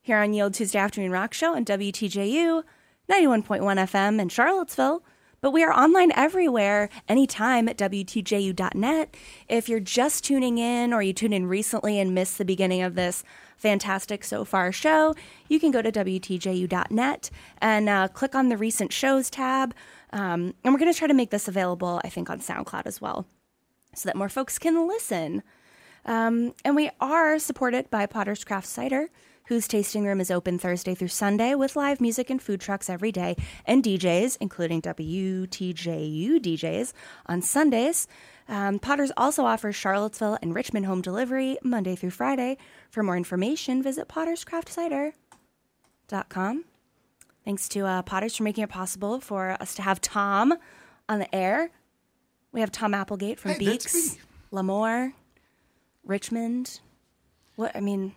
here 0.02 0.18
on 0.18 0.34
Ye 0.34 0.42
Olde 0.42 0.56
Tuesday 0.56 0.80
Afternoon 0.80 1.12
Rocke 1.12 1.34
Show 1.36 1.56
on 1.56 1.66
WTJU, 1.66 2.64
ninety 3.08 3.28
one 3.28 3.44
point 3.44 3.64
one 3.64 3.78
FM 3.78 4.20
in 4.20 4.30
Charlottesville. 4.30 5.04
But 5.40 5.52
we 5.52 5.64
are 5.64 5.74
online 5.74 6.12
everywhere, 6.16 6.90
anytime 7.08 7.68
at 7.68 7.78
WTJU.net. 7.78 9.16
If 9.50 9.68
you're 9.68 9.82
just 9.82 10.24
tuning 10.24 10.58
in 10.58 10.94
or 10.94 11.04
you 11.04 11.12
tuned 11.12 11.34
in 11.34 11.48
recently 11.48 12.00
and 12.00 12.16
missed 12.16 12.38
the 12.38 12.46
beginning 12.46 12.82
of 12.82 12.96
this 12.96 13.26
fantastic 13.58 14.24
so 14.24 14.46
far 14.46 14.72
show, 14.72 15.14
you 15.50 15.60
can 15.60 15.70
go 15.70 15.82
to 15.82 15.92
WTJU.net 15.92 17.30
and 17.58 17.90
uh, 17.90 18.08
click 18.08 18.36
on 18.36 18.48
the 18.48 18.56
recent 18.56 18.94
shows 18.94 19.30
tab. 19.30 19.76
Um, 20.14 20.54
and 20.64 20.74
we're 20.74 20.80
going 20.80 20.94
to 20.94 20.98
try 20.98 21.08
to 21.08 21.14
make 21.14 21.30
this 21.32 21.48
available, 21.48 22.00
I 22.04 22.10
think, 22.10 22.30
on 22.30 22.40
SoundCloud 22.40 22.86
as 22.86 23.02
well 23.02 23.26
so 23.96 24.08
that 24.08 24.16
more 24.16 24.30
folks 24.30 24.60
can 24.60 24.88
listen. 24.88 25.42
Um, 26.06 26.54
and 26.64 26.76
we 26.76 26.92
are 27.00 27.40
supported 27.40 27.90
by 27.90 28.06
Potter's 28.06 28.44
Craft 28.44 28.68
Cider, 28.68 29.10
whose 29.48 29.68
tasting 29.68 30.06
room 30.06 30.22
is 30.22 30.30
open 30.30 30.60
Thursday 30.60 30.94
through 30.96 31.10
Sunday 31.10 31.56
with 31.56 31.76
live 31.76 32.00
music 32.00 32.30
and 32.30 32.40
food 32.42 32.62
trucks 32.62 32.90
every 32.90 33.12
day, 33.12 33.36
and 33.66 33.84
DJs, 33.84 34.38
including 34.40 34.82
WTJU 34.84 36.40
DJs, 36.40 36.94
on 37.26 37.42
Sundays. 37.42 38.08
Um, 38.48 38.78
Potter's 38.80 39.12
also 39.18 39.46
offers 39.46 39.76
Charlottesville 39.76 40.38
and 40.42 40.54
Richmond 40.54 40.86
home 40.86 41.02
delivery 41.02 41.58
Monday 41.64 41.96
through 41.96 42.12
Friday. 42.12 42.58
For 42.90 43.02
more 43.02 43.18
information, 43.18 43.82
visit 43.82 44.08
potterscraftcider.com. 44.08 46.66
Thanks 47.46 47.68
to 47.70 47.82
uh, 47.86 48.02
Potters 48.04 48.36
for 48.36 48.44
making 48.44 48.64
it 48.64 48.70
possible 48.70 49.20
for 49.20 49.58
us 49.60 49.76
to 49.76 49.82
have 49.82 50.00
Tom 50.00 50.54
on 51.10 51.20
the 51.20 51.34
air. 51.36 51.70
We 52.52 52.62
have 52.62 52.72
Tom 52.72 52.94
Applegate 52.94 53.40
from 53.40 53.52
Hey, 53.52 53.60
Beex, 53.60 53.94
me. 53.94 54.22
Lamore, 54.52 55.14
Richmond. 56.06 56.80
What 57.56 57.76
I 57.76 57.82
mean, 57.82 58.16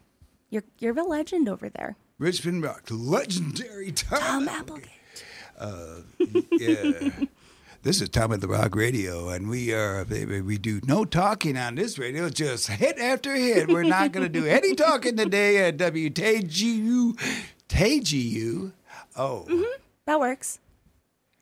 you're 0.50 0.64
you're 0.78 0.98
a 0.98 1.02
legend 1.02 1.48
over 1.48 1.68
there, 1.68 1.96
Richmond 2.18 2.62
Rock, 2.62 2.84
legendary 2.90 3.92
Tom. 3.92 4.46
Tom 4.46 4.48
Applegate. 4.48 4.90
yeah. 6.52 7.10
This 7.82 8.00
is 8.00 8.08
Tom 8.08 8.32
of 8.32 8.40
the 8.40 8.48
Rock 8.48 8.74
Radio, 8.74 9.28
and 9.28 9.48
we 9.48 9.72
are 9.72 10.04
we 10.04 10.58
do 10.58 10.80
no 10.86 11.04
talking 11.04 11.56
on 11.56 11.76
this 11.76 11.98
radio, 11.98 12.28
just 12.28 12.68
hit 12.68 12.98
after 12.98 13.34
hit. 13.34 13.68
We're 13.68 13.84
not 13.84 14.10
going 14.12 14.24
to 14.24 14.40
do 14.40 14.44
any 14.46 14.74
talking 14.74 15.16
today 15.16 15.68
at 15.68 15.76
WTJU, 15.76 17.16
TGU. 17.68 18.72
Oh, 19.16 19.46
mm-hmm. 19.48 19.82
That 20.06 20.20
works. 20.20 20.60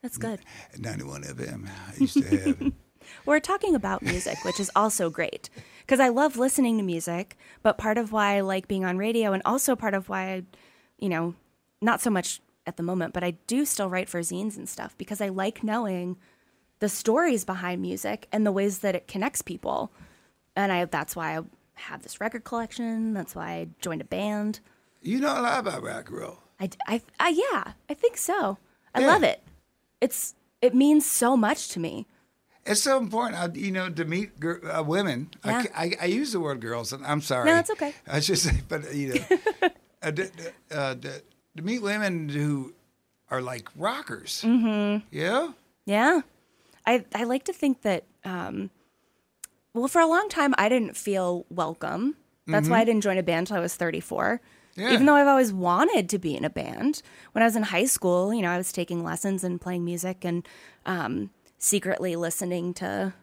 That's 0.03 0.19
good. 0.19 0.41
91 0.79 1.23
FM. 1.23 1.69
I 1.69 1.97
used 1.99 2.23
to 2.23 2.37
have. 2.37 2.73
We're 3.27 3.41
talking 3.41 3.75
about 3.75 4.03
music, 4.03 4.45
which 4.45 4.61
is 4.61 4.71
also 4.77 5.11
great 5.11 5.51
because 5.81 6.01
I 6.01 6.09
love 6.09 6.37
listening 6.37 6.79
to 6.79 6.83
music. 6.85 7.37
But 7.63 7.79
part 7.79 7.99
of 7.99 8.13
why 8.13 8.37
I 8.37 8.41
like 8.41 8.69
being 8.69 8.85
on 8.85 8.99
radio, 8.99 9.33
and 9.33 9.43
also 9.45 9.77
part 9.77 9.95
of 9.95 10.09
why 10.09 10.23
I, 10.29 10.43
you 10.99 11.09
know, 11.09 11.35
not 11.81 12.01
so 12.01 12.11
much 12.11 12.41
at 12.67 12.77
the 12.77 12.83
moment, 12.83 13.13
but 13.13 13.25
I 13.25 13.33
do 13.47 13.65
still 13.65 13.89
write 13.89 14.09
for 14.09 14.21
zines 14.21 14.57
and 14.57 14.69
stuff 14.69 14.97
because 14.97 15.21
I 15.21 15.29
like 15.29 15.63
knowing 15.63 16.17
the 16.81 16.89
stories 16.89 17.45
behind 17.45 17.83
music 17.83 18.29
and 18.33 18.47
the 18.47 18.53
ways 18.53 18.79
that 18.81 18.95
it 18.95 19.09
connects 19.09 19.43
people. 19.43 19.93
And 20.57 20.73
I 20.73 20.85
that's 20.85 21.17
why 21.17 21.39
I 21.39 21.43
have 21.75 22.03
this 22.03 22.21
record 22.21 22.45
collection. 22.45 23.15
That's 23.15 23.35
why 23.35 23.51
I 23.53 23.69
joined 23.81 24.01
a 24.01 24.07
band. 24.07 24.61
You 25.03 25.21
know 25.21 25.39
a 25.39 25.43
lot 25.43 25.61
about 25.61 25.83
rock 25.83 26.09
and 26.09 26.19
roll. 26.19 26.39
I, 26.61 26.71
I, 26.87 27.03
I 27.19 27.29
yeah, 27.31 27.73
I 27.89 27.95
think 27.95 28.17
so. 28.17 28.59
I 28.95 29.01
Yeah. 29.01 29.07
love 29.09 29.23
it. 29.23 29.43
It's 30.01 30.35
it 30.61 30.75
means 30.75 31.05
so 31.07 31.37
much 31.37 31.69
to 31.71 31.81
me. 31.81 32.07
It's 32.67 32.81
so 32.81 32.97
important, 32.97 33.43
uh, 33.43 33.49
you 33.53 33.71
know, 33.71 33.91
to 33.91 34.05
meet 34.07 34.41
gir- 34.41 34.63
uh, 34.71 34.83
women. 34.83 35.31
I 35.43 35.51
Yeah. 35.51 35.63
ca- 35.65 35.73
I, 35.77 35.93
I, 36.01 36.05
use 36.07 36.33
the 36.33 36.41
word 36.41 36.61
girls, 36.61 36.93
and 36.95 37.05
I'm 37.05 37.21
sorry. 37.21 37.45
No, 37.51 37.59
it's 37.59 37.69
okay. 37.71 37.93
I 38.07 38.21
should 38.21 38.39
say, 38.39 38.63
but 38.69 38.95
you 38.95 39.15
know, 39.15 39.69
uh, 40.03 40.11
to, 40.13 40.31
uh, 40.71 40.95
to, 40.95 41.23
to 41.57 41.63
meet 41.63 41.83
women 41.83 42.31
who 42.31 42.73
are 43.31 43.43
like 43.43 43.69
rockers. 43.77 44.43
Mm-hmm. 44.47 45.07
Yeah. 45.11 45.53
Yeah. 45.85 46.23
I, 46.87 47.05
I 47.15 47.25
like 47.25 47.45
to 47.45 47.53
think 47.53 47.83
that, 47.83 48.05
um, 48.25 48.71
well, 49.75 49.89
for 49.89 50.01
a 50.01 50.07
long 50.07 50.31
time, 50.31 50.55
I 50.57 50.71
didn't 50.71 50.97
feel 50.97 51.45
welcome. 51.51 52.17
That's 52.47 52.69
why 52.69 52.81
I 52.81 52.85
didn't 52.85 53.03
join 53.03 53.17
a 53.17 53.23
band 53.23 53.49
until 53.49 53.57
I 53.57 53.61
was 53.61 53.75
34. 53.75 54.41
Yeah. 54.77 54.93
Even 54.93 55.07
though 55.07 55.15
I've 55.15 55.29
always 55.29 55.53
wanted 55.53 56.09
to 56.09 56.19
be 56.19 56.37
in 56.37 56.45
a 56.45 56.51
band. 56.51 57.03
When 57.33 57.43
I 57.43 57.47
was 57.47 57.57
in 57.57 57.63
high 57.63 57.85
school, 57.85 58.35
you 58.35 58.43
know, 58.43 58.51
I 58.51 58.57
was 58.57 58.73
taking 58.73 59.05
lessons 59.05 59.45
and 59.45 59.61
playing 59.61 59.85
music 59.85 60.25
and 60.25 60.47
um, 60.85 61.31
secretly 61.59 62.17
listening 62.17 62.75
to 62.75 63.15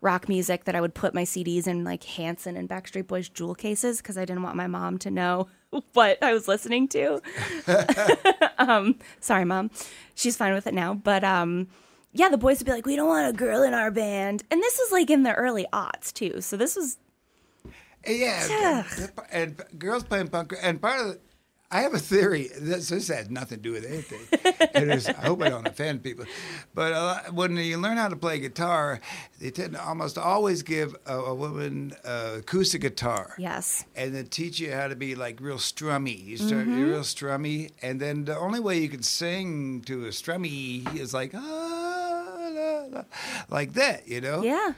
rock 0.00 0.28
music 0.28 0.64
that 0.64 0.76
I 0.76 0.80
would 0.80 0.94
put 0.94 1.14
my 1.14 1.22
CDs 1.22 1.66
in 1.66 1.82
like 1.82 2.04
Hanson 2.04 2.56
and 2.56 2.68
Backstreet 2.68 3.06
Boys 3.06 3.28
jewel 3.28 3.54
cases 3.54 3.98
because 3.98 4.18
I 4.18 4.24
didn't 4.24 4.42
want 4.42 4.54
my 4.54 4.66
mom 4.66 4.98
to 4.98 5.10
know 5.10 5.48
what 5.94 6.22
I 6.22 6.32
was 6.32 6.46
listening 6.46 6.88
to. 6.88 7.20
um, 8.58 8.98
sorry, 9.20 9.44
mom. 9.44 9.70
She's 10.14 10.36
fine 10.36 10.52
with 10.52 10.66
it 10.66 10.74
now. 10.74 10.94
But 10.94 11.24
um, 11.24 11.68
yeah, 12.12 12.28
the 12.28 12.38
boys 12.38 12.58
would 12.58 12.66
be 12.66 12.72
like, 12.72 12.86
we 12.86 12.96
don't 12.96 13.08
want 13.08 13.28
a 13.28 13.36
girl 13.36 13.62
in 13.62 13.74
our 13.74 13.90
band. 13.90 14.44
And 14.50 14.62
this 14.62 14.78
is 14.78 14.92
like 14.92 15.10
in 15.10 15.22
the 15.22 15.34
early 15.34 15.66
aughts 15.72 16.12
too. 16.12 16.40
So 16.40 16.56
this 16.56 16.76
was, 16.76 16.98
Yeah, 18.06 18.46
Yeah. 18.48 18.84
and, 19.32 19.62
and 19.68 19.78
girls 19.78 20.04
playing 20.04 20.28
punk, 20.28 20.54
and 20.62 20.80
part 20.80 21.00
of 21.00 21.06
the, 21.08 21.18
I 21.70 21.80
have 21.80 21.94
a 21.94 21.98
theory. 21.98 22.50
This, 22.56 22.90
this 22.90 23.08
has 23.08 23.30
nothing 23.30 23.58
to 23.58 23.62
do 23.62 23.72
with 23.72 23.84
anything. 23.84 24.20
I 25.16 25.26
hope 25.26 25.42
I 25.42 25.48
don't 25.48 25.66
offend 25.66 26.04
people, 26.04 26.24
but 26.72 26.92
a 26.92 27.00
lot, 27.02 27.32
when 27.34 27.56
you 27.56 27.78
learn 27.78 27.96
how 27.96 28.06
to 28.08 28.14
play 28.14 28.38
guitar, 28.38 29.00
they 29.40 29.50
tend 29.50 29.72
to 29.72 29.82
almost 29.82 30.16
always 30.16 30.62
give 30.62 30.94
a, 31.06 31.16
a 31.18 31.34
woman 31.34 31.92
uh, 32.04 32.36
acoustic 32.38 32.82
guitar. 32.82 33.34
yes. 33.38 33.84
And 33.96 34.14
then 34.14 34.26
teach 34.26 34.60
you 34.60 34.70
how 34.72 34.86
to 34.86 34.94
be 34.94 35.16
like 35.16 35.40
real 35.40 35.56
strummy. 35.56 36.22
You 36.24 36.36
start 36.36 36.62
Mm-hmm. 36.66 36.78
you're 36.78 36.88
real 36.90 37.00
strummy, 37.00 37.72
and 37.82 37.98
then 38.00 38.24
the 38.26 38.38
only 38.38 38.60
way 38.60 38.78
you 38.78 38.88
can 38.88 39.02
sing 39.02 39.80
to 39.86 40.04
a 40.04 40.10
strummy 40.10 40.94
is 40.96 41.12
like 41.12 41.32
ah, 41.34 42.48
la, 42.52 42.84
la, 42.98 43.04
like 43.48 43.72
that, 43.72 44.06
you 44.06 44.20
know. 44.20 44.42
Yeah. 44.42 44.74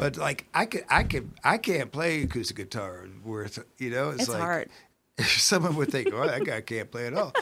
But 0.00 0.16
like 0.16 0.46
I 0.54 0.64
could, 0.64 0.84
I 0.88 1.02
could, 1.02 1.30
I 1.44 1.58
can't 1.58 1.92
play 1.92 2.22
acoustic 2.22 2.56
guitar 2.56 3.06
worth. 3.22 3.62
You 3.78 3.90
know, 3.90 4.10
it's, 4.10 4.22
It's 4.22 4.30
like 4.30 4.40
hard. 4.40 4.70
someone 5.18 5.76
would 5.76 5.90
think, 5.90 6.08
"Oh, 6.12 6.26
that 6.26 6.44
guy 6.44 6.62
can't 6.62 6.90
play 6.90 7.06
at 7.06 7.12
all," 7.12 7.34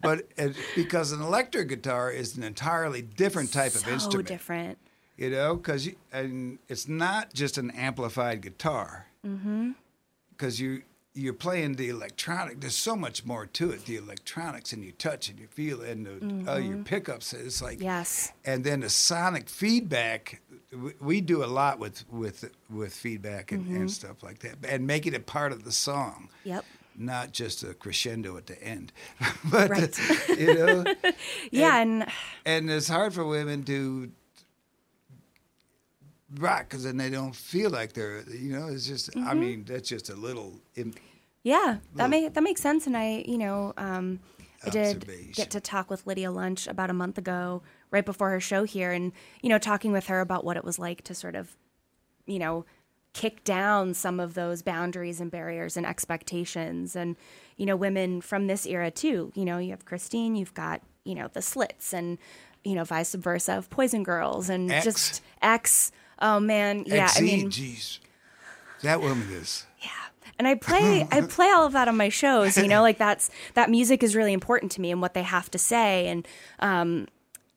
but 0.00 0.28
it, 0.36 0.56
because 0.76 1.10
an 1.10 1.20
electric 1.20 1.68
guitar 1.68 2.12
is 2.12 2.36
an 2.36 2.44
entirely 2.44 3.02
different 3.02 3.52
type 3.52 3.72
so 3.72 3.80
of 3.80 3.92
instrument. 3.92 4.28
So 4.28 4.34
different. 4.34 4.78
You 5.16 5.30
know, 5.30 5.56
because 5.56 5.88
and 6.12 6.60
it's 6.68 6.86
not 6.86 7.34
just 7.34 7.58
an 7.58 7.72
amplified 7.72 8.42
guitar. 8.42 9.08
Mm-hmm. 9.26 9.72
Because 10.30 10.60
you 10.60 10.82
you're 11.16 11.32
playing 11.32 11.74
the 11.76 11.88
electronic. 11.90 12.60
There's 12.60 12.74
so 12.74 12.96
much 12.96 13.24
more 13.24 13.46
to 13.46 13.70
it. 13.70 13.84
The 13.84 13.96
electronics 13.96 14.72
and 14.72 14.84
you 14.84 14.90
touch 14.92 15.28
and 15.28 15.38
you 15.38 15.46
feel 15.46 15.80
and 15.82 16.06
the, 16.44 16.52
uh, 16.52 16.56
your 16.56 16.78
pickups. 16.78 17.32
It's 17.32 17.62
like 17.62 17.80
Yes. 17.80 18.32
and 18.44 18.64
then 18.64 18.80
the 18.80 18.90
sonic 18.90 19.48
feedback 19.48 20.42
we, 20.76 20.92
we 21.00 21.20
do 21.20 21.44
a 21.44 21.46
lot 21.46 21.78
with 21.78 22.04
with 22.10 22.50
with 22.68 22.92
feedback 22.94 23.52
and, 23.52 23.64
and 23.68 23.90
stuff 23.90 24.22
like 24.24 24.40
that 24.40 24.56
and 24.68 24.86
making 24.86 25.14
it 25.14 25.18
a 25.18 25.20
part 25.20 25.52
of 25.52 25.62
the 25.64 25.70
song 25.70 26.28
Yep. 26.42 26.64
not 26.96 27.30
just 27.32 27.62
a 27.62 27.74
crescendo 27.74 28.36
at 28.36 28.46
the 28.46 28.60
end 28.60 28.92
but 29.50 29.70
Right. 29.70 29.98
you 30.36 30.54
know 30.54 30.84
Yeah. 31.52 31.78
And 31.80 32.06
and 32.44 32.68
it's 32.70 32.88
hard 32.88 33.14
for 33.14 33.24
women 33.24 33.62
to 33.64 34.10
rock 36.38 36.68
because 36.68 36.84
then 36.84 36.96
they 36.96 37.10
don't 37.10 37.34
feel 37.34 37.70
like 37.70 37.92
they're 37.92 38.22
you 38.30 38.52
know 38.56 38.68
it's 38.68 38.86
just 38.86 39.10
Mm-hmm. 39.10 39.28
i 39.28 39.34
mean 39.34 39.64
that's 39.64 39.88
just 39.88 40.10
a 40.10 40.14
little 40.16 40.60
im- 40.76 40.94
Yeah, 41.42 41.78
that 41.96 42.08
make 42.10 42.32
that 42.34 42.42
makes 42.42 42.60
sense. 42.62 42.86
And 42.86 42.96
I, 42.96 43.22
you 43.28 43.36
know, 43.38 43.74
um, 43.76 44.20
I 44.66 44.70
did 44.70 45.06
get 45.34 45.50
to 45.50 45.60
talk 45.60 45.90
with 45.90 46.06
Lydia 46.06 46.30
Lunch 46.30 46.66
about 46.66 46.88
a 46.88 46.94
month 46.94 47.18
ago, 47.18 47.62
right 47.90 48.04
before 48.04 48.30
her 48.30 48.40
show 48.40 48.64
here, 48.64 48.92
and 48.92 49.12
you 49.42 49.50
know, 49.50 49.58
talking 49.58 49.92
with 49.92 50.06
her 50.06 50.20
about 50.20 50.42
what 50.44 50.56
it 50.56 50.64
was 50.64 50.78
like 50.78 51.02
to 51.04 51.14
sort 51.14 51.36
of, 51.36 51.54
you 52.26 52.38
know, 52.38 52.64
kick 53.12 53.44
down 53.44 53.92
some 53.92 54.18
of 54.20 54.32
those 54.32 54.62
boundaries 54.62 55.20
and 55.20 55.30
barriers 55.30 55.76
and 55.76 55.84
expectations, 55.86 56.96
and 56.96 57.14
you 57.58 57.66
know, 57.66 57.76
women 57.76 58.22
from 58.22 58.46
this 58.46 58.64
era 58.66 58.90
too. 58.90 59.30
You 59.34 59.44
know, 59.44 59.58
you 59.58 59.70
have 59.70 59.84
Christine, 59.84 60.36
you've 60.36 60.54
got 60.54 60.80
you 61.04 61.14
know 61.14 61.28
the 61.30 61.42
Slits, 61.42 61.92
and 61.92 62.16
you 62.64 62.74
know, 62.74 62.84
Vi 62.84 63.02
Subversa 63.02 63.58
of 63.58 63.68
Poison 63.68 64.02
Girls, 64.02 64.48
and 64.48 64.72
X. 64.72 64.84
just 64.84 65.22
X. 65.42 65.92
Oh 66.20 66.40
man, 66.40 66.84
yeah. 66.86 67.08
XZ, 67.08 67.18
I 67.18 67.20
mean, 67.22 67.50
geez 67.50 68.00
that 68.82 69.00
woman 69.00 69.28
is 69.30 69.64
Yeah 69.82 69.88
and 70.38 70.48
I 70.48 70.54
play 70.54 71.06
I 71.10 71.20
play 71.28 71.50
all 71.50 71.66
of 71.66 71.72
that 71.72 71.88
on 71.88 71.96
my 71.96 72.08
shows. 72.08 72.56
You 72.56 72.68
know, 72.68 72.82
like 72.82 72.98
that's 72.98 73.30
that 73.54 73.70
music 73.70 74.02
is 74.02 74.16
really 74.16 74.32
important 74.32 74.72
to 74.72 74.80
me 74.80 74.90
and 74.90 75.00
what 75.00 75.14
they 75.14 75.22
have 75.22 75.50
to 75.52 75.58
say. 75.58 76.08
And 76.08 76.26
um, 76.60 77.08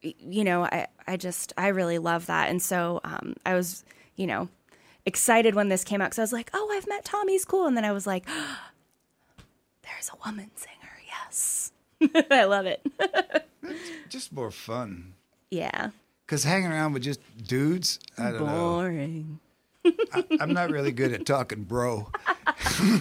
you 0.01 0.43
know, 0.43 0.63
I 0.63 0.87
I 1.07 1.17
just 1.17 1.53
I 1.57 1.69
really 1.69 1.97
love 1.97 2.25
that. 2.27 2.49
And 2.49 2.61
so 2.61 3.01
um, 3.03 3.35
I 3.45 3.53
was 3.53 3.83
you 4.15 4.27
know 4.27 4.49
excited 5.05 5.55
when 5.55 5.69
this 5.69 5.83
came 5.83 6.01
out 6.01 6.05
because 6.05 6.19
I 6.19 6.23
was 6.23 6.33
like, 6.33 6.49
oh, 6.53 6.71
I've 6.75 6.87
met 6.87 7.05
Tommy's 7.05 7.45
cool. 7.45 7.65
And 7.65 7.77
then 7.77 7.85
I 7.85 7.91
was 7.91 8.05
like, 8.05 8.25
there's 9.83 10.09
a 10.13 10.27
woman 10.27 10.51
singer. 10.55 10.73
Yes, 11.07 11.71
I 12.31 12.43
love 12.43 12.65
it. 12.65 12.85
just 14.09 14.31
more 14.31 14.51
fun 14.51 15.13
Yeah. 15.49 15.89
Because 16.27 16.43
hanging 16.43 16.69
around 16.71 16.91
with 16.93 17.03
just 17.03 17.21
dudes, 17.47 17.99
I 18.17 18.31
don't 18.31 18.45
know. 18.45 18.57
Boring. 18.75 19.39
I'm 20.41 20.51
not 20.53 20.69
really 20.69 20.91
good 20.91 21.13
at 21.13 21.25
talking, 21.25 21.63
bro. 21.63 22.11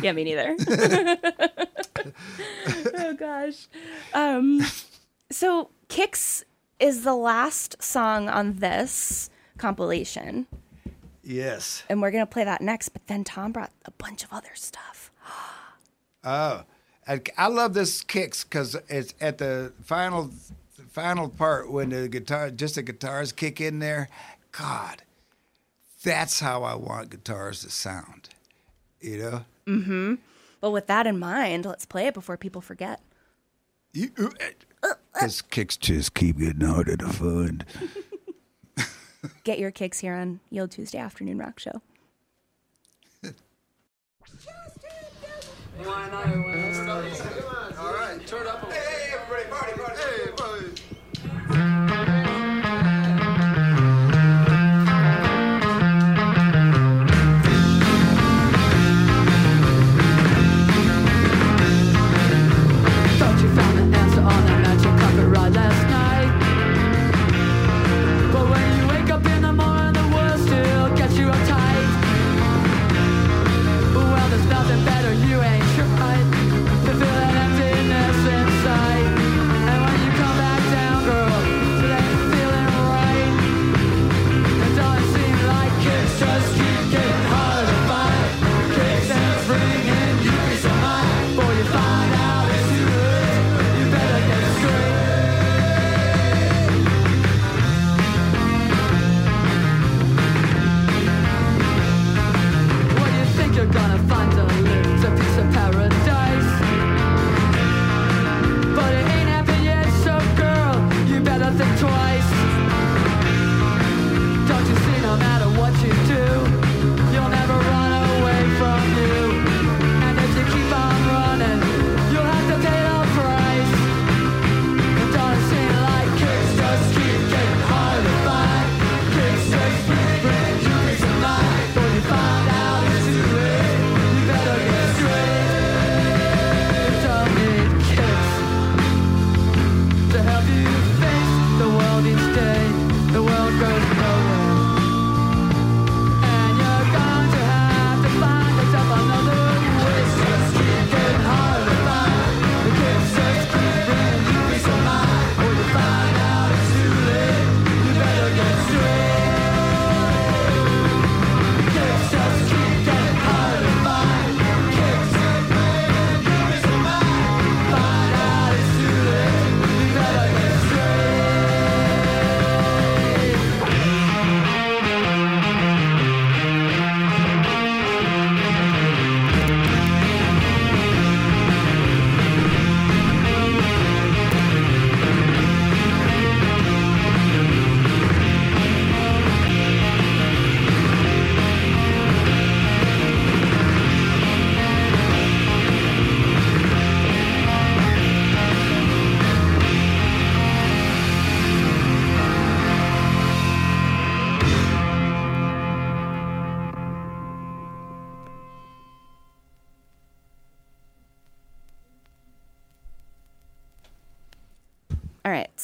Yeah, 0.03 0.13
me 0.13 0.25
neither. 0.25 0.55
oh 2.95 3.15
gosh. 3.19 3.67
Um, 4.15 4.63
so 5.31 5.71
Kicks 5.89 6.45
is 6.79 7.03
the 7.05 7.15
last 7.15 7.83
song 7.83 8.29
on 8.29 8.55
this 8.55 9.29
compilation, 9.59 10.47
Yes. 11.23 11.83
and 11.89 12.01
we're 12.01 12.11
gonna 12.11 12.27
play 12.27 12.45
that 12.45 12.61
next. 12.61 12.91
But 12.91 13.07
then 13.07 13.25
Tom 13.25 13.53
brought 13.53 13.73
a 13.85 13.91
bunch 13.91 14.23
of 14.25 14.33
other 14.33 14.51
stuff. 14.55 15.11
Oh, 16.25 16.63
I, 17.07 17.21
I 17.37 17.49
love 17.49 17.75
this 17.75 18.03
kicks 18.03 18.45
because 18.45 18.77
it's 18.89 19.15
at 19.21 19.39
the 19.39 19.73
final, 19.85 20.31
final 20.97 21.29
part 21.29 21.71
when 21.71 21.91
the 21.91 22.09
guitar, 22.09 22.51
just 22.51 22.77
the 22.77 22.83
guitars 22.83 23.31
kick 23.31 23.61
in 23.61 23.81
there. 23.81 24.09
God, 24.51 25.03
that's 26.03 26.41
how 26.41 26.63
I 26.63 26.75
want 26.75 27.11
guitars 27.11 27.61
to 27.61 27.71
sound. 27.71 28.31
You 29.03 29.19
know, 29.19 29.45
Mm-hmm. 29.67 30.15
Well, 30.63 30.73
with 30.73 30.87
that 30.87 31.07
in 31.07 31.19
mind, 31.19 31.67
let's 31.67 31.85
play 31.85 32.07
it 32.07 32.15
before 32.15 32.39
people 32.39 32.63
forget. 32.63 33.03
because 33.93 34.33
uh, 34.83 34.87
uh, 34.87 34.95
uh. 35.21 35.29
kicks 35.51 35.77
just 35.77 36.15
keep 36.15 36.39
getting 36.39 36.67
harder 36.67 36.97
to 36.97 37.09
find. 37.09 37.63
Get 39.45 39.59
your 39.59 39.73
kicks 39.73 39.99
here 39.99 40.15
on 40.15 40.41
Ye 40.51 40.61
Olde 40.61 40.71
Tuesday 40.71 40.99
Afternoon 40.99 41.37
Rocke 41.39 41.59
Show. 41.59 41.83
Thought 48.27 48.96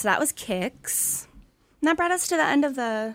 so 0.03 0.09
that 0.09 0.19
was 0.19 0.33
Kicks. 0.33 1.29
And 1.81 1.87
that 1.89 1.97
brought 1.97 2.11
us 2.11 2.27
to 2.27 2.37
the 2.37 2.45
end 2.45 2.65
of 2.65 2.75
the 2.75 3.15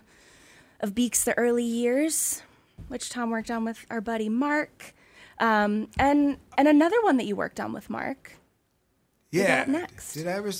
of 0.80 0.94
Beex 0.96 1.24
the 1.26 1.38
early 1.38 1.66
years, 1.66 2.44
which 2.88 3.10
Tom 3.10 3.30
worked 3.30 3.52
on 3.52 3.66
with 3.66 3.86
our 3.90 4.00
buddy 4.00 4.30
Mark. 4.30 4.94
Um, 5.38 5.90
and 6.00 6.38
and 6.58 6.68
another 6.68 7.02
one 7.02 7.18
that 7.18 7.26
you 7.26 7.36
worked 7.36 7.60
on 7.60 7.74
with 7.74 7.90
Mark. 7.90 8.34
Yeah. 9.32 9.66
next? 9.68 10.14
Did 10.14 10.28
I 10.28 10.32
ever 10.32 10.52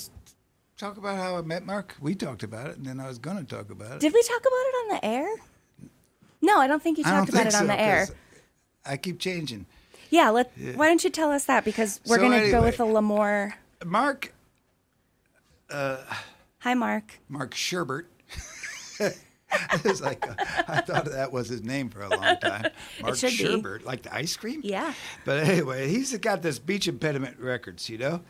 talk 0.76 0.98
about 0.98 1.16
how 1.16 1.36
I 1.38 1.42
met 1.42 1.64
Mark? 1.64 1.96
We 1.98 2.14
talked 2.14 2.42
about 2.42 2.68
it, 2.68 2.76
and 2.76 2.84
then 2.84 3.00
I 3.00 3.08
was 3.08 3.18
going 3.18 3.38
to 3.38 3.44
talk 3.44 3.70
about 3.70 3.92
it. 3.92 4.00
Did 4.00 4.12
we 4.12 4.22
talk 4.22 4.40
about 4.40 4.50
it 4.50 4.74
on 4.74 4.88
the 4.96 5.04
air? 5.04 5.34
No, 6.42 6.58
I 6.58 6.66
don't 6.66 6.82
think 6.82 6.98
you 6.98 7.04
talked 7.04 7.30
about 7.30 7.46
it 7.46 7.54
on 7.54 7.62
so, 7.62 7.66
the 7.66 7.80
air. 7.80 8.06
I 8.84 8.98
keep 8.98 9.18
changing. 9.18 9.64
Yeah, 10.10 10.28
let 10.28 10.52
why 10.74 10.88
don't 10.88 11.02
you 11.02 11.10
tell 11.10 11.32
us 11.32 11.46
that 11.46 11.64
because 11.64 12.00
we're 12.06 12.16
So 12.16 12.22
gonna 12.22 12.50
go 12.50 12.62
with 12.62 12.80
a 12.80 12.84
Lamore. 12.84 13.54
Mark 13.84 14.34
Hi, 15.70 16.74
Mark. 16.74 17.20
Mark 17.28 17.54
Sherbert. 17.54 18.06
it's 19.84 20.00
like 20.00 20.28
uh, 20.28 20.34
I 20.68 20.80
thought 20.80 21.06
that 21.06 21.32
was 21.32 21.48
his 21.48 21.62
name 21.62 21.88
for 21.88 22.02
a 22.02 22.08
long 22.08 22.36
time. 22.38 22.66
Mark 23.02 23.16
should 23.16 23.30
be. 23.30 23.36
Sherbert, 23.44 23.84
like 23.84 24.02
the 24.02 24.14
ice 24.14 24.36
cream. 24.36 24.60
Yeah. 24.64 24.92
But 25.24 25.44
anyway, 25.44 25.88
he's 25.88 26.16
got 26.18 26.42
this 26.42 26.58
Beach 26.58 26.88
Impediment 26.88 27.38
Records, 27.38 27.88
you 27.88 27.98
know, 27.98 28.20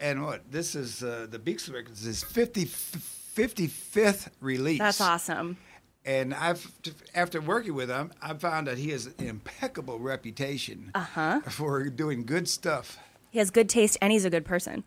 and 0.00 0.24
what 0.24 0.50
this 0.50 0.74
is 0.74 1.02
uh, 1.02 1.26
the 1.30 1.38
Beach 1.38 1.68
Records 1.68 2.04
is 2.06 2.22
50, 2.24 2.64
55th 2.66 4.28
release. 4.40 4.78
That's 4.78 5.00
awesome. 5.00 5.56
And 6.04 6.32
I've 6.34 6.70
after 7.14 7.40
working 7.40 7.74
with 7.74 7.90
him, 7.90 8.12
I 8.22 8.32
found 8.34 8.66
that 8.66 8.78
he 8.78 8.90
has 8.90 9.06
an 9.06 9.14
impeccable 9.18 9.98
reputation 9.98 10.90
Uh-huh. 10.94 11.40
for 11.48 11.84
doing 11.90 12.24
good 12.24 12.48
stuff. 12.48 12.98
He 13.30 13.38
has 13.38 13.50
good 13.50 13.68
taste 13.68 13.98
and 14.00 14.10
he's 14.10 14.24
a 14.24 14.30
good 14.30 14.44
person. 14.46 14.84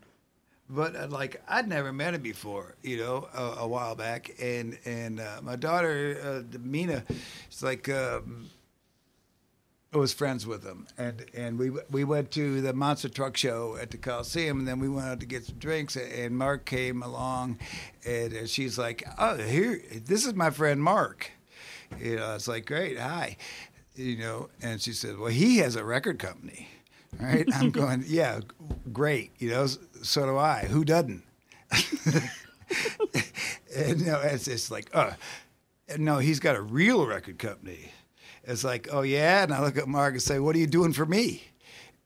But 0.72 0.96
uh, 0.96 1.06
like 1.08 1.42
I'd 1.48 1.68
never 1.68 1.92
met 1.92 2.14
him 2.14 2.22
before, 2.22 2.74
you 2.82 2.96
know, 2.96 3.28
a, 3.34 3.60
a 3.60 3.68
while 3.68 3.94
back, 3.94 4.34
and 4.40 4.78
and 4.84 5.20
uh, 5.20 5.40
my 5.42 5.56
daughter 5.56 6.18
uh, 6.24 6.58
Mina, 6.58 7.04
it's 7.46 7.62
like 7.62 7.88
um, 7.88 8.48
was 9.92 10.12
friends 10.12 10.46
with 10.46 10.64
him, 10.64 10.86
and 10.96 11.24
and 11.34 11.58
we 11.58 11.70
we 11.90 12.04
went 12.04 12.30
to 12.32 12.60
the 12.62 12.72
monster 12.72 13.08
truck 13.08 13.36
show 13.36 13.76
at 13.80 13.90
the 13.90 13.98
Coliseum, 13.98 14.60
and 14.60 14.68
then 14.68 14.78
we 14.78 14.88
went 14.88 15.06
out 15.06 15.20
to 15.20 15.26
get 15.26 15.44
some 15.44 15.58
drinks, 15.58 15.96
and 15.96 16.36
Mark 16.36 16.64
came 16.64 17.02
along, 17.02 17.58
and 18.06 18.34
uh, 18.34 18.46
she's 18.46 18.78
like, 18.78 19.06
"Oh, 19.18 19.36
here, 19.36 19.82
this 19.92 20.24
is 20.24 20.34
my 20.34 20.50
friend 20.50 20.82
Mark." 20.82 21.30
You 22.00 22.16
know, 22.16 22.34
it's 22.34 22.48
like, 22.48 22.64
"Great, 22.64 22.98
hi," 22.98 23.36
you 23.94 24.16
know, 24.16 24.48
and 24.62 24.80
she 24.80 24.92
said, 24.92 25.18
"Well, 25.18 25.30
he 25.30 25.58
has 25.58 25.76
a 25.76 25.84
record 25.84 26.18
company." 26.18 26.68
Right? 27.20 27.46
I'm 27.54 27.70
going, 27.82 28.04
"Yeah, 28.06 28.40
great." 28.92 29.32
You 29.38 29.50
know, 29.50 29.68
so 30.02 30.26
do 30.26 30.36
I. 30.36 30.66
Who 30.68 30.84
doesn't? 30.84 31.22
and 33.74 34.00
you 34.00 34.06
know, 34.06 34.20
it's 34.20 34.48
it's 34.48 34.70
like, 34.70 34.90
uh, 34.92 35.12
no, 35.98 36.18
he's 36.18 36.40
got 36.40 36.56
a 36.56 36.60
real 36.60 37.06
record 37.06 37.38
company. 37.38 37.92
It's 38.44 38.64
like, 38.64 38.88
oh 38.92 39.02
yeah, 39.02 39.44
and 39.44 39.54
I 39.54 39.62
look 39.62 39.76
at 39.76 39.88
Mark 39.88 40.14
and 40.14 40.22
say, 40.22 40.38
what 40.38 40.56
are 40.56 40.58
you 40.58 40.66
doing 40.66 40.92
for 40.92 41.06
me? 41.06 41.44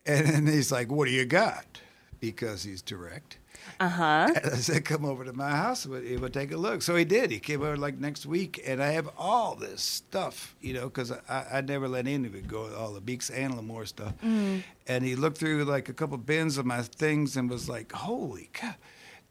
And 0.05 0.27
then 0.27 0.47
he's 0.47 0.71
like, 0.71 0.91
what 0.91 1.07
do 1.07 1.13
you 1.13 1.25
got? 1.25 1.81
Because 2.21 2.63
he's 2.63 2.83
direct. 2.83 3.39
Uh 3.79 3.89
huh. 3.89 4.35
I 4.35 4.49
said, 4.57 4.85
come 4.85 5.05
over 5.05 5.25
to 5.25 5.33
my 5.33 5.51
house. 5.51 5.85
He 5.85 6.17
would 6.17 6.33
take 6.33 6.53
a 6.53 6.57
look. 6.57 6.83
So 6.83 6.97
he 6.97 7.05
did. 7.05 7.31
He 7.31 7.39
came 7.39 7.63
over 7.63 7.77
like 7.77 7.99
next 7.99 8.25
week, 8.25 8.63
and 8.67 8.83
I 8.83 8.89
have 8.89 9.09
all 9.19 9.55
this 9.55 9.83
stuff, 9.83 10.57
you 10.61 10.73
know, 10.73 10.85
because 10.85 11.13
I, 11.13 11.47
I 11.53 11.61
never 11.61 11.89
let 11.89 12.07
any 12.07 12.27
of 12.27 12.35
it 12.35 12.49
go, 12.49 12.75
all 12.75 12.93
the 12.93 13.01
Beex 13.01 13.31
and 13.35 13.55
Lamore 13.55 13.87
stuff. 13.87 14.15
And 14.23 15.05
he 15.05 15.15
looked 15.17 15.39
through 15.39 15.65
like 15.65 15.89
a 15.89 15.93
couple 15.93 16.17
bins 16.19 16.59
of 16.59 16.65
my 16.67 16.83
things 16.83 17.37
and 17.37 17.51
was 17.51 17.69
like, 17.69 17.93
holy 17.93 18.51
cow. 18.53 18.75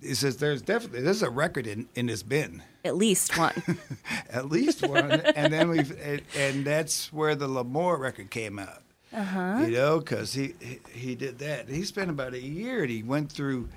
He 0.02 0.14
says, 0.14 0.38
there's 0.38 0.62
definitely, 0.62 1.02
there's 1.02 1.24
a 1.24 1.30
record 1.30 1.66
in, 1.66 1.88
in 1.96 2.08
this 2.08 2.22
bin. 2.22 2.62
At 2.84 2.96
least 2.98 3.38
one. 3.38 3.64
At 4.30 4.50
least 4.50 4.86
one. 4.86 5.10
and 5.12 5.52
then 5.52 5.70
we've, 5.70 5.98
and, 6.00 6.22
and 6.38 6.66
that's 6.66 7.12
where 7.12 7.34
the 7.34 7.48
Lamore 7.48 7.98
record 7.98 8.30
came 8.30 8.60
out. 8.60 8.84
Uh-huh. 9.14 9.64
You 9.66 9.72
know, 9.72 10.00
because 10.00 10.34
he, 10.34 10.54
he 10.60 10.80
he 10.92 11.16
did 11.16 11.40
that. 11.40 11.70
He 11.70 11.84
spent 11.84 12.10
about 12.10 12.34
a 12.34 12.42
year 12.42 12.82
and 12.82 12.90
he 12.92 13.02
went 13.02 13.32
through 13.32 13.70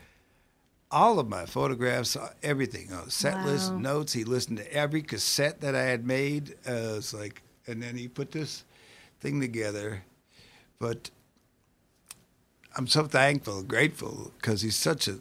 all 0.91 1.19
of 1.19 1.29
my 1.29 1.45
photographs, 1.47 2.17
everything, 2.43 2.93
uh, 2.93 3.09
set 3.09 3.45
list, 3.45 3.73
notes. 3.75 4.13
He 4.13 4.25
listened 4.25 4.59
to 4.59 4.73
every 4.73 5.03
cassette 5.03 5.61
that 5.61 5.75
I 5.75 5.83
had 5.83 6.07
made. 6.07 6.53
Uh, 6.67 6.97
it's 6.97 7.13
like, 7.13 7.43
and 7.67 7.83
then 7.83 7.97
he 7.97 8.09
put 8.09 8.33
this 8.33 8.65
thing 9.21 9.41
together. 9.41 10.03
But 10.79 11.11
I'm 12.77 12.87
so 12.87 13.05
thankful, 13.05 13.63
grateful, 13.63 14.33
because 14.39 14.63
he's 14.63 14.77
such 14.77 15.09
a 15.09 15.19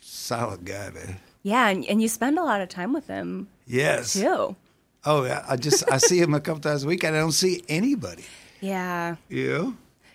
solid 0.00 0.64
guy, 0.64 0.90
man. 0.90 1.18
yeah, 1.42 1.68
and, 1.68 1.84
and 1.86 2.00
you 2.00 2.08
spend 2.08 2.38
a 2.38 2.44
lot 2.44 2.60
of 2.60 2.68
time 2.68 2.92
with 2.92 3.06
him 3.08 3.48
Yes. 3.66 4.12
too. 4.14 4.56
Oh, 5.04 5.24
yeah. 5.24 5.44
I 5.48 5.56
just 5.56 5.90
I 5.90 5.98
see 5.98 6.18
him 6.20 6.34
a 6.34 6.40
couple 6.40 6.60
times 6.60 6.84
a 6.84 6.86
week, 6.86 7.04
and 7.04 7.14
I 7.16 7.20
don't 7.20 7.32
see 7.32 7.62
anybody. 7.68 8.24
Yeah. 8.60 9.16
You 9.28 9.48
know? 9.52 9.74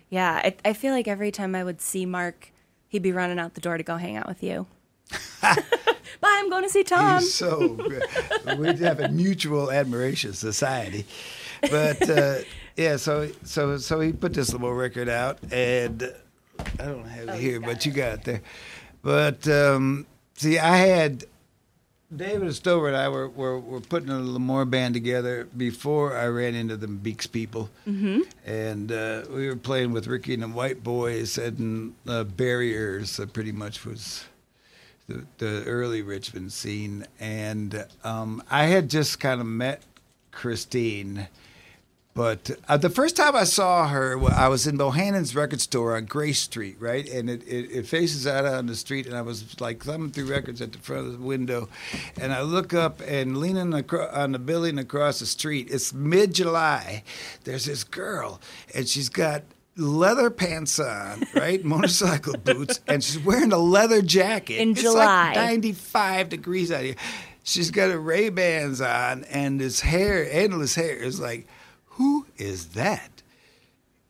Yeah. 0.09 0.41
I, 0.43 0.55
I 0.65 0.73
feel 0.73 0.93
like 0.93 1.07
every 1.07 1.31
time 1.31 1.55
I 1.55 1.63
would 1.63 1.79
see 1.81 2.05
Mark, 2.05 2.51
he'd 2.93 3.01
be 3.01 3.11
running 3.11 3.39
out 3.39 3.55
the 3.55 3.61
door 3.61 3.75
to 3.75 3.83
go 3.83 3.97
hang 3.97 4.17
out 4.17 4.27
with 4.27 4.43
you. 4.43 4.67
Bye, 5.41 5.57
I'm 6.21 6.47
going 6.49 6.63
to 6.63 6.69
see 6.69 6.83
Tom. 6.83 7.19
He's 7.19 7.33
so 7.33 7.69
good. 7.69 8.03
we 8.59 8.67
have 8.85 8.99
a 8.99 9.09
mutual 9.09 9.71
admiration 9.71 10.33
society. 10.33 11.05
But 11.61 12.07
uh, 12.07 12.35
yeah, 12.77 12.97
so 12.97 13.29
so 13.43 13.77
so 13.77 13.99
he 13.99 14.13
put 14.13 14.35
this 14.35 14.53
little 14.53 14.73
record 14.73 15.09
out, 15.09 15.39
and 15.51 16.13
I 16.79 16.85
don't 16.85 17.07
have 17.07 17.29
it 17.29 17.39
here, 17.39 17.59
but 17.59 17.83
you 17.85 17.91
got 17.91 18.19
it 18.19 18.23
there. 18.25 18.41
But 19.01 19.47
um, 19.47 20.05
see, 20.35 20.59
I 20.59 20.77
had 20.77 21.25
David 22.17 22.53
Stover 22.53 22.87
and 22.87 22.97
I 22.97 23.09
were, 23.09 23.29
were, 23.29 23.59
were 23.59 23.79
putting 23.81 24.09
a 24.09 24.13
Lamore 24.13 24.69
band 24.69 24.93
together 24.93 25.47
before 25.55 26.17
I 26.17 26.27
ran 26.27 26.55
into 26.55 26.77
the 26.77 26.87
Beex 26.87 27.31
people. 27.31 27.69
Mm-hmm. 27.87 28.21
And 28.45 28.91
uh, 28.91 29.23
we 29.29 29.47
were 29.47 29.55
playing 29.55 29.91
with 29.91 30.07
Ricky 30.07 30.33
and 30.33 30.43
the 30.43 30.47
White 30.47 30.83
Boys 30.83 31.37
and 31.37 31.95
uh, 32.07 32.23
Barriers, 32.23 33.19
uh, 33.19 33.25
pretty 33.25 33.51
much 33.51 33.85
was 33.85 34.25
the, 35.07 35.25
the 35.37 35.63
early 35.65 36.01
Richmond 36.01 36.53
scene. 36.53 37.05
And 37.19 37.85
um, 38.03 38.43
I 38.49 38.65
had 38.65 38.89
just 38.89 39.19
kind 39.19 39.41
of 39.41 39.47
met 39.47 39.83
Christine. 40.31 41.27
But 42.15 42.51
uh, 42.67 42.77
the 42.77 42.91
first 42.91 43.15
time 43.15 43.35
I 43.35 43.43
saw 43.43 43.87
her, 43.87 44.15
well, 44.17 44.33
I 44.35 44.47
was 44.47 44.67
in 44.67 44.77
Bohannon's 44.77 45.35
record 45.35 45.61
store 45.61 45.97
on 45.97 46.05
Grace 46.05 46.39
Street, 46.39 46.75
right? 46.79 47.09
And 47.09 47.27
it, 47.27 47.41
it, 47.47 47.71
it 47.71 47.87
faces 47.87 48.27
out 48.27 48.45
on 48.45 48.67
the 48.67 48.75
street, 48.75 49.07
and 49.07 49.15
I 49.15 49.21
was 49.23 49.59
like 49.59 49.83
thumbing 49.83 50.11
through 50.11 50.27
records 50.27 50.61
at 50.61 50.73
the 50.73 50.77
front 50.77 51.07
of 51.07 51.13
the 51.13 51.25
window. 51.25 51.69
And 52.21 52.31
I 52.31 52.41
look 52.41 52.71
up, 52.71 53.01
and 53.07 53.37
leaning 53.37 53.73
acro- 53.73 54.11
on 54.11 54.31
the 54.31 54.39
building 54.39 54.77
across 54.77 55.19
the 55.19 55.25
street, 55.25 55.69
it's 55.71 55.91
mid 55.91 56.35
July. 56.35 57.03
There's 57.45 57.65
this 57.65 57.83
girl, 57.83 58.39
and 58.75 58.87
she's 58.87 59.09
got 59.09 59.41
leather 59.75 60.29
pants 60.29 60.79
on, 60.79 61.23
right? 61.33 61.63
Motorcycle 61.65 62.37
boots, 62.37 62.79
and 62.87 63.03
she's 63.03 63.23
wearing 63.23 63.51
a 63.51 63.57
leather 63.57 64.03
jacket. 64.03 64.59
In 64.59 64.71
it's 64.71 64.81
July. 64.81 65.29
Like 65.29 65.35
95 65.35 66.29
degrees 66.29 66.71
out 66.71 66.83
here. 66.83 66.95
She's 67.43 67.71
got 67.71 67.89
her 67.89 67.99
Ray 67.99 68.29
Bans 68.29 68.81
on, 68.81 69.23
and 69.25 69.59
this 69.59 69.79
hair, 69.79 70.27
endless 70.31 70.75
hair, 70.75 70.95
is 70.95 71.19
like, 71.19 71.47
who 71.93 72.25
is 72.37 72.69
that? 72.69 73.21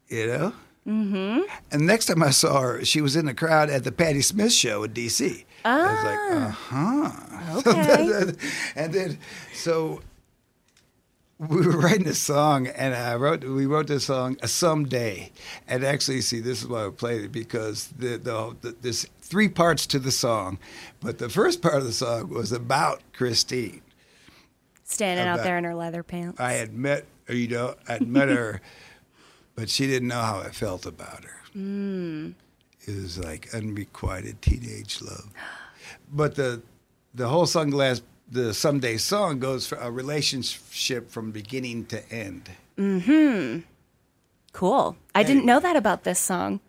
You 0.08 0.28
know? 0.28 0.54
Mm-hmm. 0.88 1.40
And 1.72 1.88
next 1.88 2.08
time 2.08 2.22
I 2.22 2.32
saw 2.32 2.60
her, 2.60 2.86
she 2.86 3.02
was 3.02 3.16
in 3.16 3.26
the 3.26 3.34
crowd 3.34 3.70
at 3.70 3.84
the 3.84 3.92
Patti 3.92 4.22
Smith 4.22 4.52
show 4.52 4.84
in 4.84 4.92
D.C. 4.92 5.46
I 5.64 5.78
was 5.78 6.04
like, 6.04 6.42
uh 6.42 6.50
huh. 6.52 7.60
Okay. 7.68 8.34
and 8.76 8.94
then, 8.94 9.18
so 9.54 10.02
we 11.40 11.66
were 11.66 11.78
writing 11.78 12.08
a 12.08 12.14
song, 12.14 12.68
and 12.68 12.94
I 12.94 13.16
wrote. 13.16 13.44
We 13.44 13.66
wrote 13.66 13.88
this 13.88 14.06
song, 14.06 14.38
"A 14.42 14.48
Someday," 14.48 15.32
and 15.68 15.84
actually, 15.84 16.22
see, 16.22 16.40
this 16.40 16.62
is 16.62 16.68
why 16.68 16.86
I 16.86 16.90
played 16.90 17.24
it 17.24 17.32
because 17.32 17.88
the, 17.88 18.18
the, 18.18 18.56
the 18.62 18.76
there's 18.82 19.08
three 19.22 19.50
parts 19.50 19.86
to 19.88 20.00
the 20.00 20.12
song, 20.12 20.60
but 21.02 21.18
the 21.18 21.30
first 21.30 21.62
part 21.62 21.76
of 21.76 21.86
the 21.86 21.94
song 21.94 22.30
was 22.30 22.52
about 22.52 23.02
Christine. 23.14 23.82
Standing 24.84 25.28
out 25.28 25.44
there 25.44 25.58
in 25.58 25.64
her 25.64 25.76
leather 25.76 26.04
pants. 26.04 26.40
I 26.40 26.54
had 26.54 26.74
met, 26.74 27.06
you 27.30 27.48
know, 27.48 27.76
I'd 27.88 28.08
met 28.08 28.30
her, 28.30 28.62
but 29.56 29.70
she 29.70 29.88
didn't 29.88 30.08
know 30.08 30.22
how 30.22 30.40
I 30.40 30.50
felt 30.50 30.86
about 30.86 31.24
her. 31.24 31.42
Mm. 31.56 32.34
It 32.86 33.02
was 33.02 33.20
like 33.20 33.54
unrequited 33.54 34.42
teenage 34.42 35.02
love. 35.02 35.30
But 36.12 36.36
the 36.36 36.62
the 37.14 37.28
whole 37.28 37.46
sunglass, 37.46 38.02
the 38.30 38.54
someday 38.54 38.98
song 38.98 39.40
goes 39.40 39.68
for 39.68 39.76
a 39.78 39.92
relationship 39.92 41.10
from 41.12 41.32
beginning 41.32 41.86
to 41.88 42.12
end. 42.12 42.50
Hmm. 42.78 43.60
Cool. 44.52 44.96
I 45.14 45.24
didn't 45.24 45.46
know 45.46 45.60
that 45.60 45.76
about 45.76 46.04
this 46.04 46.20
song. 46.20 46.60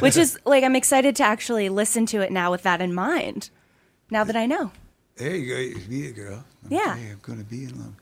Which 0.00 0.16
is 0.16 0.38
like 0.44 0.62
I'm 0.64 0.76
excited 0.76 1.16
to 1.16 1.22
actually 1.22 1.68
listen 1.68 2.06
to 2.06 2.20
it 2.20 2.30
now 2.30 2.50
with 2.50 2.62
that 2.62 2.80
in 2.80 2.94
mind. 2.94 3.50
Now 4.10 4.24
that 4.24 4.36
I 4.36 4.46
know. 4.46 4.70
There 5.16 5.34
you 5.34 5.54
go, 5.54 5.60
you 5.60 5.86
be 5.88 6.08
a 6.08 6.12
girl. 6.12 6.44
Yeah. 6.68 6.94
I'm 6.94 7.18
gonna 7.22 7.44
be 7.44 7.64
in 7.64 7.78
love, 7.78 7.94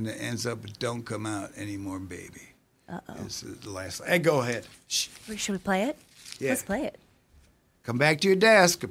and 0.00 0.08
it 0.08 0.16
ends 0.20 0.46
up 0.46 0.62
with 0.62 0.78
"Don't 0.78 1.04
come 1.04 1.26
out 1.26 1.50
anymore, 1.56 1.98
baby." 1.98 2.40
Uh 2.88 3.00
oh. 3.08 3.14
This 3.24 3.42
is 3.42 3.58
the 3.60 3.70
last. 3.70 4.02
Hey, 4.04 4.18
go 4.18 4.40
ahead. 4.40 4.66
Shh. 4.88 5.08
Should 5.36 5.52
we 5.52 5.58
play 5.58 5.84
it? 5.84 5.98
Yeah. 6.38 6.50
Let's 6.50 6.62
play 6.62 6.84
it. 6.84 6.98
Come 7.82 7.98
back 7.98 8.20
to 8.22 8.28
your 8.28 8.36
desk. 8.36 8.84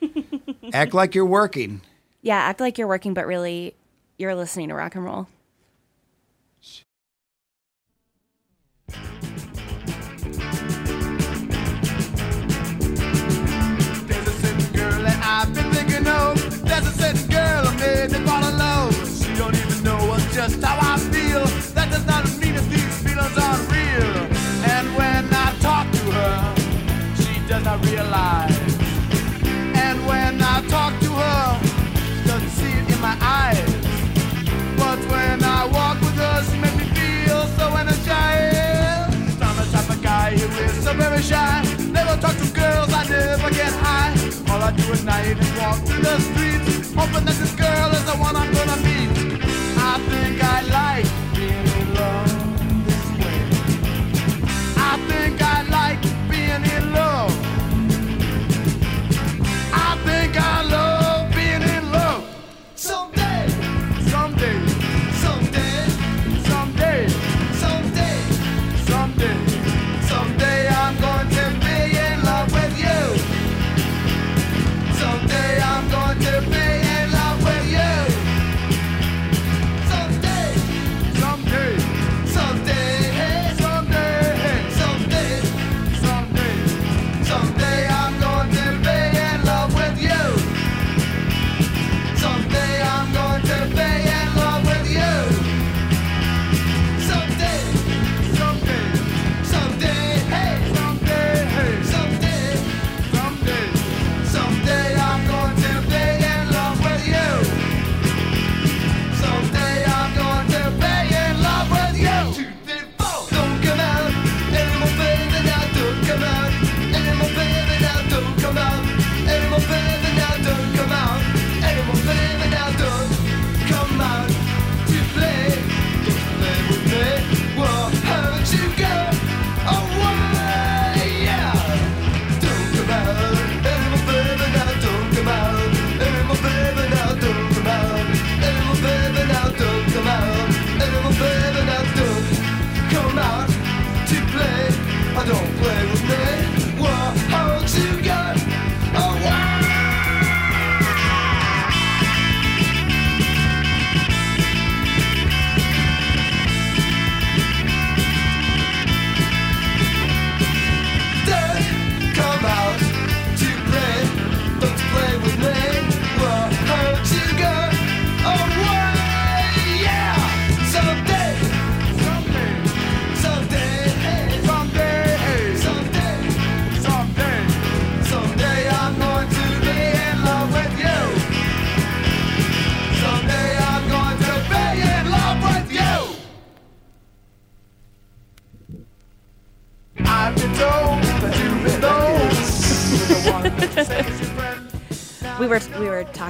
Act 0.72 0.94
like 0.94 1.14
you're 1.14 1.26
working. 1.26 1.82
Yeah, 2.22 2.38
act 2.38 2.58
like 2.58 2.76
you're 2.76 2.88
working, 2.88 3.14
but 3.14 3.24
really 3.26 3.74
you're 4.18 4.34
listening 4.34 4.68
to 4.70 4.74
rock 4.74 4.96
and 4.96 5.04
roll. 5.04 5.28
There's 14.08 14.26
a 14.26 14.32
certain 14.32 14.72
girl 14.72 15.02
that 15.02 15.20
I've 15.22 15.54
been 15.54 15.72
thinking 15.72 16.06
of. 16.08 16.64
There's 16.64 16.86
a 16.86 16.92
certain 16.92 17.30
girl 17.30 17.64
who 17.66 17.78
made 17.78 18.10
me 18.10 18.26
fall 18.26 18.44
in 18.44 18.58
love. 18.58 18.94
She 19.22 19.34
don't 19.36 19.54
even 19.54 19.84
know 19.84 19.98
just 20.36 20.62
how 20.62 20.76
I 20.94 20.98
feel. 20.98 21.46
That 21.72 21.88
does 21.90 22.04
not 22.04 22.24
mean 22.36 22.54
that 22.56 22.68
these 22.68 22.96
feelings 23.00 23.38
aren't 23.40 23.64
real. 23.72 24.12
And 24.68 24.86
when 24.92 25.24
I 25.32 25.48
talk 25.64 25.88
to 25.90 26.04
her, 26.12 26.36
she 27.16 27.40
does 27.48 27.64
not 27.64 27.80
realize. 27.86 28.76
And 29.80 29.96
when 30.06 30.42
I 30.42 30.60
talk 30.68 30.92
to 31.00 31.10
her, 31.22 31.42
she 32.20 32.28
doesn't 32.28 32.52
see 32.60 32.68
it 32.68 32.84
in 32.84 33.00
my 33.00 33.16
eyes. 33.40 33.64
But 34.76 35.00
when 35.08 35.42
I 35.42 35.64
walk 35.72 35.96
with 36.04 36.16
her, 36.20 36.36
she 36.44 36.60
makes 36.60 36.76
me 36.76 36.86
feel 36.92 37.40
so 37.56 37.66
energized. 37.72 39.40
I'm 39.40 39.56
the 39.56 39.66
type 39.72 39.88
of 39.88 40.02
guy 40.02 40.36
who 40.36 40.46
is 40.64 40.84
so 40.84 40.92
very 40.92 41.22
shy. 41.22 41.64
Never 41.88 42.14
talk 42.20 42.36
to 42.36 42.48
girls, 42.52 42.92
I 42.92 43.08
never 43.08 43.48
get 43.56 43.72
high. 43.80 44.12
All 44.52 44.60
I 44.60 44.70
do 44.76 44.84
at 44.92 45.02
night 45.02 45.38
is 45.40 45.50
walk 45.56 45.78
through 45.86 46.02
the 46.02 46.20
streets, 46.28 46.92
hoping 46.92 47.24
that 47.24 47.36
this 47.40 47.54
girl 47.56 47.88
is 47.96 48.04
the 48.04 48.16
one 48.20 48.36
I'm 48.36 48.52
gonna 48.52 48.76
meet. 48.84 49.15
Think 50.36 50.44
I 50.44 50.60
like 50.60 51.05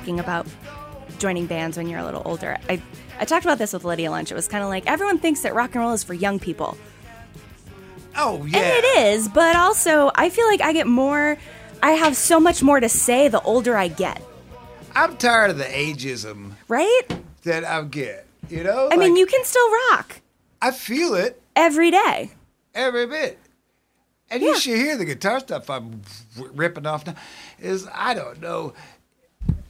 talking 0.06 0.20
about 0.20 0.46
joining 1.18 1.46
bands 1.46 1.76
when 1.76 1.88
you're 1.88 1.98
a 1.98 2.04
little 2.04 2.22
older. 2.24 2.56
I 2.68 2.80
I 3.18 3.24
talked 3.24 3.44
about 3.44 3.58
this 3.58 3.72
with 3.72 3.82
Lydia 3.82 4.08
Lunch. 4.12 4.30
It 4.30 4.36
was 4.36 4.46
kind 4.46 4.62
of 4.62 4.70
like 4.70 4.86
everyone 4.86 5.18
thinks 5.18 5.40
that 5.40 5.52
rock 5.52 5.74
and 5.74 5.82
roll 5.82 5.92
is 5.94 6.04
for 6.04 6.14
young 6.14 6.38
people. 6.38 6.78
Oh 8.16 8.44
yeah. 8.46 8.58
And 8.58 8.84
it 8.84 8.84
is, 9.14 9.28
but 9.28 9.56
also 9.56 10.12
I 10.14 10.30
feel 10.30 10.46
like 10.46 10.60
I 10.60 10.72
get 10.72 10.86
more 10.86 11.36
I 11.82 11.90
have 11.92 12.16
so 12.16 12.38
much 12.38 12.62
more 12.62 12.78
to 12.78 12.88
say 12.88 13.26
the 13.26 13.40
older 13.42 13.76
I 13.76 13.88
get, 13.88 14.22
I'm 14.94 15.16
tired 15.16 15.50
of 15.50 15.58
the 15.58 15.64
ageism 15.64 16.52
right? 16.68 17.02
that 17.42 17.64
I 17.64 17.82
get. 17.82 18.26
You 18.48 18.62
know. 18.62 18.88
I 18.92 18.96
mean, 18.96 19.16
you 19.16 19.26
can 19.26 19.44
still 19.44 19.68
rock 19.90 20.20
I 20.62 20.70
feel 20.70 21.14
it 21.14 21.42
every 21.56 21.90
day. 21.90 22.30
every 22.76 23.06
bit. 23.08 23.38
And 24.30 24.40
Yeah. 24.42 24.50
you 24.50 24.58
should 24.60 24.76
hear 24.76 24.96
the 24.96 25.04
guitar 25.04 25.40
stuff 25.40 25.68
I'm 25.68 26.02
ripping 26.54 26.86
off 26.86 27.04
now. 27.06 27.14
Is 27.58 27.88
I 27.92 28.14
don't 28.14 28.40
know, 28.40 28.72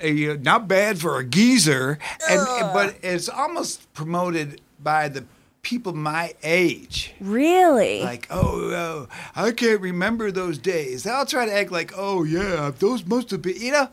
know, 0.03 0.37
not 0.37 0.69
bad 0.69 0.99
for 0.99 1.19
a 1.19 1.25
geezer, 1.25 1.99
and 2.29 2.41
but 2.73 2.97
it's 3.03 3.29
almost 3.29 3.93
promoted 3.95 4.61
by 4.83 5.09
the 5.09 5.25
people 5.63 5.93
my 5.93 6.35
age. 6.45 7.13
Really? 7.21 8.03
Like, 8.03 8.29
oh, 8.31 8.71
oh, 8.73 9.09
I 9.35 9.51
can't 9.51 9.81
remember 9.81 10.31
those 10.31 10.59
days. 10.59 11.07
I'll 11.07 11.27
try 11.27 11.47
to 11.47 11.53
act 11.53 11.73
like, 11.73 11.93
oh 11.97 12.25
yeah, 12.25 12.71
those 12.79 13.05
must 13.05 13.31
have 13.31 13.43
been. 13.43 13.61
You 13.61 13.73
know, 13.73 13.89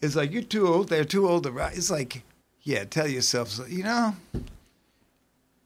it's 0.00 0.16
like 0.16 0.32
you're 0.32 0.42
too 0.42 0.68
old. 0.68 0.88
They're 0.88 1.04
too 1.04 1.28
old 1.28 1.44
to 1.44 1.52
write. 1.52 1.76
It's 1.76 1.90
like, 1.90 2.22
yeah, 2.62 2.84
tell 2.84 3.08
yourself, 3.08 3.48
so- 3.48 3.66
you 3.66 3.82
know, 3.82 4.14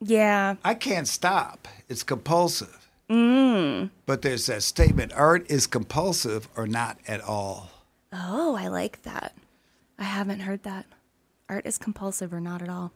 yeah. 0.01 0.57
I 0.65 0.75
can't 0.75 1.09
stop. 1.09 1.69
It's 1.89 2.03
compulsive. 2.03 2.89
Mm. 3.11 3.91
But 4.07 4.23
there's 4.23 4.47
that 4.47 4.63
statement: 4.63 5.13
art 5.15 5.51
is 5.51 5.67
compulsive 5.67 6.49
or 6.57 6.67
not 6.67 6.99
at 7.07 7.21
all. 7.21 7.71
Oh, 8.13 8.55
I 8.55 8.69
like 8.69 9.03
that. 9.03 9.35
I 9.99 10.05
haven't 10.05 10.41
heard 10.41 10.63
that. 10.63 10.87
Art 11.49 11.67
is 11.67 11.79
compulsive 11.79 12.33
or 12.33 12.41
not 12.41 12.63
at 12.63 12.69
all. 12.69 12.93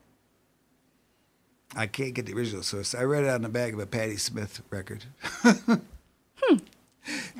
I 1.74 1.86
can't 1.86 2.12
get 2.14 2.26
the 2.26 2.34
original 2.34 2.62
source. 2.62 2.94
I 2.94 3.02
read 3.04 3.24
it 3.24 3.30
on 3.30 3.42
the 3.42 3.48
back 3.48 3.72
of 3.72 3.78
a 3.78 3.86
Patti 3.86 4.16
Smith 4.16 4.60
record. 4.70 5.04
I, 5.44 5.80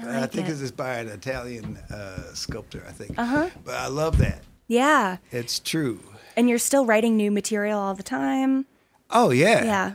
I 0.01 0.21
like 0.21 0.33
think 0.33 0.49
it. 0.49 0.61
it's 0.61 0.71
by 0.71 0.97
an 0.97 1.09
Italian 1.09 1.77
uh, 1.91 2.33
sculptor. 2.35 2.83
I 2.89 2.93
think. 2.93 3.19
Uh-huh. 3.19 3.51
But 3.65 3.75
I 3.75 3.89
love 3.89 4.19
that. 4.19 4.43
Yeah. 4.69 5.19
It's 5.31 5.59
true. 5.59 6.01
And 6.37 6.49
you're 6.49 6.59
still 6.59 6.87
writing 6.87 7.17
new 7.17 7.31
material 7.31 7.79
all 7.79 7.95
the 7.95 8.03
time. 8.03 8.65
Oh 9.11 9.31
yeah. 9.31 9.65
Yeah. 9.65 9.93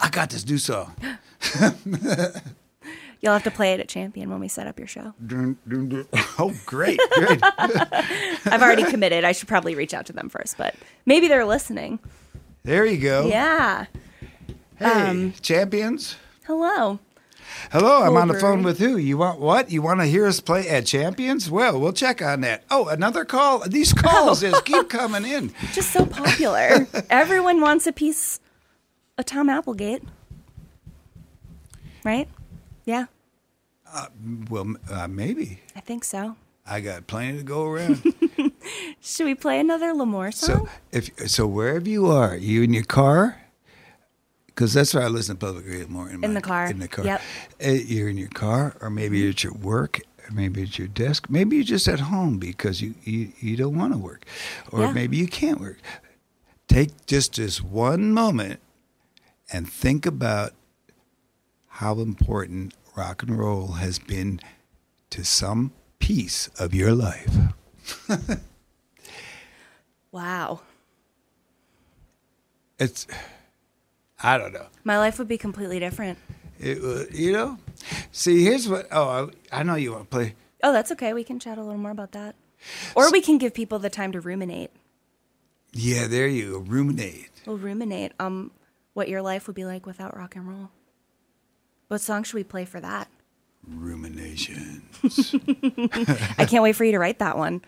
I 0.00 0.08
got 0.08 0.30
this 0.30 0.46
new 0.48 0.58
song. 0.58 0.94
You'll 3.20 3.32
have 3.32 3.42
to 3.44 3.50
play 3.50 3.72
it 3.72 3.80
at 3.80 3.88
Champion 3.88 4.30
when 4.30 4.38
we 4.38 4.46
set 4.46 4.66
up 4.66 4.78
your 4.78 4.86
show. 4.86 5.12
Dun, 5.26 5.58
dun, 5.66 5.88
dun. 5.88 6.06
Oh, 6.38 6.54
great, 6.66 7.00
great. 7.12 7.40
I've 8.46 8.62
already 8.62 8.84
committed. 8.84 9.24
I 9.24 9.32
should 9.32 9.48
probably 9.48 9.74
reach 9.74 9.92
out 9.92 10.06
to 10.06 10.12
them 10.12 10.28
first, 10.28 10.56
but 10.56 10.76
maybe 11.04 11.26
they're 11.26 11.44
listening. 11.44 11.98
There 12.62 12.86
you 12.86 12.98
go. 12.98 13.26
Yeah. 13.26 13.86
Hey, 14.76 14.84
um, 14.84 15.32
champions. 15.40 16.16
Hello. 16.46 17.00
Hello, 17.72 18.02
I'm 18.02 18.16
on 18.16 18.28
the 18.28 18.38
phone 18.38 18.62
with 18.62 18.78
who? 18.78 18.96
You 18.96 19.18
want 19.18 19.40
what? 19.40 19.70
You 19.70 19.82
want 19.82 20.00
to 20.00 20.06
hear 20.06 20.26
us 20.26 20.40
play 20.40 20.68
at 20.68 20.86
Champions? 20.86 21.50
Well, 21.50 21.80
we'll 21.80 21.92
check 21.92 22.22
on 22.22 22.42
that. 22.42 22.64
Oh, 22.70 22.88
another 22.88 23.24
call. 23.24 23.60
These 23.66 23.92
oh. 23.98 24.02
calls 24.02 24.40
just 24.40 24.64
keep 24.64 24.88
coming 24.88 25.24
in. 25.24 25.52
Just 25.72 25.90
so 25.90 26.06
popular. 26.06 26.86
Everyone 27.10 27.60
wants 27.60 27.86
a 27.86 27.92
piece 27.92 28.40
of 29.16 29.24
Tom 29.24 29.48
Applegate. 29.48 30.02
Right? 32.04 32.28
Yeah, 32.88 33.04
Well, 34.48 34.74
uh, 34.90 35.06
maybe. 35.08 35.60
I 35.76 35.80
think 35.80 36.04
so. 36.04 36.36
I 36.66 36.80
got 36.80 37.06
plenty 37.06 37.36
to 37.36 37.44
go 37.44 37.66
around. 37.66 38.02
Should 39.02 39.26
we 39.26 39.34
play 39.34 39.60
another 39.60 39.92
Lamore 39.92 40.32
song? 40.32 40.66
so, 40.66 40.68
if 40.90 41.30
so, 41.30 41.46
wherever 41.46 41.86
you 41.86 42.06
are, 42.06 42.34
you 42.34 42.62
in 42.62 42.72
your 42.72 42.84
car, 42.84 43.42
because 44.46 44.72
that's 44.72 44.94
why 44.94 45.02
I 45.02 45.08
listen 45.08 45.36
to 45.36 45.46
public 45.46 45.66
radio 45.66 45.86
more. 45.88 46.08
In, 46.08 46.24
In 46.24 46.32
the 46.32 46.40
car. 46.40 46.64
In 46.70 46.78
the 46.78 46.88
car. 46.88 47.04
Yep. 47.04 47.20
Uh, 47.62 47.68
You're 47.72 48.08
in 48.08 48.16
your 48.16 48.30
car, 48.30 48.74
or 48.80 48.88
maybe 48.88 49.18
you're 49.18 49.30
at 49.30 49.44
your 49.44 49.52
work, 49.52 50.00
or 50.26 50.32
maybe 50.32 50.62
at 50.62 50.78
your 50.78 50.88
desk. 50.88 51.28
Maybe 51.28 51.56
you're 51.56 51.64
just 51.76 51.88
at 51.88 52.00
home 52.00 52.38
because 52.38 52.80
you 52.80 52.94
you, 53.04 53.32
you 53.38 53.54
don't 53.58 53.76
want 53.76 53.92
to 53.92 53.98
work, 53.98 54.24
or 54.72 54.80
Yeah. 54.80 54.92
maybe 54.92 55.18
you 55.18 55.26
can't 55.28 55.60
work. 55.60 55.76
Take 56.68 57.04
just 57.04 57.36
this 57.36 57.60
one 57.62 58.12
moment 58.12 58.60
and 59.52 59.70
think 59.70 60.06
about 60.06 60.52
how 61.80 62.00
important 62.00 62.74
rock 62.98 63.22
and 63.22 63.38
roll 63.38 63.68
has 63.74 63.98
been 64.00 64.40
to 65.10 65.24
some 65.24 65.72
piece 66.00 66.48
of 66.58 66.74
your 66.74 66.92
life. 66.92 67.32
wow. 70.12 70.60
It's, 72.78 73.06
I 74.22 74.36
don't 74.36 74.52
know. 74.52 74.66
My 74.84 74.98
life 74.98 75.18
would 75.18 75.28
be 75.28 75.38
completely 75.38 75.78
different. 75.78 76.18
It, 76.58 76.82
wa- 76.82 77.04
you 77.12 77.32
know, 77.32 77.58
see, 78.10 78.42
here's 78.42 78.68
what. 78.68 78.86
Oh, 78.90 79.30
I, 79.52 79.60
I 79.60 79.62
know 79.62 79.76
you 79.76 79.92
want 79.92 80.10
to 80.10 80.16
play. 80.16 80.34
Oh, 80.64 80.72
that's 80.72 80.90
okay. 80.92 81.12
We 81.12 81.22
can 81.22 81.38
chat 81.38 81.56
a 81.56 81.62
little 81.62 81.78
more 81.78 81.92
about 81.92 82.12
that. 82.12 82.34
Or 82.96 83.12
we 83.12 83.20
can 83.20 83.38
give 83.38 83.54
people 83.54 83.78
the 83.78 83.90
time 83.90 84.10
to 84.12 84.20
ruminate. 84.20 84.70
Yeah, 85.72 86.08
there 86.08 86.26
you 86.26 86.52
go. 86.52 86.58
Ruminate. 86.58 87.30
We'll 87.46 87.58
ruminate 87.58 88.12
um 88.18 88.50
what 88.94 89.08
your 89.08 89.22
life 89.22 89.46
would 89.46 89.54
be 89.54 89.64
like 89.64 89.86
without 89.86 90.16
rock 90.16 90.34
and 90.34 90.48
roll. 90.48 90.70
What 91.88 92.00
song 92.00 92.22
should 92.22 92.34
we 92.34 92.44
play 92.44 92.64
for 92.64 92.80
that? 92.80 93.08
Ruminations. 93.66 95.34
I 96.38 96.44
can't 96.46 96.62
wait 96.62 96.76
for 96.76 96.84
you 96.84 96.92
to 96.92 96.98
write 96.98 97.18
that 97.18 97.36
one. 97.36 97.62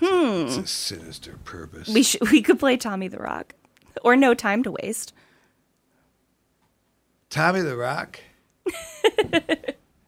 It's 0.00 0.56
a 0.56 0.66
sinister 0.66 1.38
purpose. 1.44 1.88
We 1.88 2.02
should 2.02 2.30
we 2.30 2.42
could 2.42 2.58
play 2.58 2.76
Tommy 2.76 3.08
the 3.08 3.18
Rock. 3.18 3.54
Or 4.02 4.16
No 4.16 4.34
Time 4.34 4.62
to 4.64 4.72
Waste. 4.72 5.12
Tommy 7.30 7.60
the 7.60 7.76
Rock. 7.76 8.20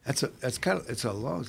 that's 0.05 0.23
a. 0.23 0.29
That's 0.41 0.59
kind 0.59 0.79
of. 0.81 0.89
It's 0.91 1.05
a 1.05 1.13
long. 1.13 1.47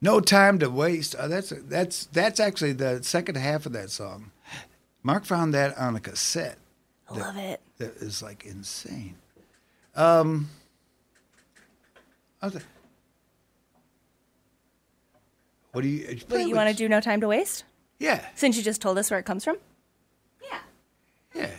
No 0.00 0.20
time 0.20 0.58
to 0.58 0.68
waste. 0.70 1.14
Uh, 1.14 1.28
that's 1.28 1.50
that's 1.56 2.06
that's 2.06 2.38
actually 2.40 2.72
the 2.72 3.02
second 3.02 3.36
half 3.36 3.66
of 3.66 3.72
that 3.72 3.90
song. 3.90 4.30
Mark 5.02 5.24
found 5.24 5.54
that 5.54 5.76
on 5.78 5.96
a 5.96 6.00
cassette. 6.00 6.58
I 7.08 7.18
love 7.18 7.36
it. 7.36 7.60
that 7.78 7.96
is 7.96 8.22
like 8.22 8.44
insane. 8.44 9.16
Um, 9.96 10.50
I 12.42 12.46
was 12.46 12.54
like, 12.54 12.64
what 15.72 15.82
do 15.82 15.88
you? 15.88 16.18
What, 16.28 16.46
you 16.46 16.54
want 16.54 16.68
to 16.70 16.76
do 16.76 16.88
No 16.88 17.00
Time 17.00 17.20
to 17.22 17.28
Waste? 17.28 17.64
Yeah, 17.98 18.22
Since 18.34 18.58
you 18.58 18.62
just 18.62 18.82
told 18.82 18.98
us 18.98 19.10
where 19.10 19.18
it 19.18 19.24
comes 19.24 19.42
from? 19.42 19.56
Yeah. 20.42 20.58
yeah. 21.34 21.50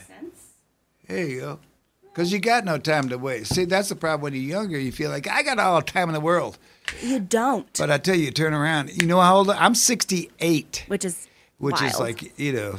There 1.07 1.25
you 1.25 1.39
go. 1.39 1.59
Because 2.03 2.31
you 2.31 2.39
got 2.39 2.63
no 2.65 2.77
time 2.77 3.09
to 3.09 3.17
waste. 3.17 3.55
See, 3.55 3.65
that's 3.65 3.89
the 3.89 3.95
problem 3.95 4.21
when 4.21 4.33
you're 4.33 4.41
younger. 4.43 4.79
You 4.79 4.91
feel 4.91 5.09
like 5.09 5.27
I 5.27 5.41
got 5.41 5.57
all 5.57 5.79
the 5.79 5.85
time 5.85 6.09
in 6.09 6.13
the 6.13 6.19
world. 6.19 6.57
You 7.01 7.19
don't. 7.19 7.67
But 7.77 7.89
I 7.91 7.97
tell 7.97 8.15
you, 8.15 8.29
turn 8.31 8.53
around. 8.53 8.91
You 9.01 9.07
know 9.07 9.19
how 9.19 9.37
old 9.37 9.49
I- 9.49 9.63
I'm? 9.63 9.73
68, 9.73 10.85
which 10.87 11.05
is 11.05 11.27
which 11.57 11.81
is 11.81 11.99
like 11.99 12.37
you 12.39 12.53
know. 12.53 12.75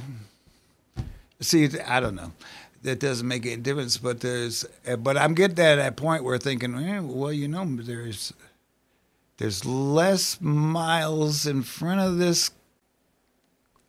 See, 1.40 1.68
I 1.80 2.00
don't 2.00 2.14
know. 2.14 2.32
That 2.82 3.00
doesn't 3.00 3.26
make 3.26 3.44
any 3.44 3.56
difference. 3.56 3.96
But 3.98 4.20
there's, 4.20 4.64
but 5.00 5.16
I'm 5.16 5.34
getting 5.34 5.58
at 5.58 5.76
that 5.76 5.96
point 5.96 6.22
where 6.24 6.34
I'm 6.34 6.40
thinking, 6.40 6.74
eh, 6.76 7.00
well, 7.00 7.32
you 7.32 7.48
know, 7.48 7.64
there's, 7.66 8.32
there's 9.38 9.64
less 9.64 10.40
miles 10.40 11.46
in 11.46 11.62
front 11.62 12.00
of 12.00 12.18
this 12.18 12.50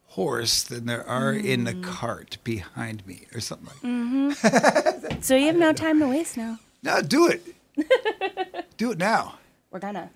horse 0.07 0.63
than 0.63 0.85
there 0.87 1.07
are 1.07 1.31
in 1.33 1.65
the 1.65 1.75
cart 1.75 2.37
behind 2.43 3.05
me, 3.05 3.27
or 3.33 3.39
something 3.39 3.67
like. 3.67 4.41
that. 4.41 5.17
So 5.21 5.35
you 5.35 5.47
have 5.47 5.55
no 5.55 5.73
time 5.73 5.99
to 5.99 6.07
waste 6.07 6.37
now. 6.37 6.57
No, 6.81 7.01
do 7.01 7.27
it. 7.27 7.43
do 8.77 8.91
it 8.91 8.97
now. 8.97 9.37
We're 9.69 9.79
gonna. 9.79 10.09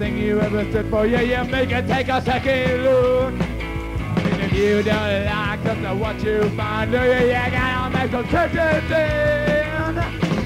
Everything 0.00 0.22
you 0.22 0.40
ever 0.40 0.64
stood 0.70 0.88
for. 0.90 1.06
Yeah, 1.06 1.22
you 1.22 1.50
make 1.50 1.72
it 1.72 1.88
take 1.88 2.08
a 2.08 2.22
second 2.22 2.84
look. 2.84 3.34
And 3.34 4.42
if 4.42 4.52
you 4.52 4.82
don't 4.84 5.24
like 5.24 5.62
to 5.64 5.94
what 5.94 6.22
you 6.22 6.48
find, 6.50 6.92
do 6.92 6.98
you, 6.98 7.26
you 7.26 7.50
gotta 7.50 7.90
make 7.90 8.10
some 8.12 8.28
changes 8.28 8.90
in. 8.92 9.94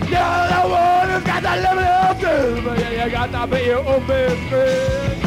You're 0.08 0.44
the 0.48 0.62
one 0.68 1.10
who's 1.10 1.24
got 1.24 1.42
the 1.42 1.54
live 1.64 1.78
it 1.78 1.84
up 1.84 2.18
to, 2.20 2.62
but 2.64 2.78
oh, 2.78 2.80
yeah, 2.80 3.04
you 3.04 3.10
got 3.10 3.30
to 3.30 3.46
be 3.54 3.62
your 3.64 3.84
own 3.84 4.06
best 4.06 4.40
friend. 4.48 5.22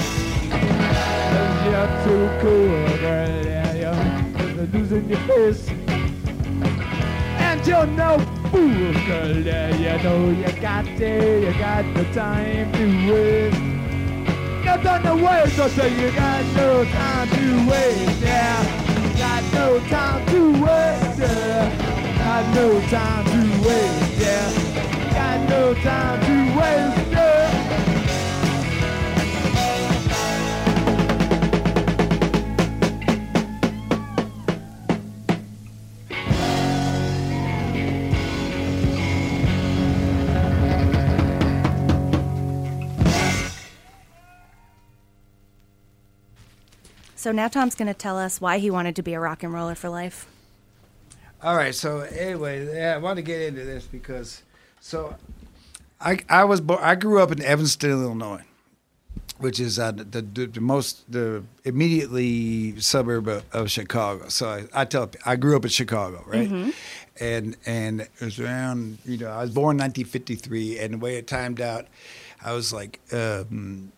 Cause 1.31 1.57
you're 1.65 1.91
too 2.03 2.25
cool, 2.41 2.97
girl, 2.97 3.45
yeah, 3.45 3.73
you're 3.75 4.65
losing 4.67 5.07
your 5.07 5.19
face. 5.19 5.69
And 7.45 7.67
you're 7.67 7.85
no 7.85 8.17
fool, 8.49 8.93
girl, 9.05 9.37
yeah, 9.37 9.75
you 9.75 10.03
know 10.03 10.29
you 10.31 10.61
got 10.61 10.85
to, 10.85 11.41
you 11.41 11.53
got 11.59 11.85
no 11.85 12.03
time 12.11 12.71
to 12.73 13.11
waste. 13.11 13.74
Nothing 14.83 15.03
to 15.03 15.25
waste, 15.25 15.57
I 15.57 15.69
say 15.69 15.89
you 16.01 16.11
got 16.11 16.45
no 16.53 16.83
time 16.83 17.29
to 17.29 17.69
waste, 17.69 18.19
yeah. 18.19 19.15
Got 19.17 19.53
no 19.53 19.79
time 19.87 20.25
to 20.25 20.51
waste, 20.51 21.19
yeah. 21.19 22.17
Got 22.17 22.55
no 22.55 22.81
time 22.89 23.25
to 23.25 23.67
waste, 23.67 24.19
yeah. 24.19 25.13
Got 25.13 25.49
no 25.49 25.73
time 25.75 26.19
to 26.25 26.59
waste, 26.59 27.04
So 47.25 47.31
now 47.31 47.47
Tom's 47.47 47.73
going 47.73 47.87
to 47.87 47.95
tell 47.95 48.19
us 48.19 48.39
why 48.39 48.59
he 48.59 48.69
wanted 48.69 48.95
to 48.97 49.01
be 49.01 49.15
a 49.15 49.19
rock 49.19 49.41
and 49.41 49.51
roller 49.51 49.73
for 49.73 49.89
life. 49.89 50.27
All 51.41 51.55
right. 51.55 51.73
So 51.73 52.01
anyway, 52.01 52.71
yeah, 52.71 52.93
I 52.93 52.97
want 52.99 53.17
to 53.17 53.23
get 53.23 53.41
into 53.41 53.63
this 53.63 53.87
because 53.87 54.43
so 54.79 55.15
I 55.99 56.19
I 56.29 56.43
was 56.43 56.61
born, 56.61 56.81
I 56.83 56.93
grew 56.93 57.19
up 57.19 57.31
in 57.31 57.41
Evanston, 57.41 57.89
Illinois, 57.89 58.43
which 59.39 59.59
is 59.59 59.79
uh, 59.79 59.91
the, 59.93 60.21
the 60.21 60.45
the 60.45 60.61
most 60.61 61.11
the 61.11 61.43
immediately 61.63 62.79
suburb 62.79 63.27
of, 63.27 63.43
of 63.51 63.71
Chicago. 63.71 64.29
So 64.29 64.47
I, 64.47 64.81
I 64.81 64.85
tell 64.85 65.09
I 65.25 65.35
grew 65.35 65.55
up 65.55 65.65
in 65.65 65.71
Chicago, 65.71 66.23
right? 66.27 66.51
And 67.19 67.57
and 67.65 68.01
it 68.01 68.21
was 68.21 68.39
around 68.39 68.99
you 69.03 69.17
know 69.17 69.31
I 69.31 69.41
was 69.41 69.49
born 69.49 69.77
in 69.77 69.81
1953, 69.81 70.77
and 70.77 70.93
the 70.93 70.97
way 70.99 71.15
it 71.15 71.25
timed 71.25 71.59
out, 71.59 71.87
I 72.43 72.53
was 72.53 72.71
like. 72.71 72.99
Um, 73.11 73.93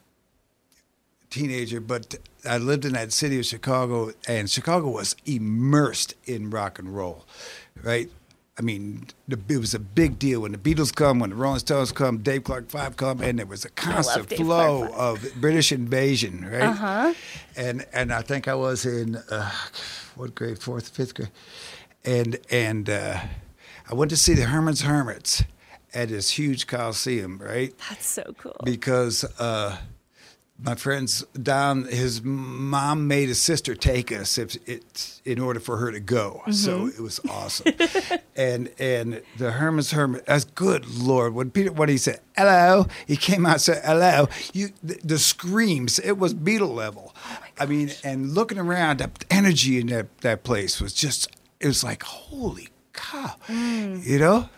teenager, 1.38 1.80
but 1.80 2.15
I 2.47 2.57
lived 2.57 2.85
in 2.85 2.93
that 2.93 3.11
city 3.11 3.39
of 3.39 3.45
Chicago, 3.45 4.11
and 4.27 4.49
Chicago 4.49 4.89
was 4.89 5.15
immersed 5.26 6.14
in 6.26 6.49
rock 6.49 6.80
and 6.80 6.95
roll, 6.95 7.26
right? 7.84 8.09
I 8.59 8.64
mean, 8.64 9.05
the, 9.27 9.39
it 9.49 9.59
was 9.59 9.76
a 9.76 9.80
big 9.80 10.18
deal 10.18 10.41
when 10.41 10.51
the 10.51 10.57
Beatles 10.57 10.93
come, 10.93 11.19
when 11.19 11.30
the 11.30 11.35
Rolling 11.35 11.59
Stones 11.59 11.91
come, 11.91 12.18
Dave 12.18 12.43
Clark 12.43 12.69
Five 12.69 12.97
come, 12.97 13.22
and 13.22 13.38
there 13.38 13.45
was 13.45 13.65
a 13.65 13.69
constant 13.69 14.34
flow 14.34 14.88
Clark 14.88 14.93
of 14.95 15.27
British 15.39 15.72
invasion, 15.72 16.43
right? 16.49 16.64
Uh-huh. 16.64 17.14
And 17.55 17.85
and 17.93 18.11
I 18.11 18.23
think 18.23 18.47
I 18.47 18.55
was 18.55 18.85
in 18.85 19.18
uh, 19.30 19.51
what 20.15 20.34
grade, 20.34 20.57
fourth, 20.57 20.89
fifth 20.89 21.14
grade, 21.14 21.30
and 22.03 22.39
and 22.49 22.89
uh, 22.89 23.19
I 23.89 23.93
went 23.93 24.09
to 24.09 24.18
see 24.18 24.34
the 24.34 24.45
Herman's 24.45 24.81
Hermits 24.81 25.43
at 25.93 26.09
this 26.09 26.31
huge 26.31 26.65
coliseum, 26.65 27.38
right? 27.38 27.76
That's 27.89 28.07
so 28.07 28.34
cool. 28.39 28.57
because 28.64 29.23
uh, 29.39 29.77
my 30.59 30.73
friends 30.73 31.23
down, 31.41 31.84
his 31.84 32.23
mom 32.23 33.07
made 33.07 33.27
his 33.27 33.39
sister 33.39 33.75
take 33.75 34.11
us 34.11 34.38
if 34.39 34.55
it 34.67 35.21
in 35.23 35.39
order 35.39 35.59
for 35.59 35.77
her 35.77 35.91
to 35.91 35.99
go. 35.99 36.41
So 36.51 36.88
it 36.88 36.99
was 36.99 37.19
awesome. 37.29 37.73
and 38.35 38.71
and 38.79 39.21
the 39.38 39.51
Herman's 39.51 39.91
Hermit, 39.91 40.25
that's 40.25 40.45
good 40.45 40.88
Lord. 40.88 41.35
When 41.35 41.51
Peter, 41.51 41.71
when 41.71 41.89
he 41.89 41.97
said 41.97 42.21
hello, 42.35 42.88
he 43.05 43.17
came 43.17 43.45
out 43.45 43.53
and 43.53 43.61
said 43.61 43.84
hello. 43.85 44.29
You 44.51 44.69
the, 44.81 44.99
the 45.03 45.19
screams, 45.19 45.99
it 45.99 46.17
was 46.17 46.34
Beatle 46.34 46.73
level. 46.73 47.15
I 47.59 47.67
mean, 47.67 47.91
and 48.03 48.34
looking 48.34 48.57
around, 48.57 48.97
the 48.97 49.11
energy 49.29 49.79
in 49.79 49.88
that 49.88 50.17
that 50.19 50.43
place 50.43 50.81
was 50.81 50.93
just, 50.93 51.29
it 51.59 51.67
was 51.67 51.84
like 51.84 52.01
holy 52.01 52.69
cow, 52.93 53.35
you 53.47 54.17
know. 54.17 54.49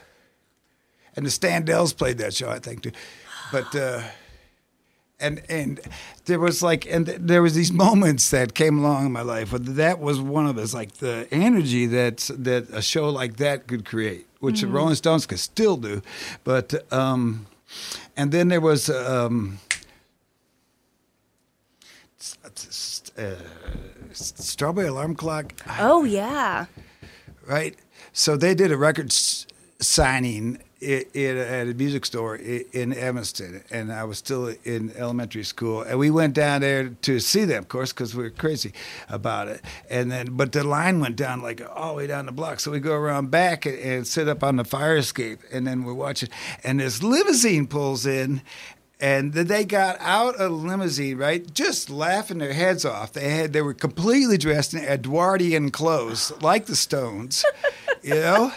And 1.15 1.25
the 1.25 1.29
Standells 1.29 1.97
played 1.97 2.19
that 2.19 2.33
show, 2.33 2.49
I 2.49 2.59
think, 2.59 2.83
too. 2.83 2.91
But. 3.51 3.75
Uh, 3.75 4.03
and 5.19 5.41
and 5.49 5.79
there 6.25 6.39
was 6.39 6.63
like 6.63 6.85
and 6.85 7.05
th- 7.05 7.19
there 7.21 7.41
was 7.41 7.53
these 7.53 7.71
moments 7.71 8.29
that 8.31 8.53
came 8.53 8.79
along 8.79 9.05
in 9.05 9.11
my 9.11 9.21
life 9.21 9.51
but 9.51 9.75
that 9.75 9.99
was 9.99 10.19
one 10.19 10.45
of 10.45 10.57
us 10.57 10.73
like 10.73 10.93
the 10.95 11.27
energy 11.31 11.85
that 11.85 12.29
that 12.33 12.69
a 12.71 12.81
show 12.81 13.09
like 13.09 13.37
that 13.37 13.67
could 13.67 13.85
create 13.85 14.25
which 14.39 14.61
the 14.61 14.67
rolling 14.67 14.95
stones 14.95 15.25
could 15.25 15.39
still 15.39 15.77
do 15.77 16.01
but 16.43 16.91
um 16.93 17.45
and 18.15 18.31
then 18.31 18.47
there 18.47 18.61
was 18.61 18.89
um 18.89 19.59
uh, 23.17 23.35
strawberry 24.13 24.87
alarm 24.87 25.15
clock 25.15 25.53
oh, 25.79 26.03
yeah. 26.03 26.65
right? 27.45 27.75
So 28.13 28.37
they 28.37 28.55
did 28.55 28.71
a 28.71 28.77
record 28.77 29.11
s- 29.11 29.45
signing 29.79 30.59
i 30.81 31.05
i 31.15 31.19
at 31.19 31.67
a 31.67 31.73
music 31.73 32.05
store 32.05 32.35
in 32.35 32.93
Evanston, 32.93 33.63
and 33.69 33.91
I 33.91 34.03
was 34.03 34.17
still 34.17 34.53
in 34.63 34.91
elementary 34.95 35.43
school. 35.43 35.81
And 35.81 35.99
we 35.99 36.09
went 36.09 36.33
down 36.33 36.61
there 36.61 36.89
to 36.89 37.19
see 37.19 37.45
them, 37.45 37.59
of 37.59 37.69
course, 37.69 37.91
because 37.91 38.15
we 38.15 38.23
were 38.23 38.29
crazy 38.29 38.73
about 39.09 39.47
it. 39.47 39.61
And 39.89 40.11
then, 40.11 40.27
but 40.31 40.51
the 40.51 40.63
line 40.63 40.99
went 40.99 41.15
down 41.15 41.41
like 41.41 41.61
all 41.75 41.89
the 41.89 41.97
way 41.97 42.07
down 42.07 42.25
the 42.25 42.31
block. 42.31 42.59
So 42.59 42.71
we 42.71 42.79
go 42.79 42.93
around 42.93 43.31
back 43.31 43.65
and, 43.65 43.77
and 43.77 44.07
sit 44.07 44.27
up 44.27 44.43
on 44.43 44.55
the 44.55 44.63
fire 44.65 44.97
escape, 44.97 45.39
and 45.51 45.67
then 45.67 45.83
we're 45.83 45.93
watching. 45.93 46.29
And 46.63 46.79
this 46.79 47.03
limousine 47.03 47.67
pulls 47.67 48.05
in. 48.05 48.41
And 49.01 49.31
they 49.31 49.63
got 49.63 49.95
out 50.01 50.35
of 50.35 50.51
limousine, 50.51 51.17
right? 51.17 51.53
Just 51.53 51.89
laughing 51.89 52.39
their 52.39 52.51
heads 52.51 52.83
off. 52.83 53.13
They 53.13 53.29
had 53.29 53.53
they 53.53 53.61
were 53.61 53.73
completely 53.73 54.37
dressed 54.37 54.73
in 54.73 54.83
Edwardian 54.83 55.71
clothes, 55.71 56.33
like 56.41 56.65
the 56.65 56.75
Stones, 56.75 57.45
you 58.03 58.15
know, 58.15 58.51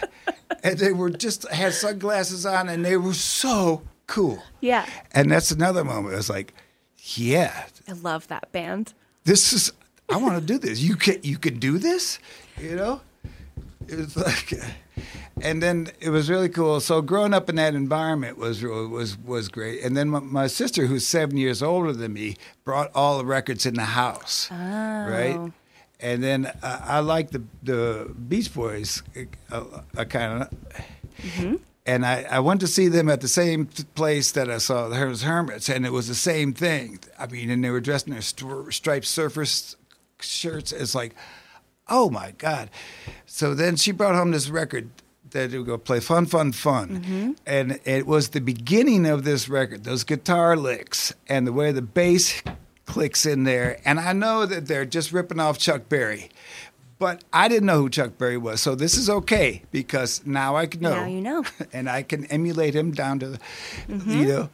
and 0.63 0.77
they 0.77 0.93
were 0.93 1.09
just 1.09 1.47
had 1.49 1.73
sunglasses 1.73 2.45
on, 2.45 2.69
and 2.69 2.85
they 2.85 2.97
were 2.97 3.13
so 3.13 3.81
cool. 4.07 4.43
Yeah. 4.61 4.85
And 5.11 5.31
that's 5.31 5.51
another 5.51 5.83
moment. 5.83 6.13
I 6.13 6.17
was 6.17 6.29
like, 6.29 6.53
yeah, 7.15 7.65
I 7.87 7.93
love 7.93 8.27
that 8.27 8.51
band. 8.51 8.93
this 9.23 9.53
is. 9.53 9.71
I 10.09 10.17
want 10.17 10.35
to 10.39 10.45
do 10.45 10.57
this. 10.57 10.79
You 10.79 10.95
can 10.95 11.17
you 11.23 11.37
can 11.37 11.59
do 11.59 11.77
this, 11.77 12.19
you 12.57 12.75
know. 12.75 13.01
It 13.87 13.97
was 13.97 14.15
like, 14.15 14.53
and 15.41 15.61
then 15.61 15.87
it 15.99 16.09
was 16.09 16.29
really 16.29 16.49
cool. 16.49 16.79
So 16.79 17.01
growing 17.01 17.33
up 17.33 17.49
in 17.49 17.55
that 17.55 17.75
environment 17.75 18.37
was 18.37 18.63
was 18.63 19.17
was 19.17 19.49
great. 19.49 19.81
And 19.83 19.97
then 19.97 20.09
my, 20.09 20.19
my 20.19 20.47
sister, 20.47 20.85
who's 20.85 21.05
seven 21.05 21.37
years 21.37 21.61
older 21.61 21.93
than 21.93 22.13
me, 22.13 22.35
brought 22.63 22.91
all 22.95 23.17
the 23.17 23.25
records 23.25 23.65
in 23.65 23.73
the 23.73 23.83
house, 23.83 24.49
oh. 24.51 24.55
right? 24.55 25.51
And 25.99 26.21
then 26.23 26.47
uh, 26.61 26.81
I 26.83 26.99
like 26.99 27.31
the 27.31 27.43
the 27.61 28.13
Beach 28.27 28.53
Boys, 28.53 29.03
uh, 29.51 29.63
I 29.97 30.03
kind 30.05 30.43
of. 30.43 30.49
And 31.85 32.05
I, 32.05 32.25
I 32.29 32.39
went 32.39 32.61
to 32.61 32.67
see 32.67 32.87
them 32.87 33.09
at 33.09 33.19
the 33.19 33.27
same 33.27 33.65
place 33.95 34.31
that 34.31 34.49
I 34.49 34.57
saw 34.57 34.87
the 34.87 34.95
Herman's 34.95 35.23
Hermits, 35.23 35.67
and 35.67 35.85
it 35.85 35.91
was 35.91 36.07
the 36.07 36.15
same 36.15 36.53
thing. 36.53 36.99
I 37.19 37.27
mean, 37.27 37.49
and 37.49 37.61
they 37.63 37.69
were 37.69 37.81
dressed 37.81 38.07
in 38.07 38.13
their 38.13 38.21
stri- 38.21 38.71
striped 38.71 39.05
surfers 39.05 39.75
shirts. 40.21 40.71
It's 40.71 40.95
like, 40.95 41.13
oh 41.89 42.09
my 42.09 42.31
God. 42.37 42.69
So 43.25 43.53
then 43.53 43.75
she 43.75 43.91
brought 43.91 44.15
home 44.15 44.31
this 44.31 44.49
record 44.49 44.89
that 45.31 45.51
would 45.51 45.65
go 45.65 45.77
play 45.77 45.99
Fun, 45.99 46.25
Fun, 46.25 46.51
Fun. 46.53 47.35
And 47.45 47.79
it 47.83 48.07
was 48.07 48.29
the 48.29 48.39
beginning 48.39 49.05
of 49.05 49.25
this 49.25 49.49
record, 49.49 49.83
those 49.83 50.03
guitar 50.05 50.55
licks 50.55 51.13
and 51.27 51.45
the 51.45 51.51
way 51.53 51.71
the 51.73 51.81
bass 51.81 52.41
clicks 52.85 53.25
in 53.25 53.43
there. 53.43 53.79
And 53.85 53.99
I 53.99 54.13
know 54.13 54.45
that 54.45 54.67
they're 54.67 54.85
just 54.85 55.11
ripping 55.11 55.39
off 55.39 55.57
Chuck 55.57 55.89
Berry. 55.89 56.29
But 56.99 57.23
I 57.33 57.47
didn't 57.47 57.65
know 57.65 57.79
who 57.79 57.89
Chuck 57.89 58.17
Berry 58.17 58.37
was, 58.37 58.61
so 58.61 58.75
this 58.75 58.95
is 58.97 59.09
okay 59.09 59.63
because 59.71 60.25
now 60.25 60.55
I 60.55 60.67
can 60.67 60.81
know. 60.81 61.01
Now 61.01 61.05
you 61.05 61.21
know. 61.21 61.43
and 61.73 61.89
I 61.89 62.01
can 62.01 62.25
emulate 62.27 62.75
him 62.75 62.91
down 62.91 63.19
to, 63.19 63.27
the, 63.29 63.39
you 63.87 64.25
know. 64.25 64.49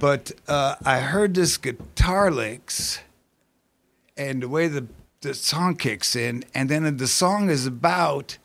But 0.00 0.32
uh, 0.48 0.76
I 0.84 1.00
heard 1.00 1.34
this 1.34 1.56
guitar 1.56 2.30
licks, 2.30 3.00
and 4.16 4.42
the 4.42 4.48
way 4.48 4.66
the 4.66 4.86
the 5.20 5.34
song 5.34 5.76
kicks 5.76 6.16
in, 6.16 6.44
and 6.54 6.68
then 6.68 6.96
the 6.96 7.06
song 7.06 7.50
is 7.50 7.66
about 7.66 8.38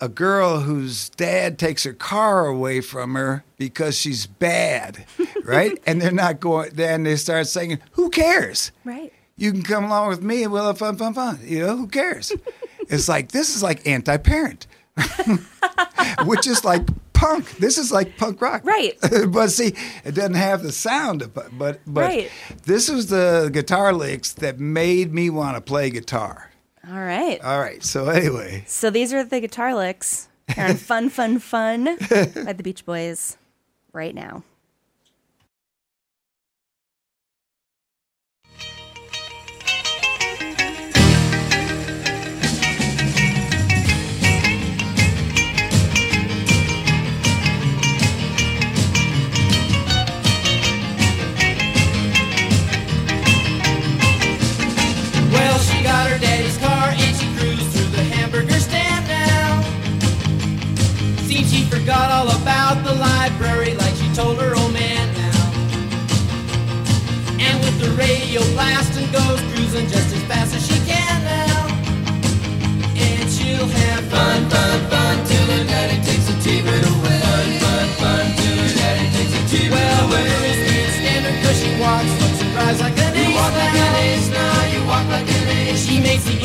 a 0.00 0.08
girl 0.08 0.60
whose 0.60 1.08
dad 1.10 1.58
takes 1.58 1.84
her 1.84 1.92
car 1.92 2.46
away 2.46 2.80
from 2.80 3.14
her 3.14 3.44
because 3.56 3.98
she's 3.98 4.26
bad, 4.26 5.04
right? 5.44 5.78
and 5.86 6.00
they're 6.00 6.12
not 6.12 6.40
going. 6.40 6.70
Then 6.74 7.02
they 7.04 7.16
start 7.16 7.46
saying, 7.48 7.78
"Who 7.92 8.10
cares? 8.10 8.70
Right. 8.84 9.12
You 9.36 9.52
can 9.52 9.62
come 9.62 9.84
along 9.84 10.08
with 10.08 10.22
me, 10.22 10.42
and 10.44 10.52
we'll 10.52 10.66
have 10.66 10.78
fun, 10.78 10.96
fun, 10.96 11.14
fun." 11.14 11.40
You 11.42 11.60
know, 11.66 11.76
who 11.76 11.86
cares? 11.88 12.32
it's 12.88 13.08
like 13.08 13.32
this 13.32 13.54
is 13.54 13.62
like 13.62 13.86
anti-parent. 13.86 14.66
which 16.24 16.46
is 16.46 16.64
like 16.64 16.82
punk. 17.12 17.50
This 17.58 17.78
is 17.78 17.92
like 17.92 18.16
punk 18.16 18.40
rock, 18.40 18.64
Right. 18.64 18.96
but 19.28 19.48
see, 19.50 19.74
it 20.04 20.12
doesn't 20.14 20.34
have 20.34 20.62
the 20.62 20.72
sound 20.72 21.22
of 21.22 21.34
but 21.34 21.50
but 21.54 21.80
Right. 21.86 22.30
this 22.64 22.88
was 22.90 23.06
the 23.08 23.50
guitar 23.52 23.92
licks 23.92 24.32
that 24.34 24.58
made 24.58 25.12
me 25.12 25.30
want 25.30 25.56
to 25.56 25.60
play 25.60 25.90
guitar. 25.90 26.50
All 26.90 26.98
right. 26.98 27.40
All 27.42 27.60
right, 27.60 27.82
so 27.84 28.06
anyway, 28.08 28.64
So 28.66 28.90
these 28.90 29.12
are 29.12 29.22
the 29.24 29.40
guitar 29.40 29.74
licks 29.74 30.28
on 30.56 30.74
Fun, 30.76 31.10
Fun, 31.10 31.38
Fun 31.38 31.84
by 32.08 32.52
the 32.52 32.62
Beach 32.62 32.84
Boys 32.86 33.36
right 33.92 34.14
now. 34.14 34.42
Forgot 61.78 62.10
all 62.10 62.28
about 62.42 62.82
the 62.84 62.94
library 62.94 63.74
like 63.74 63.94
she 63.94 64.08
told 64.12 64.36
her 64.40 64.52
old 64.56 64.72
man 64.72 65.06
now. 65.14 65.44
And 67.38 67.54
with 67.62 67.78
the 67.78 67.90
radio 67.94 68.42
blasting 68.54 69.06
goes 69.12 69.38
cruising 69.52 69.86
just 69.86 70.10
as 70.10 70.22
fast 70.24 70.56
as 70.56 70.66
she 70.66 70.78
can 70.90 71.22
now. 71.22 71.70
And 72.98 73.30
she'll 73.30 73.68
have 73.68 74.04
fun, 74.10 74.50
fun, 74.50 74.78
fun 74.90 75.16
till 75.26 75.46
her 75.54 75.64
daddy 75.70 76.02
takes 76.02 76.26
the 76.26 76.36
T-bird 76.42 76.82
away. 76.82 77.20
Fun, 77.22 77.46
fun, 77.62 77.86
fun 78.02 78.26
till 78.42 78.58
her 78.58 78.72
daddy 78.74 79.06
takes 79.14 79.32
the 79.38 79.42
T-bird 79.46 79.78
well, 79.78 80.08
away. 80.08 80.24
Well, 80.26 80.42
the 80.42 80.50
girls 80.50 80.60
can't 80.66 80.94
stand 80.98 81.22
her 81.26 81.34
'cause 81.42 81.58
she 81.62 81.70
walks, 81.78 82.10
looks 82.20 82.40
and 82.42 82.50
cries 82.54 82.80
like 82.80 82.98
an 82.98 83.14
ace. 83.14 83.28
You 83.28 83.34
walk 83.38 83.54
like 83.54 83.76
an 83.86 83.94
ace 84.02 84.28
now, 84.34 84.58
you 84.74 84.80
walk 84.82 85.06
like 85.14 85.30
an 85.30 85.46
ace. 85.62 85.86
She 85.86 86.00
makes 86.00 86.24
the 86.24 86.36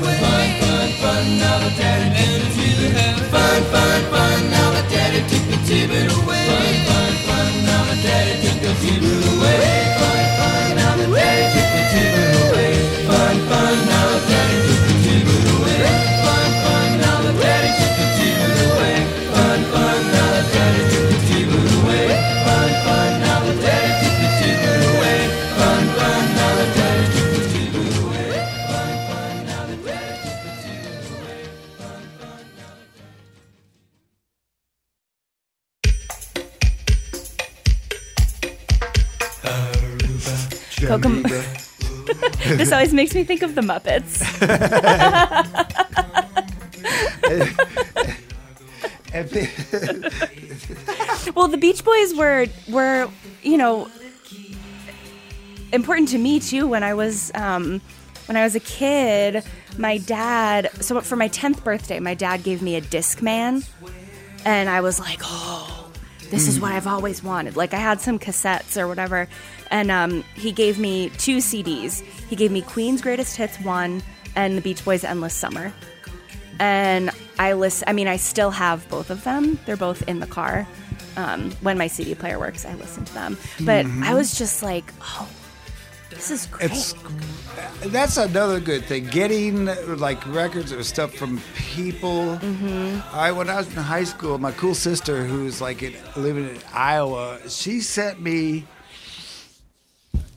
away. 0.00 0.18
Fun, 0.20 0.48
fun, 0.60 0.88
fun. 1.00 1.38
That 1.38 1.76
daddy 1.78 2.27
This 42.56 42.72
always 42.72 42.94
makes 42.94 43.14
me 43.14 43.22
think 43.22 43.42
of 43.42 43.54
the 43.54 43.60
Muppets. 43.60 44.24
Well, 51.34 51.48
the 51.48 51.56
Beach 51.56 51.84
Boys 51.84 52.14
were 52.14 52.46
were 52.68 53.08
you 53.42 53.56
know 53.56 53.88
important 55.72 56.08
to 56.08 56.18
me 56.18 56.40
too 56.40 56.66
when 56.66 56.82
I 56.82 56.94
was 56.94 57.30
um, 57.34 57.80
when 58.26 58.36
I 58.36 58.44
was 58.44 58.54
a 58.54 58.60
kid. 58.60 59.44
My 59.76 59.98
dad, 59.98 60.70
so 60.82 61.00
for 61.02 61.14
my 61.16 61.28
tenth 61.28 61.62
birthday, 61.62 62.00
my 62.00 62.14
dad 62.14 62.42
gave 62.42 62.62
me 62.62 62.74
a 62.74 62.80
Discman, 62.80 63.68
and 64.44 64.68
I 64.68 64.80
was 64.80 64.98
like, 64.98 65.20
oh, 65.22 65.77
this 66.30 66.48
is 66.48 66.60
what 66.60 66.72
I've 66.72 66.86
always 66.86 67.22
wanted. 67.22 67.56
Like 67.56 67.74
I 67.74 67.78
had 67.78 68.00
some 68.00 68.18
cassettes 68.18 68.76
or 68.80 68.86
whatever, 68.88 69.28
and 69.70 69.90
um, 69.90 70.22
he 70.34 70.52
gave 70.52 70.78
me 70.78 71.10
two 71.10 71.38
CDs. 71.38 72.02
He 72.02 72.36
gave 72.36 72.50
me 72.52 72.62
Queen's 72.62 73.02
Greatest 73.02 73.36
Hits 73.36 73.58
one 73.60 74.02
and 74.36 74.56
the 74.56 74.60
Beach 74.60 74.84
Boys' 74.84 75.04
Endless 75.04 75.34
Summer 75.34 75.72
and 76.58 77.10
I 77.38 77.52
list. 77.52 77.84
I 77.86 77.92
mean, 77.92 78.08
I 78.08 78.16
still 78.16 78.50
have 78.50 78.88
both 78.88 79.10
of 79.10 79.24
them. 79.24 79.58
They're 79.66 79.76
both 79.76 80.06
in 80.08 80.20
the 80.20 80.26
car. 80.26 80.66
Um, 81.16 81.50
when 81.62 81.78
my 81.78 81.86
CD 81.88 82.14
player 82.14 82.38
works, 82.38 82.64
I 82.64 82.74
listen 82.74 83.04
to 83.04 83.14
them. 83.14 83.38
But 83.64 83.86
I 83.86 84.14
was 84.14 84.36
just 84.36 84.62
like, 84.62 84.92
oh, 85.02 85.28
this 86.10 86.30
is 86.30 86.46
great. 86.46 86.70
it's 86.70 86.94
that's 87.86 88.16
another 88.16 88.60
good 88.60 88.84
thing. 88.84 89.06
Getting 89.06 89.66
like 89.98 90.24
records 90.26 90.72
or 90.72 90.82
stuff 90.82 91.14
from 91.14 91.40
people. 91.56 92.36
Mm-hmm. 92.36 93.16
I 93.16 93.32
when 93.32 93.48
I 93.48 93.56
was 93.56 93.68
in 93.68 93.82
high 93.82 94.04
school, 94.04 94.38
my 94.38 94.52
cool 94.52 94.74
sister, 94.74 95.24
who's 95.24 95.60
like 95.60 95.82
in, 95.82 95.94
living 96.16 96.48
in 96.48 96.58
Iowa, 96.72 97.38
she 97.48 97.80
sent 97.80 98.20
me 98.20 98.64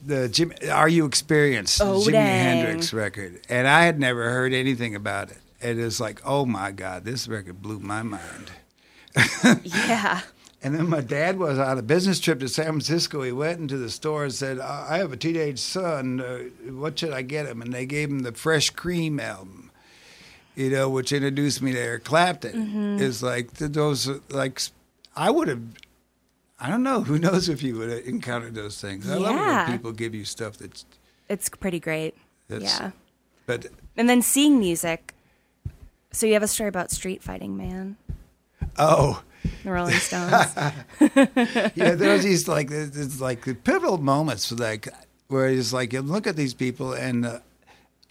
the 0.04 0.28
Jim 0.28 0.52
Are 0.70 0.88
You 0.88 1.06
Experienced 1.06 1.80
Oh, 1.80 2.00
Jimi. 2.00 2.14
Hendrix 2.14 2.92
record, 2.92 3.40
and 3.48 3.68
I 3.68 3.84
had 3.84 3.98
never 3.98 4.30
heard 4.30 4.52
anything 4.52 4.94
about 4.94 5.30
it. 5.30 5.38
And 5.60 5.78
it's 5.80 6.00
like, 6.00 6.20
oh 6.24 6.44
my 6.44 6.72
god, 6.72 7.04
this 7.04 7.28
record 7.28 7.62
blew 7.62 7.78
my 7.78 8.02
mind. 8.02 8.50
yeah. 9.62 10.22
And 10.64 10.74
then 10.76 10.88
my 10.88 11.00
dad 11.00 11.38
was 11.38 11.58
on 11.58 11.76
a 11.78 11.82
business 11.82 12.20
trip 12.20 12.38
to 12.40 12.48
San 12.48 12.66
Francisco. 12.66 13.22
He 13.22 13.32
went 13.32 13.58
into 13.58 13.76
the 13.78 13.90
store 13.90 14.24
and 14.24 14.32
said, 14.32 14.60
"I 14.60 14.98
have 14.98 15.12
a 15.12 15.16
teenage 15.16 15.58
son. 15.58 16.20
Uh, 16.20 16.38
what 16.72 16.98
should 16.98 17.12
I 17.12 17.22
get 17.22 17.46
him?" 17.46 17.60
And 17.62 17.72
they 17.72 17.84
gave 17.84 18.10
him 18.10 18.20
the 18.20 18.32
Fresh 18.32 18.70
Cream 18.70 19.18
album, 19.18 19.72
you 20.54 20.70
know, 20.70 20.88
which 20.88 21.12
introduced 21.12 21.62
me 21.62 21.72
to 21.72 21.78
Eric 21.80 22.04
Clapton. 22.04 23.00
It's 23.00 23.22
like 23.22 23.52
those, 23.54 24.08
like 24.30 24.60
I 25.16 25.30
would 25.30 25.48
have. 25.48 25.62
I 26.60 26.70
don't 26.70 26.84
know. 26.84 27.00
Who 27.04 27.18
knows 27.18 27.48
if 27.48 27.60
you 27.60 27.76
would 27.78 27.90
have 27.90 28.06
encountered 28.06 28.54
those 28.54 28.80
things? 28.80 29.10
I 29.10 29.16
love 29.16 29.34
it 29.34 29.40
when 29.40 29.66
people 29.72 29.90
give 29.92 30.14
you 30.14 30.24
stuff 30.24 30.58
that's. 30.58 30.84
It's 31.28 31.48
pretty 31.48 31.80
great. 31.80 32.14
yeah. 32.48 32.92
But 33.46 33.66
And 33.96 34.08
then 34.08 34.22
seeing 34.22 34.60
music. 34.60 35.14
So 36.12 36.26
you 36.26 36.34
have 36.34 36.42
a 36.42 36.48
story 36.48 36.68
about 36.68 36.90
Street 36.90 37.22
Fighting 37.22 37.56
Man, 37.56 37.96
oh. 38.78 39.22
The 39.64 39.70
Rolling 39.70 39.94
Stones. 40.08 40.32
yeah, 41.74 41.94
there's 41.94 42.24
these 42.24 42.48
like 42.48 42.70
it's 42.70 43.20
like 43.20 43.44
the 43.44 43.54
pivotal 43.54 43.98
moments 43.98 44.50
like 44.52 44.88
where 45.28 45.48
it's 45.48 45.72
like 45.72 45.92
you 45.92 46.02
look 46.02 46.26
at 46.26 46.36
these 46.36 46.54
people 46.54 46.92
and 46.92 47.26
uh, 47.26 47.38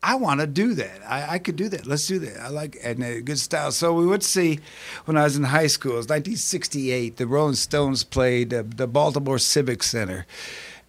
I 0.03 0.15
want 0.15 0.39
to 0.39 0.47
do 0.47 0.73
that. 0.73 1.01
I, 1.07 1.35
I 1.35 1.39
could 1.39 1.55
do 1.55 1.69
that. 1.69 1.85
Let's 1.85 2.07
do 2.07 2.17
that. 2.19 2.39
I 2.41 2.49
like 2.49 2.77
and 2.83 3.03
uh, 3.03 3.21
good 3.21 3.37
style. 3.37 3.71
So 3.71 3.93
we 3.93 4.05
would 4.05 4.23
see 4.23 4.59
when 5.05 5.15
I 5.15 5.23
was 5.23 5.37
in 5.37 5.43
high 5.43 5.67
school. 5.67 5.93
It 5.93 5.97
was 5.97 6.05
1968. 6.05 7.17
The 7.17 7.27
Rolling 7.27 7.55
Stones 7.55 8.03
played 8.03 8.53
uh, 8.53 8.63
the 8.65 8.87
Baltimore 8.87 9.37
Civic 9.37 9.83
Center, 9.83 10.25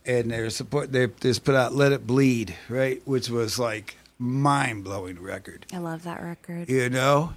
and 0.07 0.31
they're 0.31 0.49
support. 0.49 0.93
They 0.93 1.09
just 1.21 1.45
put 1.45 1.55
out 1.55 1.75
"Let 1.75 1.93
It 1.93 2.07
Bleed," 2.07 2.57
right, 2.71 3.03
which 3.05 3.29
was 3.29 3.59
like 3.59 3.97
mind 4.19 4.85
blowing 4.85 5.21
record. 5.21 5.67
I 5.73 5.79
love 5.79 6.05
that 6.05 6.23
record. 6.23 6.71
You 6.71 6.89
know. 6.89 7.35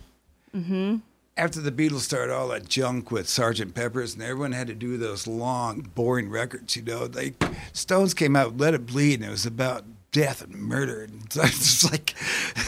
Mm-hmm. 0.56 0.98
After 1.38 1.60
the 1.60 1.72
Beatles 1.72 2.00
started 2.02 2.34
all 2.34 2.48
that 2.50 2.68
junk 2.70 3.12
with 3.12 3.28
Sergeant 3.28 3.76
Pepper's, 3.76 4.14
and 4.14 4.24
everyone 4.24 4.54
had 4.54 4.68
to 4.68 4.74
do 4.76 4.98
those 4.98 5.28
long, 5.28 5.82
boring 5.96 6.30
records, 6.30 6.76
you 6.76 6.82
know, 6.82 7.08
they 7.08 7.34
Stones 7.74 8.14
came 8.14 8.36
out, 8.36 8.58
Let 8.58 8.74
It 8.74 8.86
Bleed, 8.86 9.16
and 9.20 9.26
it 9.26 9.32
was 9.32 9.46
about 9.46 9.84
death 10.12 10.42
and 10.44 10.54
murder, 10.56 11.04
and 11.04 11.24
it's 11.36 11.90
like, 11.92 12.16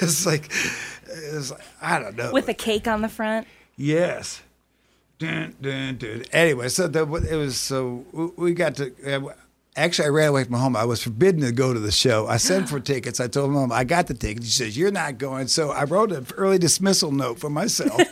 it's 0.02 0.26
like, 0.26 0.52
it's 1.08 1.52
like 1.52 1.62
I 1.82 2.00
don't 2.00 2.16
know. 2.18 2.32
With 2.34 2.50
a 2.50 2.54
cake 2.54 2.88
on 2.88 3.02
the 3.02 3.10
front. 3.10 3.48
Yes. 3.78 4.42
Dun, 5.20 5.56
dun, 5.62 5.98
dun. 5.98 6.26
Anyway, 6.32 6.68
so 6.70 6.88
the, 6.88 7.02
it 7.32 7.36
was 7.36 7.58
so 7.60 8.06
we- 8.12 8.26
we 8.38 8.54
got 8.54 8.76
to. 8.76 8.94
Uh, 9.30 9.34
actually, 9.76 10.06
I 10.06 10.10
ran 10.10 10.30
away 10.30 10.44
from 10.44 10.56
home. 10.56 10.76
I 10.76 10.86
was 10.86 11.02
forbidden 11.02 11.42
to 11.42 11.52
go 11.52 11.74
to 11.74 11.80
the 11.80 11.92
show. 11.92 12.28
I 12.28 12.38
sent 12.38 12.70
for 12.70 12.80
tickets. 12.80 13.20
I 13.20 13.28
told 13.28 13.50
mom 13.52 13.72
I 13.72 13.84
got 13.84 14.06
the 14.08 14.14
tickets. 14.14 14.46
She 14.48 14.52
says 14.52 14.78
you're 14.78 14.92
not 14.92 15.18
going. 15.18 15.48
So 15.48 15.72
I 15.72 15.86
wrote 15.86 16.12
an 16.12 16.28
early 16.36 16.60
dismissal 16.60 17.12
note 17.12 17.40
for 17.40 17.50
myself 17.50 18.00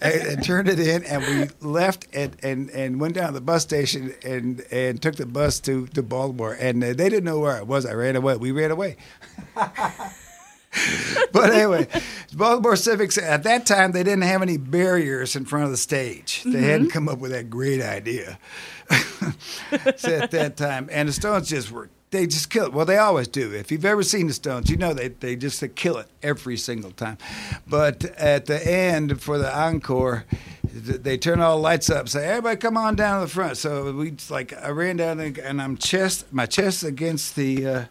and, 0.00 0.42
turned 0.44 0.68
it 0.68 0.78
in. 0.80 1.04
And 1.04 1.22
we 1.22 1.68
left 1.68 2.06
and, 2.12 2.36
and, 2.42 2.70
and 2.70 3.00
went 3.00 3.14
down 3.14 3.28
to 3.28 3.32
the 3.34 3.40
bus 3.40 3.62
station 3.62 4.14
and 4.24 4.64
and 4.70 5.00
took 5.00 5.16
the 5.16 5.26
bus 5.26 5.60
to 5.60 5.86
to 5.88 6.02
Baltimore. 6.02 6.56
And 6.58 6.82
uh, 6.82 6.88
they 6.88 7.08
didn't 7.08 7.24
know 7.24 7.40
where 7.40 7.56
I 7.56 7.62
was. 7.62 7.86
I 7.86 7.92
ran 7.92 8.16
away. 8.16 8.36
We 8.36 8.52
ran 8.52 8.70
away. 8.70 8.96
but 11.32 11.50
anyway, 11.52 11.88
Baltimore 12.34 12.76
Civics 12.76 13.18
at 13.18 13.42
that 13.44 13.66
time 13.66 13.92
they 13.92 14.02
didn't 14.02 14.22
have 14.22 14.42
any 14.42 14.56
barriers 14.56 15.36
in 15.36 15.44
front 15.44 15.64
of 15.64 15.70
the 15.70 15.76
stage. 15.76 16.42
They 16.44 16.62
hadn't 16.62 16.90
come 16.90 17.08
up 17.08 17.18
with 17.18 17.30
that 17.32 17.48
great 17.50 17.80
idea 17.80 18.38
at 18.90 20.30
that 20.30 20.54
time, 20.56 20.88
and 20.92 21.08
the 21.08 21.12
Stones 21.12 21.48
just 21.48 21.70
were. 21.70 21.88
They 22.10 22.26
just 22.26 22.50
kill 22.50 22.66
it. 22.66 22.72
Well, 22.72 22.86
they 22.86 22.98
always 22.98 23.26
do. 23.26 23.52
If 23.52 23.72
you've 23.72 23.84
ever 23.84 24.02
seen 24.02 24.28
the 24.28 24.32
Stones, 24.32 24.70
you 24.70 24.76
know 24.76 24.94
they, 24.94 25.08
they 25.08 25.34
just 25.34 25.60
they 25.60 25.68
kill 25.68 25.98
it 25.98 26.06
every 26.22 26.56
single 26.56 26.92
time. 26.92 27.18
But 27.66 28.04
at 28.16 28.46
the 28.46 28.64
end, 28.64 29.20
for 29.20 29.38
the 29.38 29.54
encore, 29.56 30.24
they 30.72 31.18
turn 31.18 31.40
all 31.40 31.56
the 31.56 31.62
lights 31.62 31.90
up. 31.90 32.08
Say, 32.08 32.26
everybody, 32.26 32.56
come 32.56 32.76
on 32.76 32.94
down 32.94 33.20
to 33.20 33.26
the 33.26 33.32
front. 33.32 33.56
So 33.56 33.92
we 33.92 34.14
like 34.30 34.52
I 34.52 34.68
ran 34.68 34.96
down 34.96 35.18
and, 35.18 35.36
and 35.38 35.60
I'm 35.60 35.76
chest 35.76 36.32
my 36.32 36.46
chest 36.46 36.84
against 36.84 37.34
the. 37.34 37.66
Uh, 37.66 37.84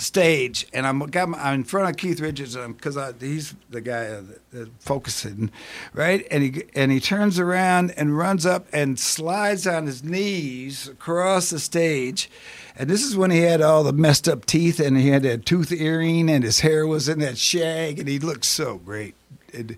stage, 0.00 0.66
and 0.72 0.86
I'm 0.86 0.98
got 1.00 1.28
my, 1.28 1.38
I'm 1.38 1.54
in 1.54 1.64
front 1.64 1.90
of 1.90 1.96
Keith 1.96 2.20
Richards 2.20 2.56
because 2.56 2.98
he's 3.20 3.54
the 3.68 3.80
guy 3.80 4.06
uh, 4.06 4.22
that, 4.52 4.68
focusing, 4.80 5.50
right? 5.94 6.26
And 6.30 6.42
he 6.42 6.64
and 6.74 6.90
he 6.90 7.00
turns 7.00 7.38
around 7.38 7.92
and 7.92 8.16
runs 8.16 8.46
up 8.46 8.66
and 8.72 8.98
slides 8.98 9.66
on 9.66 9.86
his 9.86 10.02
knees 10.02 10.88
across 10.88 11.50
the 11.50 11.58
stage. 11.58 12.30
And 12.76 12.88
this 12.88 13.02
is 13.02 13.16
when 13.16 13.30
he 13.30 13.40
had 13.40 13.60
all 13.60 13.84
the 13.84 13.92
messed 13.92 14.28
up 14.28 14.46
teeth, 14.46 14.80
and 14.80 14.96
he 14.96 15.08
had 15.08 15.22
that 15.24 15.44
tooth 15.44 15.72
earring, 15.72 16.30
and 16.30 16.42
his 16.42 16.60
hair 16.60 16.86
was 16.86 17.08
in 17.08 17.18
that 17.18 17.36
shag, 17.36 17.98
and 17.98 18.08
he 18.08 18.18
looked 18.18 18.44
so 18.44 18.78
great. 18.78 19.14
And, 19.52 19.76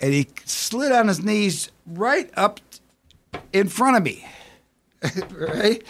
and 0.00 0.12
he 0.12 0.28
slid 0.44 0.92
on 0.92 1.08
his 1.08 1.22
knees 1.22 1.70
right 1.86 2.30
up 2.36 2.60
in 3.52 3.68
front 3.68 3.96
of 3.96 4.02
me, 4.02 4.26
right? 5.30 5.82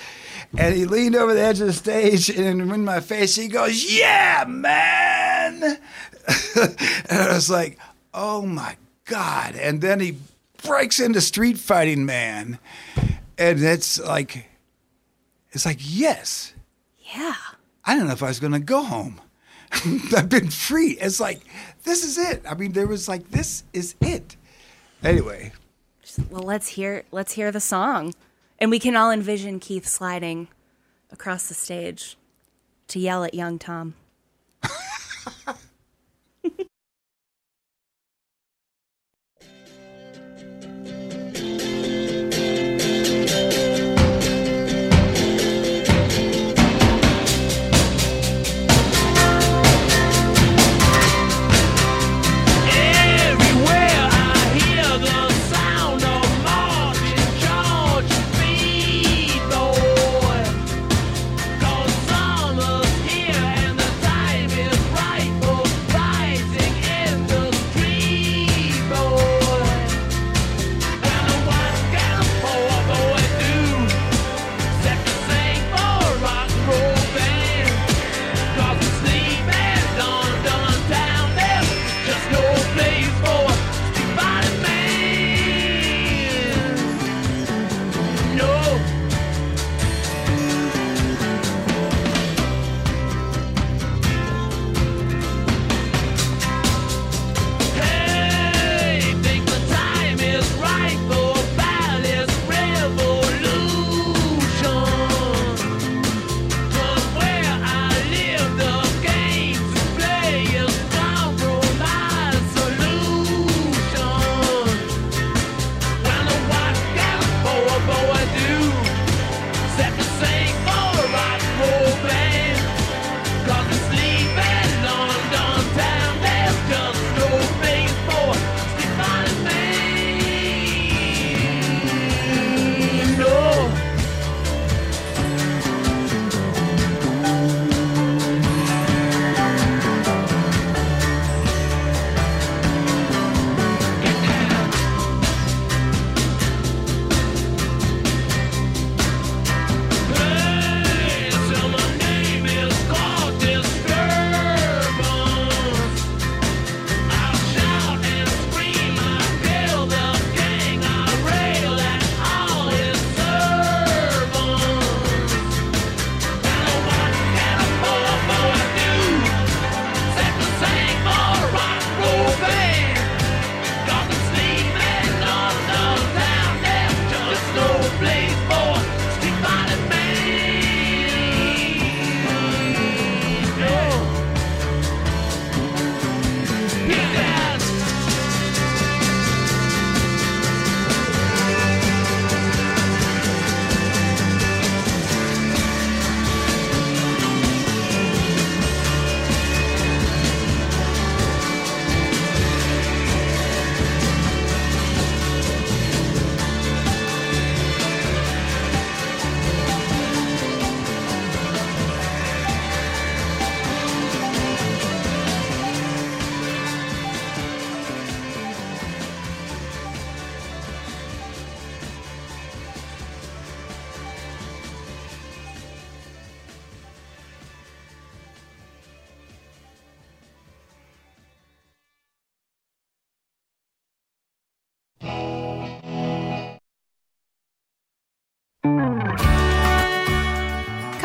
And 0.57 0.75
he 0.75 0.85
leaned 0.85 1.17
over 1.17 1.35
the 1.35 1.41
edge 1.41 1.61
of 1.61 1.67
the 1.67 1.73
stage 1.73 2.29
and 2.31 2.61
in 2.61 2.85
my 2.85 3.01
face, 3.01 3.35
he 3.37 3.49
goes, 3.49 3.93
Yeah, 3.93 4.45
man. 4.47 5.63
and 6.57 6.79
I 7.11 7.33
was 7.33 7.51
like, 7.51 7.79
Oh 8.13 8.43
my 8.43 8.77
God. 9.07 9.55
And 9.57 9.81
then 9.81 10.01
he 10.01 10.17
breaks 10.65 11.01
into 11.01 11.21
Street 11.21 11.59
Fighting 11.59 12.05
Man. 12.05 12.59
And 13.39 13.63
it's 13.63 14.01
like, 14.01 14.47
it's 15.53 15.65
like, 15.65 15.79
yes. 15.81 16.53
Yeah. 17.15 17.35
I 17.85 17.97
don't 17.97 18.07
know 18.07 18.13
if 18.13 18.23
I 18.23 18.29
was 18.29 18.41
going 18.41 18.53
to 18.53 18.59
go 18.59 18.83
home. 18.83 19.21
I've 20.17 20.29
been 20.29 20.51
free. 20.51 20.99
It's 21.01 21.21
like, 21.21 21.41
this 21.85 22.05
is 22.05 22.19
it. 22.19 22.43
I 22.49 22.55
mean, 22.55 22.73
there 22.73 22.87
was 22.87 23.09
like, 23.09 23.31
this 23.31 23.65
is 23.73 23.95
it. 24.01 24.37
Anyway, 25.03 25.53
Well, 26.31 26.43
let's 26.43 26.69
hear 26.69 27.05
let's 27.13 27.33
hear 27.33 27.53
the 27.53 27.61
song, 27.61 28.15
and 28.59 28.71
we 28.71 28.79
can 28.79 28.97
all 28.97 29.11
envision 29.11 29.61
Keith 29.61 29.87
sliding 29.87 30.49
across 31.11 31.49
the 31.49 31.55
stage 31.55 32.17
to 32.89 32.99
yell 32.99 33.25
at 33.25 33.35
young 33.35 33.59
Tom. 33.59 33.95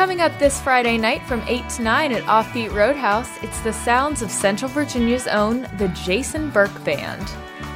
Coming 0.04 0.20
up 0.20 0.38
this 0.38 0.60
Friday 0.60 0.98
night 0.98 1.22
from 1.22 1.40
8 1.46 1.66
to 1.70 1.82
9 1.82 2.12
at 2.12 2.24
Offbeat 2.24 2.74
Roadhouse, 2.74 3.42
it's 3.42 3.60
the 3.60 3.72
sounds 3.72 4.20
of 4.20 4.30
Central 4.30 4.70
Virginia's 4.70 5.26
own, 5.26 5.62
the 5.78 5.88
Jason 6.04 6.50
Burke 6.50 6.84
Band. 6.84 7.26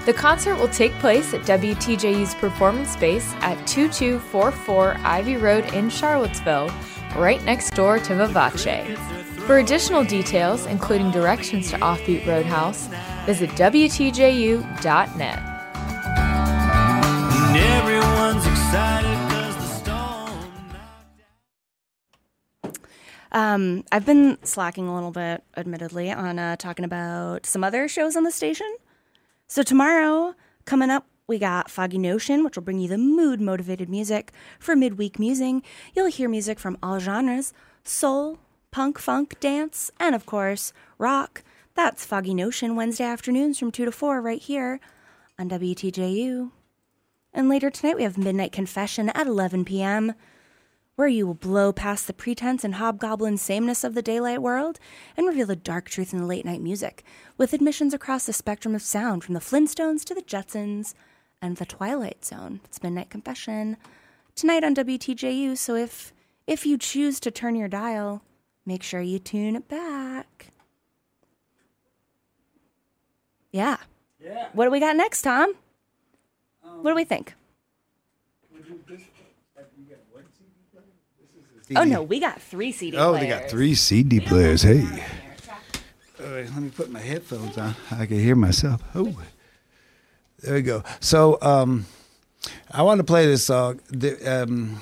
The 0.04 0.12
concert 0.12 0.56
will 0.56 0.68
take 0.68 0.92
place 0.98 1.32
at 1.32 1.40
WTJU's 1.46 2.34
performance 2.34 2.90
space 2.90 3.32
at 3.36 3.66
2244 3.66 4.98
Ivy 5.04 5.38
Road 5.38 5.72
in 5.72 5.88
Charlottesville, 5.88 6.70
right 7.16 7.42
next 7.44 7.70
door 7.70 7.98
to 7.98 8.12
Vivace. 8.12 8.94
For 9.46 9.56
additional 9.60 10.04
details, 10.04 10.66
including 10.66 11.10
directions 11.10 11.70
to 11.70 11.78
Offbeat 11.78 12.26
Roadhouse, 12.26 12.90
visit 13.24 13.48
WTJU.net. 13.52 15.38
Um, 23.32 23.84
I've 23.92 24.06
been 24.06 24.38
slacking 24.42 24.88
a 24.88 24.94
little 24.94 25.10
bit, 25.10 25.42
admittedly, 25.56 26.10
on 26.10 26.38
uh, 26.38 26.56
talking 26.56 26.84
about 26.84 27.46
some 27.46 27.62
other 27.62 27.88
shows 27.88 28.16
on 28.16 28.24
the 28.24 28.30
station. 28.30 28.76
So 29.46 29.62
tomorrow, 29.62 30.34
coming 30.64 30.90
up, 30.90 31.06
we 31.26 31.38
got 31.38 31.70
Foggy 31.70 31.98
Notion, 31.98 32.42
which 32.42 32.56
will 32.56 32.62
bring 32.62 32.80
you 32.80 32.88
the 32.88 32.96
mood 32.96 33.40
motivated 33.40 33.88
music 33.88 34.32
for 34.58 34.74
midweek 34.74 35.18
musing. 35.18 35.62
You'll 35.94 36.06
hear 36.06 36.28
music 36.28 36.58
from 36.58 36.78
all 36.82 36.98
genres 36.98 37.52
soul, 37.84 38.38
punk, 38.70 38.98
funk, 38.98 39.38
dance, 39.40 39.90
and 40.00 40.14
of 40.14 40.26
course, 40.26 40.72
rock. 40.98 41.42
That's 41.74 42.04
Foggy 42.04 42.34
Notion 42.34 42.76
Wednesday 42.76 43.04
afternoons 43.04 43.58
from 43.58 43.70
2 43.70 43.84
to 43.84 43.92
4 43.92 44.20
right 44.20 44.40
here 44.40 44.80
on 45.38 45.48
WTJU. 45.48 46.50
And 47.32 47.48
later 47.48 47.70
tonight, 47.70 47.96
we 47.96 48.02
have 48.02 48.18
Midnight 48.18 48.52
Confession 48.52 49.10
at 49.10 49.26
11 49.26 49.64
p.m., 49.64 50.14
where 50.98 51.06
you 51.06 51.24
will 51.24 51.34
blow 51.34 51.72
past 51.72 52.08
the 52.08 52.12
pretense 52.12 52.64
and 52.64 52.74
hobgoblin 52.74 53.36
sameness 53.36 53.84
of 53.84 53.94
the 53.94 54.02
daylight 54.02 54.42
world 54.42 54.80
and 55.16 55.28
reveal 55.28 55.46
the 55.46 55.54
dark 55.54 55.88
truth 55.88 56.12
in 56.12 56.18
the 56.18 56.26
late 56.26 56.44
night 56.44 56.60
music, 56.60 57.04
with 57.36 57.52
admissions 57.52 57.94
across 57.94 58.26
the 58.26 58.32
spectrum 58.32 58.74
of 58.74 58.82
sound 58.82 59.22
from 59.22 59.34
the 59.34 59.40
Flintstones 59.40 60.02
to 60.02 60.12
the 60.12 60.22
Jetsons 60.22 60.94
and 61.40 61.56
the 61.56 61.64
Twilight 61.64 62.24
Zone. 62.24 62.58
It's 62.64 62.82
Midnight 62.82 63.10
Confession 63.10 63.76
tonight 64.34 64.64
on 64.64 64.74
WTJU, 64.74 65.56
so 65.56 65.76
if 65.76 66.12
if 66.48 66.66
you 66.66 66.76
choose 66.76 67.20
to 67.20 67.30
turn 67.30 67.54
your 67.54 67.68
dial, 67.68 68.22
make 68.66 68.82
sure 68.82 69.00
you 69.00 69.20
tune 69.20 69.54
it 69.54 69.68
back. 69.68 70.48
Yeah. 73.52 73.76
Yeah. 74.20 74.48
What 74.52 74.64
do 74.64 74.72
we 74.72 74.80
got 74.80 74.96
next, 74.96 75.22
Tom? 75.22 75.54
what 76.60 76.90
do 76.90 76.96
we 76.96 77.04
think? 77.04 77.34
Oh 81.76 81.84
no, 81.84 82.02
we 82.02 82.20
got 82.20 82.40
three 82.40 82.72
CD 82.72 82.96
Oh, 82.96 83.10
players. 83.12 83.20
they 83.20 83.28
got 83.28 83.50
three 83.50 83.74
CD 83.74 84.20
players. 84.20 84.62
Hey. 84.62 84.82
All 86.20 86.26
right, 86.34 86.44
let 86.52 86.56
me 86.56 86.70
put 86.70 86.90
my 86.90 87.00
headphones 87.00 87.56
on. 87.58 87.74
I 87.90 88.06
can 88.06 88.18
hear 88.18 88.34
myself. 88.34 88.82
Oh, 88.94 89.14
there 90.40 90.54
we 90.54 90.62
go. 90.62 90.82
So, 91.00 91.38
um, 91.42 91.86
I 92.70 92.82
want 92.82 92.98
to 92.98 93.04
play 93.04 93.26
this 93.26 93.44
song. 93.44 93.80
The, 93.88 94.42
um, 94.42 94.80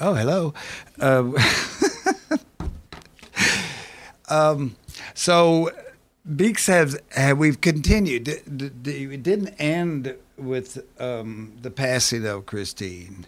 oh, 0.00 0.14
hello. 0.14 0.52
Um, 0.98 1.36
um, 4.28 4.76
so, 5.14 5.70
Beex 6.28 6.66
has 6.66 7.00
have 7.12 7.38
we've 7.38 7.60
continued. 7.60 8.28
It 8.28 8.82
didn't 9.22 9.48
end 9.58 10.14
with 10.36 10.84
um, 11.00 11.52
the 11.62 11.70
passing 11.70 12.26
of 12.26 12.46
Christine, 12.46 13.26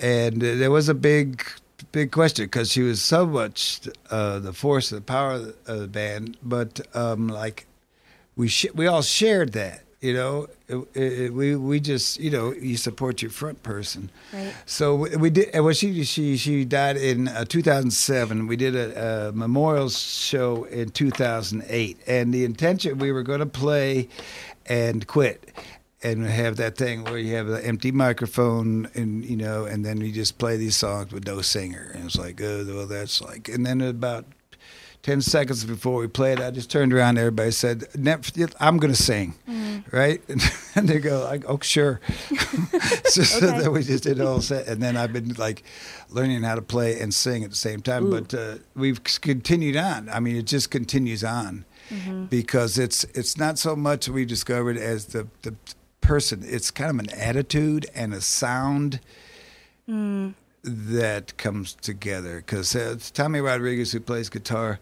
and 0.00 0.40
there 0.40 0.70
was 0.70 0.88
a 0.88 0.94
big, 0.94 1.44
big 1.92 2.10
question 2.10 2.46
because 2.46 2.72
she 2.72 2.82
was 2.82 3.02
so 3.02 3.26
much 3.26 3.80
uh, 4.10 4.38
the 4.38 4.52
force, 4.52 4.90
the 4.90 5.00
power 5.00 5.32
of 5.32 5.44
the, 5.44 5.72
of 5.72 5.80
the 5.80 5.88
band. 5.88 6.36
But 6.42 6.80
um, 6.94 7.28
like 7.28 7.66
we 8.36 8.48
sh- 8.48 8.72
we 8.74 8.86
all 8.86 9.02
shared 9.02 9.52
that, 9.52 9.82
you 10.00 10.14
know. 10.14 10.48
It, 10.68 10.96
it, 10.96 11.34
we 11.34 11.56
we 11.56 11.80
just 11.80 12.18
you 12.20 12.30
know 12.30 12.52
you 12.52 12.76
support 12.76 13.22
your 13.22 13.30
front 13.30 13.62
person. 13.62 14.10
Right. 14.32 14.54
So 14.66 14.94
we, 14.94 15.16
we 15.16 15.30
did. 15.30 15.58
Well, 15.58 15.74
she 15.74 16.04
she 16.04 16.36
she 16.36 16.64
died 16.64 16.96
in 16.96 17.28
uh, 17.28 17.44
2007. 17.44 18.46
We 18.46 18.56
did 18.56 18.74
a, 18.76 19.28
a 19.28 19.32
memorial 19.32 19.90
show 19.90 20.64
in 20.64 20.90
2008, 20.90 21.98
and 22.06 22.32
the 22.32 22.44
intention 22.44 22.98
we 22.98 23.12
were 23.12 23.22
going 23.22 23.40
to 23.40 23.46
play 23.46 24.08
and 24.66 25.06
quit. 25.06 25.52
And 26.02 26.24
have 26.24 26.56
that 26.56 26.78
thing 26.78 27.04
where 27.04 27.18
you 27.18 27.34
have 27.34 27.46
the 27.46 27.62
empty 27.62 27.92
microphone, 27.92 28.88
and 28.94 29.22
you 29.22 29.36
know, 29.36 29.66
and 29.66 29.84
then 29.84 30.00
you 30.00 30.10
just 30.12 30.38
play 30.38 30.56
these 30.56 30.74
songs 30.74 31.12
with 31.12 31.26
no 31.26 31.42
singer, 31.42 31.92
and 31.94 32.06
it's 32.06 32.16
like, 32.16 32.40
oh, 32.40 32.64
well, 32.66 32.86
that's 32.86 33.20
like. 33.20 33.50
And 33.50 33.66
then 33.66 33.82
about 33.82 34.24
10 35.02 35.22
seconds 35.22 35.64
before 35.64 36.00
we 36.00 36.06
played, 36.08 36.40
I 36.40 36.50
just 36.50 36.70
turned 36.70 36.92
around. 36.92 37.10
and 37.10 37.20
Everybody 37.20 37.50
said, 37.52 37.84
I'm 38.60 38.76
going 38.76 38.92
to 38.92 39.02
sing. 39.02 39.34
Right? 39.90 40.22
And 40.76 40.88
they 40.88 41.00
go, 41.00 41.24
like, 41.24 41.42
oh, 41.48 41.58
sure. 41.60 42.00
so 43.04 43.24
so 43.24 43.40
then 43.40 43.72
we 43.72 43.82
just 43.82 44.04
did 44.04 44.20
a 44.20 44.24
whole 44.24 44.40
set. 44.40 44.68
And 44.68 44.80
then 44.80 44.96
I've 44.96 45.12
been 45.12 45.30
like 45.30 45.64
learning 46.10 46.44
how 46.44 46.54
to 46.54 46.62
play 46.62 47.00
and 47.00 47.12
sing 47.12 47.42
at 47.42 47.50
the 47.50 47.56
same 47.56 47.82
time. 47.82 48.06
Ooh. 48.06 48.20
But 48.20 48.32
uh, 48.32 48.54
we've 48.76 49.02
continued 49.02 49.76
on. 49.76 50.08
I 50.08 50.20
mean, 50.20 50.36
it 50.36 50.46
just 50.46 50.70
continues 50.70 51.24
on 51.24 51.64
because 52.28 52.78
it's 52.78 53.02
it's 53.14 53.36
not 53.36 53.58
so 53.58 53.74
much 53.74 54.08
we 54.08 54.24
discovered 54.24 54.76
as 54.76 55.06
the, 55.06 55.26
the 55.42 55.56
person, 56.00 56.42
it's 56.44 56.70
kind 56.70 56.90
of 56.90 56.98
an 56.98 57.10
attitude 57.18 57.86
and 57.94 58.12
a 58.14 58.20
sound 58.20 59.00
that 60.62 61.36
comes 61.36 61.74
together. 61.74 62.36
Because 62.36 62.74
uh, 62.76 62.96
Tommy 63.12 63.40
Rodriguez 63.40 63.92
who 63.92 64.00
plays 64.00 64.28
guitar 64.28 64.78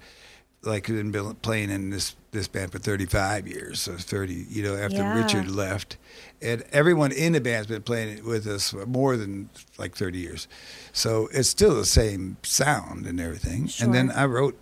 like 0.63 0.87
had 0.87 1.13
been 1.13 1.35
playing 1.37 1.71
in 1.71 1.91
this 1.91 2.17
this 2.31 2.47
band 2.49 2.71
for 2.71 2.79
35 2.79 3.47
years 3.49 3.81
so 3.81 3.97
30 3.97 4.35
you 4.51 4.63
know 4.63 4.77
after 4.77 4.97
Yeah. 4.99 5.23
Richard 5.23 5.49
left. 5.51 5.97
And 6.43 6.63
everyone 6.73 7.11
in 7.13 7.33
the 7.33 7.41
band's 7.41 7.69
been 7.69 7.81
playing 7.83 8.19
it 8.19 8.25
with 8.25 8.47
us 8.47 8.71
for 8.71 8.85
more 8.85 9.17
than 9.17 9.49
like 9.79 9.97
30 9.97 10.19
years. 10.19 10.47
So 10.93 11.29
it's 11.33 11.49
still 11.49 11.75
the 11.75 11.87
same 11.87 12.37
sound 12.43 13.07
and 13.07 13.19
everything. 13.19 13.71
And 13.81 13.95
then 13.95 14.11
I 14.11 14.25
wrote 14.27 14.59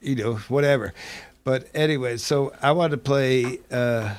you 0.00 0.14
know 0.14 0.34
whatever. 0.48 0.94
But 1.44 1.68
anyway 1.74 2.16
so 2.16 2.52
I 2.62 2.70
wanted 2.72 2.92
to 2.92 2.98
play 3.02 3.58
uh 3.70 4.14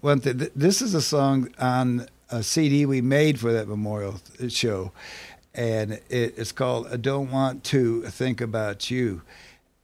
one 0.00 0.20
thing. 0.20 0.38
th- 0.38 0.52
This 0.54 0.82
is 0.82 0.94
a 0.94 1.02
song 1.02 1.52
on 1.58 2.06
a 2.30 2.42
CD 2.42 2.86
we 2.86 3.00
made 3.00 3.38
for 3.40 3.52
that 3.52 3.68
memorial 3.68 4.20
th- 4.38 4.52
show, 4.52 4.92
and 5.54 5.92
it, 6.08 6.34
it's 6.36 6.52
called 6.52 6.88
"I 6.92 6.96
Don't 6.96 7.30
Want 7.30 7.64
to 7.64 8.02
Think 8.02 8.40
About 8.40 8.90
You," 8.90 9.22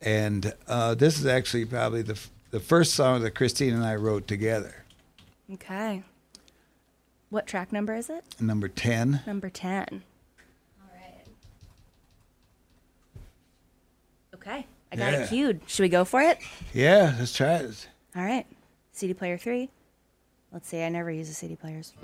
and 0.00 0.52
uh, 0.66 0.94
this 0.94 1.18
is 1.18 1.26
actually 1.26 1.64
probably 1.64 2.02
the 2.02 2.14
f- 2.14 2.30
the 2.50 2.60
first 2.60 2.94
song 2.94 3.22
that 3.22 3.32
Christine 3.34 3.72
and 3.74 3.84
I 3.84 3.94
wrote 3.96 4.26
together. 4.28 4.84
Okay. 5.52 6.02
What 7.30 7.46
track 7.46 7.72
number 7.72 7.94
is 7.94 8.10
it? 8.10 8.24
Number 8.40 8.68
ten. 8.68 9.20
Number 9.26 9.48
10. 9.48 10.02
All 10.82 10.90
right. 10.94 11.24
Okay. 14.34 14.66
I 14.92 14.96
got 14.96 15.12
Yeah. 15.12 15.20
it 15.22 15.28
queued. 15.30 15.60
Should 15.66 15.82
we 15.84 15.88
go 15.88 16.04
for 16.04 16.20
it? 16.20 16.38
Yeah, 16.74 17.14
let's 17.18 17.32
try 17.34 17.54
it. 17.54 17.88
All 18.14 18.22
right. 18.22 18.46
CD 18.92 19.14
player 19.14 19.38
3. 19.38 19.70
Let's 20.52 20.68
see. 20.68 20.82
I 20.82 20.88
never 20.88 21.10
use 21.10 21.28
the 21.28 21.34
CD 21.34 21.56
players. 21.56 21.94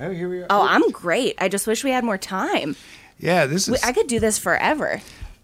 Oh, 0.00 0.10
here 0.10 0.28
we 0.28 0.40
are. 0.42 0.46
Oh, 0.50 0.62
I'm 0.66 0.90
great. 0.90 1.34
I 1.38 1.48
just 1.48 1.66
wish 1.66 1.82
we 1.84 1.90
had 1.90 2.04
more 2.04 2.18
time. 2.18 2.76
yeah, 3.18 3.46
this 3.46 3.68
is. 3.68 3.82
I 3.82 3.92
could 3.92 4.06
do 4.06 4.20
this 4.20 4.38
forever. 4.38 5.00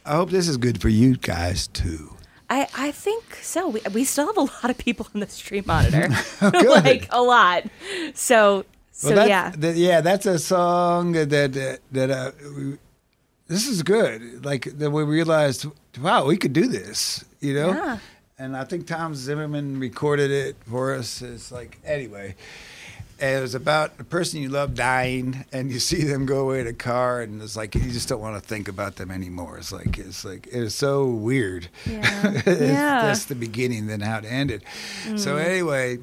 I 0.06 0.16
hope 0.16 0.30
this 0.30 0.48
is 0.48 0.56
good 0.56 0.80
for 0.80 0.88
you 0.88 1.16
guys 1.16 1.66
too. 1.68 2.10
I, 2.50 2.68
I 2.76 2.90
think 2.92 3.36
so. 3.42 3.68
We, 3.68 3.80
we 3.92 4.04
still 4.04 4.26
have 4.26 4.36
a 4.36 4.40
lot 4.62 4.70
of 4.70 4.78
people 4.78 5.08
on 5.14 5.20
the 5.20 5.28
stream 5.28 5.64
monitor. 5.66 6.08
Oh, 6.42 6.80
like 6.84 7.08
a 7.10 7.22
lot. 7.22 7.64
So 8.14 8.64
so 8.92 9.08
Well, 9.08 9.16
that- 9.16 9.28
yeah. 9.28 9.50
that- 9.56 9.76
yeah, 9.76 10.00
that's 10.02 10.26
a 10.26 10.38
song 10.38 11.12
that 11.12 11.30
that, 11.30 11.80
that 11.92 12.10
uh, 12.10 12.30
we, 12.56 12.76
this 13.48 13.66
is 13.66 13.82
good. 13.82 14.44
Like 14.44 14.64
that 14.78 14.90
we 14.90 15.02
realized, 15.02 15.66
wow, 16.00 16.26
we 16.26 16.36
could 16.36 16.52
do 16.52 16.66
this. 16.68 17.24
You 17.40 17.54
know. 17.54 17.68
Yeah. 17.70 17.98
And 18.38 18.56
I 18.56 18.64
think 18.64 18.86
Tom 18.88 19.14
Zimmerman 19.14 19.78
recorded 19.80 20.30
it 20.30 20.56
for 20.68 20.92
us. 20.94 21.22
It's 21.22 21.50
like 21.52 21.78
anyway. 21.84 22.34
And 23.24 23.38
it 23.38 23.40
was 23.40 23.54
about 23.54 23.92
a 23.98 24.04
person 24.04 24.42
you 24.42 24.50
love 24.50 24.74
dying, 24.74 25.46
and 25.50 25.72
you 25.72 25.78
see 25.78 26.04
them 26.04 26.26
go 26.26 26.40
away 26.40 26.60
in 26.60 26.66
a 26.66 26.74
car, 26.74 27.22
and 27.22 27.40
it's 27.40 27.56
like 27.56 27.74
you 27.74 27.90
just 27.90 28.06
don't 28.06 28.20
want 28.20 28.36
to 28.36 28.46
think 28.46 28.68
about 28.68 28.96
them 28.96 29.10
anymore. 29.10 29.56
It's 29.56 29.72
like 29.72 29.96
it's 29.96 30.26
like 30.26 30.46
it 30.48 30.52
is 30.62 30.74
so 30.74 31.06
weird. 31.06 31.68
Yeah. 31.86 32.32
It's- 32.36 32.60
Yeah. 32.60 33.02
That's 33.06 33.24
the 33.24 33.34
beginning, 33.34 33.86
then 33.86 34.00
how 34.00 34.18
it 34.18 34.26
ended. 34.26 34.62
So 35.16 35.36
Mm. 35.36 35.44
anyway, 35.44 35.98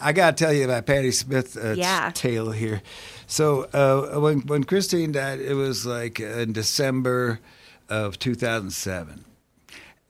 I 0.00 0.12
got 0.12 0.36
to 0.36 0.44
tell 0.44 0.52
you 0.52 0.64
about 0.64 0.86
Patti 0.86 1.10
Smith 1.10 1.56
uh, 1.56 1.72
Yeah. 1.72 2.12
tale 2.14 2.52
here. 2.52 2.82
So 3.26 3.64
uh, 3.72 4.20
when 4.20 4.42
when 4.46 4.62
Christine 4.62 5.10
died, 5.10 5.40
it 5.40 5.54
was 5.54 5.84
like 5.86 6.20
in 6.20 6.52
December 6.52 7.40
of 7.88 8.16
2007, 8.20 9.24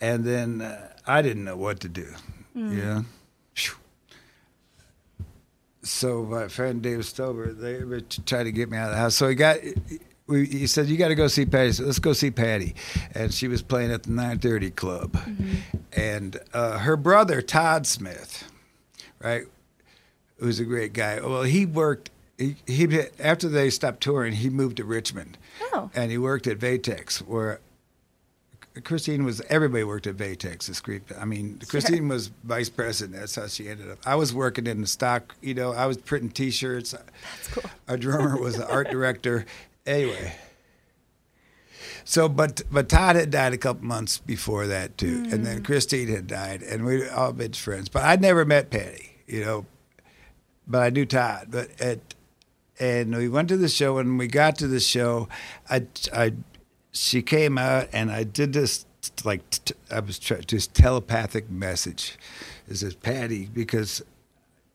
and 0.01 0.25
then 0.27 0.61
uh, 0.61 0.89
I 1.07 1.23
didn't 1.23 1.45
know 1.45 1.57
what 1.57 1.81
to 1.81 1.89
do. 1.89 2.09
Mm. 2.55 2.77
Yeah. 2.77 3.03
So 5.87 6.25
my 6.25 6.49
friend 6.49 6.83
Dave 6.83 7.05
Stover, 7.07 7.53
they 7.53 7.85
were 7.85 8.01
trying 8.01 8.47
to 8.47 8.53
get 8.53 8.71
me 8.71 8.77
out 8.77 8.87
of 8.89 8.95
the 8.95 8.99
house. 8.99 9.15
So 9.15 9.29
he 9.29 9.35
got. 9.35 9.59
We, 10.27 10.45
he 10.47 10.67
said, 10.67 10.87
"You 10.87 10.97
got 10.97 11.09
to 11.09 11.15
go 11.15 11.29
see 11.29 11.47
Patti." 11.47 11.71
So 11.73 11.85
let's 11.85 12.01
go 12.01 12.13
see 12.13 12.33
Patti, 12.33 12.75
and 13.15 13.33
she 13.33 13.47
was 13.47 13.63
playing 13.63 13.93
at 13.93 14.03
the 14.03 14.11
9:30 14.11 14.75
Club, 14.75 15.17
and 15.93 16.41
uh, 16.53 16.79
her 16.79 16.97
brother 16.97 17.41
Todd 17.41 17.87
Smith, 17.87 18.51
right, 19.21 19.45
who's 20.41 20.59
a 20.59 20.65
great 20.65 20.93
guy. 20.93 21.21
Well, 21.21 21.43
he 21.45 21.65
worked. 21.65 22.11
He, 22.39 22.57
he 22.67 22.89
after 23.21 23.49
they 23.49 23.71
stopped 23.71 24.01
touring, 24.03 24.33
he 24.33 24.51
moved 24.51 24.79
to 24.79 24.85
Richmond, 24.85 25.39
Oh. 25.73 25.91
and 25.95 26.11
he 26.11 26.19
worked 26.19 26.49
at 26.49 26.59
Vatex, 26.59 27.19
where 27.19 27.61
Christine 28.85 29.25
was. 29.25 29.41
Everybody 29.49 29.85
worked 29.85 30.07
at 30.07 30.17
Vatex. 30.17 30.67
This 30.67 30.81
creep. 30.81 31.11
I 31.19 31.25
mean, 31.25 31.61
Christine 31.69 32.09
was 32.09 32.31
vice 32.45 32.69
president. 32.69 33.19
That's 33.19 33.35
how 33.35 33.47
she 33.47 33.69
ended 33.69 33.91
up. 33.91 33.99
I 34.05 34.15
was 34.15 34.35
working 34.35 34.67
in 34.67 34.81
the 34.81 34.87
stock. 34.87 35.35
You 35.41 35.55
know, 35.55 35.73
I 35.73 35.87
was 35.87 35.97
printing 35.97 36.31
T-shirts. 36.31 36.93
That's 36.93 37.49
cool. 37.49 37.71
Our 37.89 37.97
drummer 37.97 38.39
was 38.41 38.57
the 38.57 38.69
art 38.69 38.91
director. 38.91 39.47
Anyway. 39.87 40.35
So, 42.05 42.29
but 42.29 42.63
but 42.71 42.89
Todd 42.89 43.17
had 43.17 43.31
died 43.31 43.53
a 43.53 43.59
couple 43.59 43.85
months 43.85 44.19
before 44.19 44.69
that 44.69 44.97
too, 44.97 45.25
and 45.31 45.45
then 45.45 45.61
mm. 45.61 45.65
Christine 45.65 46.07
had 46.07 46.29
died, 46.29 46.63
and 46.63 46.85
we 46.85 47.09
all 47.09 47.33
been 47.33 47.53
friends. 47.53 47.89
But 47.89 48.05
I'd 48.05 48.21
never 48.21 48.45
met 48.45 48.71
Patti, 48.71 49.17
you 49.27 49.45
know, 49.45 49.67
but 50.69 50.83
I 50.85 50.91
knew 50.91 51.05
Todd. 51.05 51.49
But 51.51 51.81
at 51.81 52.15
and 52.79 53.17
we 53.17 53.29
went 53.29 53.49
to 53.49 53.57
the 53.57 53.69
show, 53.69 53.99
and 53.99 54.19
we 54.19 54.29
got 54.29 54.57
to 54.59 54.69
the 54.69 54.81
show, 54.81 55.29
I 55.69 55.87
I 56.13 56.35
she 56.97 57.23
came 57.23 57.59
out, 57.59 57.89
and 57.93 58.11
I 58.11 58.25
did 58.25 58.53
this 58.53 58.85
like 59.25 59.49
t- 59.51 59.75
I 59.91 60.01
was 60.01 60.19
trying 60.19 60.45
this 60.49 60.67
telepathic 60.67 61.51
message. 61.51 62.17
This 62.67 62.83
is 62.83 62.95
Patti 62.95 63.49
because 63.53 64.03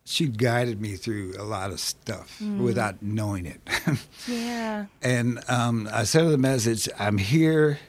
she 0.05 0.27
guided 0.27 0.79
me 0.81 0.95
through 0.95 1.33
a 1.37 1.43
lot 1.43 1.71
of 1.71 1.79
stuff 1.79 2.39
Mm. 2.41 2.59
without 2.59 3.01
knowing 3.01 3.45
it. 3.45 3.61
Yeah. 4.27 4.85
And 5.01 5.39
um, 5.49 5.89
I 5.91 6.03
sent 6.03 6.25
her 6.25 6.31
the 6.31 6.37
message 6.37 6.87
I'm 6.99 7.17
here 7.17 7.79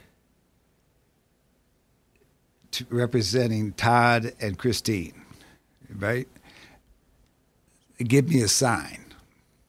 to 2.72 2.86
representing 2.90 3.72
Todd 3.72 4.32
and 4.40 4.58
Christine, 4.58 5.22
right? 5.94 6.26
Give 7.98 8.28
me 8.28 8.40
a 8.42 8.48
sign. 8.48 9.04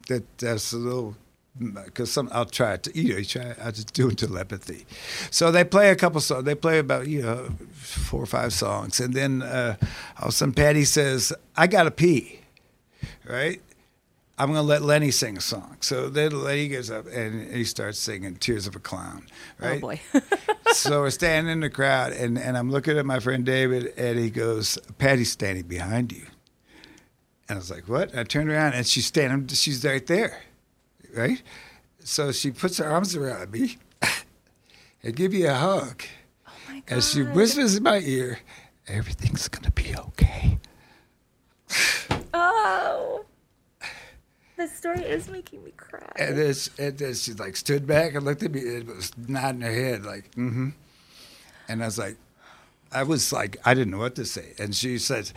That 0.08 0.24
That's 0.38 0.72
a 0.74 0.78
little. 0.78 1.16
Because 1.60 2.12
some, 2.12 2.30
I'll 2.32 2.46
try 2.46 2.78
to, 2.78 2.98
you 2.98 3.14
know, 3.14 3.20
you 3.20 3.26
try. 3.26 3.56
I 3.64 3.70
just 3.70 3.94
doing 3.94 4.16
telepathy. 4.16 4.86
So 5.30 5.52
they 5.52 5.64
play 5.64 5.92
a 5.92 5.96
couple 5.96 6.20
songs. 6.20 6.46
They 6.46 6.56
play 6.56 6.80
about 6.80 7.08
you 7.08 7.22
know 7.22 7.50
four 7.74 8.24
or 8.24 8.26
five 8.26 8.54
songs, 8.54 9.00
and 9.00 9.14
then 9.14 9.44
uh, 9.44 9.76
all 10.20 10.30
of 10.30 10.30
a 10.30 10.32
sudden 10.32 10.54
Patti 10.54 10.84
says, 10.84 11.32
"I 11.56 11.68
gotta 11.68 11.92
pee," 11.92 12.40
right? 13.30 13.62
I'm 14.38 14.48
going 14.48 14.58
to 14.58 14.68
let 14.68 14.82
Lenny 14.82 15.12
sing 15.12 15.38
a 15.38 15.42
song. 15.42 15.78
So 15.82 16.10
then 16.10 16.44
Lenny 16.44 16.68
gets 16.68 16.90
up 16.90 17.06
and 17.06 17.54
he 17.54 17.64
starts 17.64 18.00
singing 18.00 18.36
Tears 18.38 18.66
of 18.66 18.76
a 18.76 18.80
Clown, 18.80 19.28
right? 19.60 19.78
Oh 19.78 19.80
boy. 19.80 20.02
so 20.72 21.02
we're 21.02 21.12
standing 21.12 21.54
in 21.54 21.60
the 21.60 21.70
crowd 21.70 22.14
and, 22.14 22.38
and 22.40 22.58
I'm 22.58 22.72
looking 22.72 22.98
at 22.98 23.06
my 23.06 23.20
friend 23.20 23.46
David 23.46 23.94
and 23.96 24.18
he 24.18 24.32
goes, 24.32 24.80
Patti's 24.98 25.32
standing 25.32 25.66
behind 25.66 26.12
you. 26.12 26.26
And 27.48 27.58
I 27.58 27.60
was 27.60 27.70
like, 27.70 27.88
what? 27.88 28.10
And 28.10 28.22
I 28.22 28.24
turned 28.24 28.50
around 28.50 28.74
and 28.74 28.88
she's 28.88 29.06
standing, 29.06 29.48
she's 29.50 29.86
right 29.86 30.06
there, 30.08 30.42
right? 31.16 31.42
So 32.00 32.32
she 32.32 32.52
puts 32.52 32.78
her 32.78 32.86
arms 32.86 33.16
around 33.16 33.52
me 33.52 33.78
and 35.04 35.16
give 35.16 35.32
me 35.32 35.44
a 35.44 35.54
hug. 35.54 36.04
Oh 36.48 36.52
my 36.68 36.74
God. 36.76 36.84
And 36.88 37.04
she 37.04 37.22
whispers 37.22 37.76
in 37.76 37.84
my 37.84 38.00
ear, 38.00 38.40
everything's 38.88 39.48
going 39.48 39.64
to 39.64 39.72
be 39.72 39.96
okay. 39.96 40.58
Oh. 42.36 43.26
The 44.58 44.68
story 44.68 45.04
is 45.04 45.30
making 45.30 45.64
me 45.64 45.72
cry. 45.78 46.12
And 46.16 46.38
then, 46.38 46.56
and 46.80 46.98
then 46.98 47.14
she 47.14 47.34
like 47.34 47.56
stood 47.56 47.86
back 47.86 48.16
and 48.16 48.26
looked 48.26 48.42
at 48.42 48.52
me 48.52 48.62
and 48.62 48.88
was 48.88 49.12
nodding 49.18 49.62
her 49.62 49.72
head 49.72 50.04
like, 50.04 50.32
mm-hmm. 50.32 50.70
And 51.68 51.82
I 51.82 51.86
was 51.86 51.98
like, 51.98 52.18
I 52.92 53.04
was 53.04 53.32
like, 53.34 53.58
I 53.66 53.74
didn't 53.74 53.92
know 53.92 54.00
what 54.00 54.16
to 54.16 54.26
say. 54.26 54.54
And 54.60 54.76
she 54.76 54.98
said, 54.98 55.32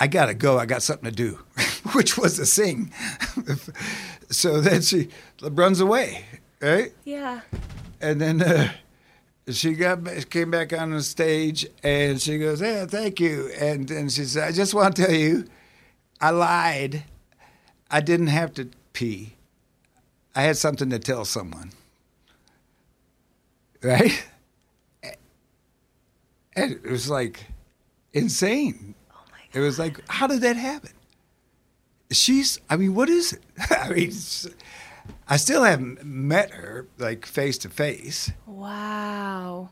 I 0.00 0.06
gotta 0.06 0.32
go. 0.32 0.58
I 0.58 0.64
got 0.64 0.82
something 0.82 1.10
to 1.10 1.14
do, 1.14 1.38
which 1.92 2.16
was 2.16 2.36
to 2.36 2.46
sing. 2.46 2.90
so 4.30 4.62
then 4.62 4.80
she 4.80 5.08
runs 5.42 5.80
away, 5.80 6.24
right? 6.62 6.92
Yeah. 7.04 7.42
And 8.00 8.18
then 8.18 8.40
uh, 8.40 8.72
she 9.50 9.74
got 9.74 10.02
came 10.30 10.50
back 10.50 10.72
on 10.72 10.90
the 10.92 11.02
stage 11.02 11.66
and 11.82 12.20
she 12.20 12.38
goes, 12.38 12.62
"Yeah, 12.62 12.86
thank 12.86 13.20
you." 13.20 13.50
And 13.60 13.86
then 13.86 14.08
she 14.08 14.24
said, 14.24 14.48
"I 14.48 14.52
just 14.52 14.72
want 14.72 14.96
to 14.96 15.04
tell 15.04 15.14
you, 15.14 15.44
I 16.18 16.30
lied. 16.30 17.04
I 17.90 18.00
didn't 18.00 18.28
have 18.28 18.54
to 18.54 18.70
pee. 18.94 19.34
I 20.34 20.42
had 20.42 20.56
something 20.56 20.88
to 20.88 20.98
tell 20.98 21.26
someone." 21.26 21.72
Right? 23.82 24.24
And 26.56 26.72
it 26.72 26.90
was 26.90 27.08
like 27.08 27.44
insane. 28.12 28.94
It 29.52 29.60
was 29.60 29.78
like, 29.78 30.00
how 30.08 30.26
did 30.26 30.40
that 30.42 30.56
happen? 30.56 30.92
She's, 32.12 32.60
I 32.68 32.76
mean, 32.76 32.94
what 32.94 33.08
is 33.08 33.32
it? 33.34 33.42
I 33.70 33.88
mean, 33.90 34.12
I 35.28 35.36
still 35.36 35.62
haven't 35.64 36.04
met 36.04 36.50
her 36.50 36.86
like 36.98 37.24
face 37.26 37.56
to 37.58 37.68
face. 37.68 38.32
Wow. 38.46 39.70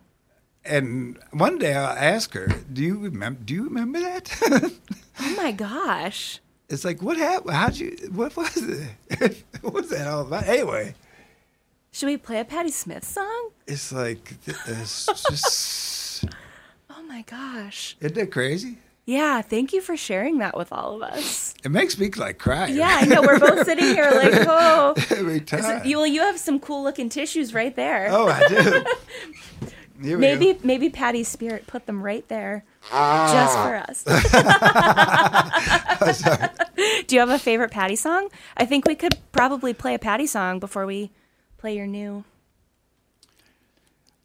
And 0.65 1.19
one 1.33 1.59
day 1.59 1.75
I'll 1.75 1.97
ask 1.97 2.35
her, 2.35 2.49
"Do 2.73 2.83
you 2.83 2.99
remember? 2.99 3.41
Do 3.43 3.55
you 3.55 3.65
remember 3.65 4.01
that?" 4.01 4.31
Oh 5.21 5.35
my 5.37 5.51
gosh. 5.51 6.39
it's 6.69 6.85
like, 6.85 7.03
what 7.03 7.17
happened? 7.17 7.53
How'd 7.55 7.77
you? 7.77 7.97
What 8.13 8.37
was 8.37 8.57
it? 8.57 9.45
what 9.63 9.73
was 9.75 9.89
that 9.91 10.07
all 10.07 10.21
about? 10.23 10.45
Anyway, 10.47 10.95
Should 11.91 12.07
we 12.07 12.17
play 12.19 12.39
a 12.39 12.45
Patti 12.45 12.71
Smith 12.71 13.03
song? 13.05 13.51
it's 13.67 13.91
like 13.91 14.35
it's 14.47 15.07
just. 15.07 16.25
Oh 16.89 17.03
my 17.03 17.23
gosh. 17.23 17.97
Isn't 18.01 18.15
that 18.15 18.31
crazy? 18.31 18.79
Yeah, 19.09 19.41
thank 19.41 19.73
you 19.73 19.81
for 19.81 19.97
sharing 19.97 20.37
that 20.39 20.55
with 20.55 20.71
all 20.71 20.95
of 20.95 21.01
us. 21.03 21.55
It 21.65 21.71
makes 21.71 21.97
me 21.99 22.11
like 22.11 22.37
cry. 22.37 22.67
Yeah, 22.67 22.99
I 23.01 23.07
know. 23.07 23.23
We're 23.23 23.39
both 23.39 23.65
sitting 23.65 23.87
here 23.87 24.11
like, 24.11 24.35
oh. 24.47 24.93
Every 25.09 25.39
So- 25.39 25.45
time. 25.57 25.87
you, 25.87 25.97
well, 25.97 26.07
you 26.07 26.21
have 26.21 26.39
some 26.39 26.61
cool 26.61 26.83
looking 26.83 27.09
tissues 27.09 27.55
right 27.55 27.75
there. 27.75 28.09
Oh, 28.11 28.29
I 28.29 28.47
do. 28.49 28.85
Here 30.03 30.17
we 30.17 30.21
maybe 30.21 30.53
go. 30.53 30.59
maybe 30.63 30.91
Patti's 30.91 31.27
spirit 31.27 31.67
put 31.67 31.87
them 31.87 32.03
right 32.03 32.29
there 32.29 32.65
Ah. 32.93 33.33
just 33.33 33.57
for 33.59 33.77
us. 33.77 34.05
Do 37.09 37.17
you 37.17 37.21
have 37.21 37.31
a 37.31 37.39
favorite 37.39 37.71
Patti 37.73 37.97
song? 37.97 38.29
I 38.59 38.65
think 38.67 38.87
we 38.87 38.95
could 38.95 39.17
probably 39.33 39.73
play 39.75 39.95
a 39.95 39.99
Patti 39.99 40.27
song 40.27 40.59
before 40.61 40.85
we 40.87 41.11
play 41.57 41.75
your 41.77 41.87
new. 41.87 42.25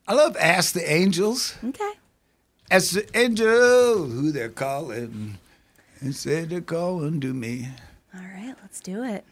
I 0.07 0.13
love 0.13 0.35
Ask 0.39 0.73
the 0.73 0.91
Angels. 0.91 1.55
Okay. 1.63 1.91
Ask 2.71 2.93
the 2.93 3.05
angel 3.17 4.07
who 4.07 4.31
they're 4.31 4.49
calling, 4.49 5.37
and 5.99 6.15
say 6.15 6.45
they're 6.45 6.61
calling 6.61 7.21
to 7.21 7.33
me. 7.33 7.69
All 8.15 8.21
right, 8.21 8.55
let's 8.61 8.79
do 8.81 9.03
it. 9.03 9.23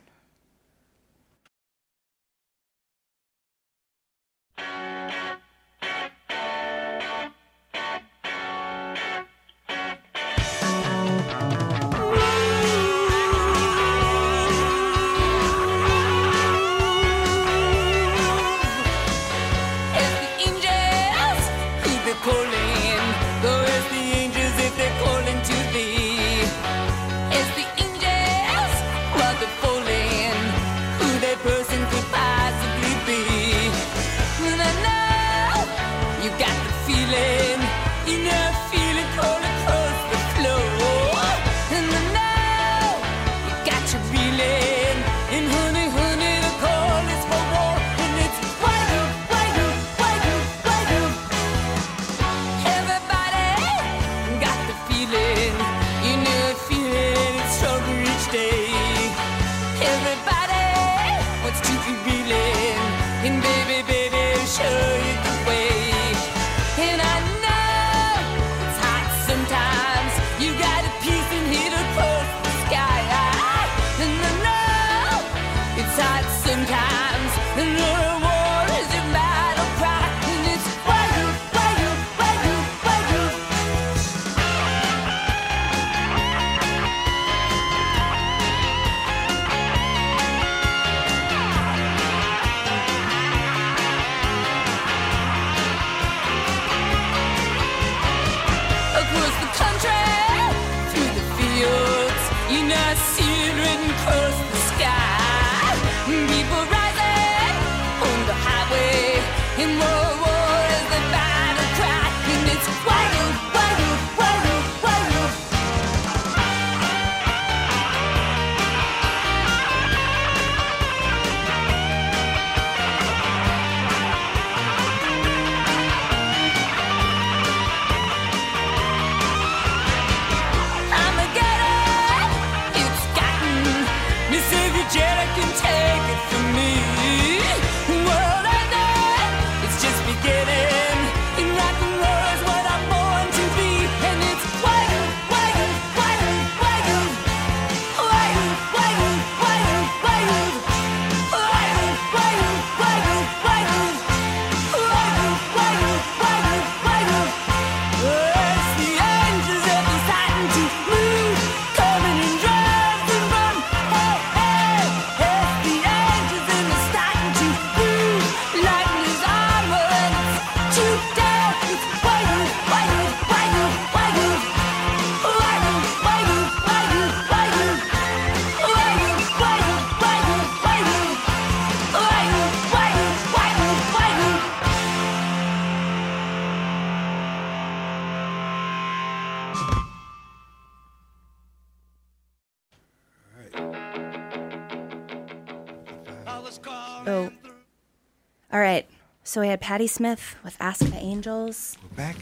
So 199.32 199.40
we 199.40 199.48
had 199.48 199.62
Patti 199.62 199.88
Smith 199.88 200.36
with 200.44 200.58
Ask 200.60 200.82
the 200.82 200.98
Angels. 200.98 201.78
We're 201.82 201.96
back. 201.96 202.18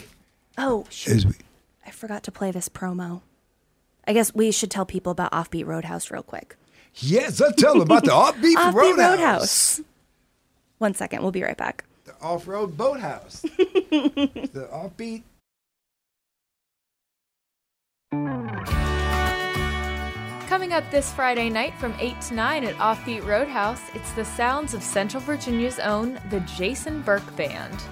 Oh, 0.59 0.85
shoot. 0.91 1.25
We, 1.25 1.33
I 1.83 1.89
forgot 1.89 2.21
to 2.25 2.31
play 2.31 2.51
this 2.51 2.69
promo. 2.69 3.21
I 4.07 4.13
guess 4.13 4.35
we 4.35 4.51
should 4.51 4.69
tell 4.69 4.85
people 4.85 5.11
about 5.11 5.31
Offbeat 5.31 5.65
Roadhouse 5.65 6.11
real 6.11 6.21
quick. 6.21 6.55
yes, 6.93 7.39
let's 7.39 7.59
tell 7.59 7.73
them 7.73 7.81
about 7.81 8.03
the 8.03 8.11
Offbeat, 8.11 8.53
Offbeat 8.53 8.73
Roadhouse. 8.75 9.17
Roadhouse. 9.17 9.81
One 10.77 10.93
second. 10.93 11.23
We'll 11.23 11.31
be 11.31 11.41
right 11.41 11.57
back. 11.57 11.83
The 12.05 12.13
off-road 12.21 12.77
boathouse. 12.77 13.41
the 13.41 14.69
Offbeat. 14.71 15.23
Coming 20.49 20.73
up 20.73 20.89
this 20.89 21.13
Friday 21.13 21.47
night 21.47 21.75
from 21.75 21.93
8 21.99 22.21
to 22.21 22.33
9 22.33 22.63
at 22.63 22.75
Offbeat 22.77 23.23
Roadhouse, 23.23 23.83
it's 23.93 24.11
the 24.13 24.25
sounds 24.25 24.73
of 24.73 24.81
Central 24.81 25.21
Virginia's 25.21 25.77
own, 25.77 26.19
the 26.31 26.39
Jason 26.39 27.03
Burke 27.03 27.35
Band. 27.35 27.83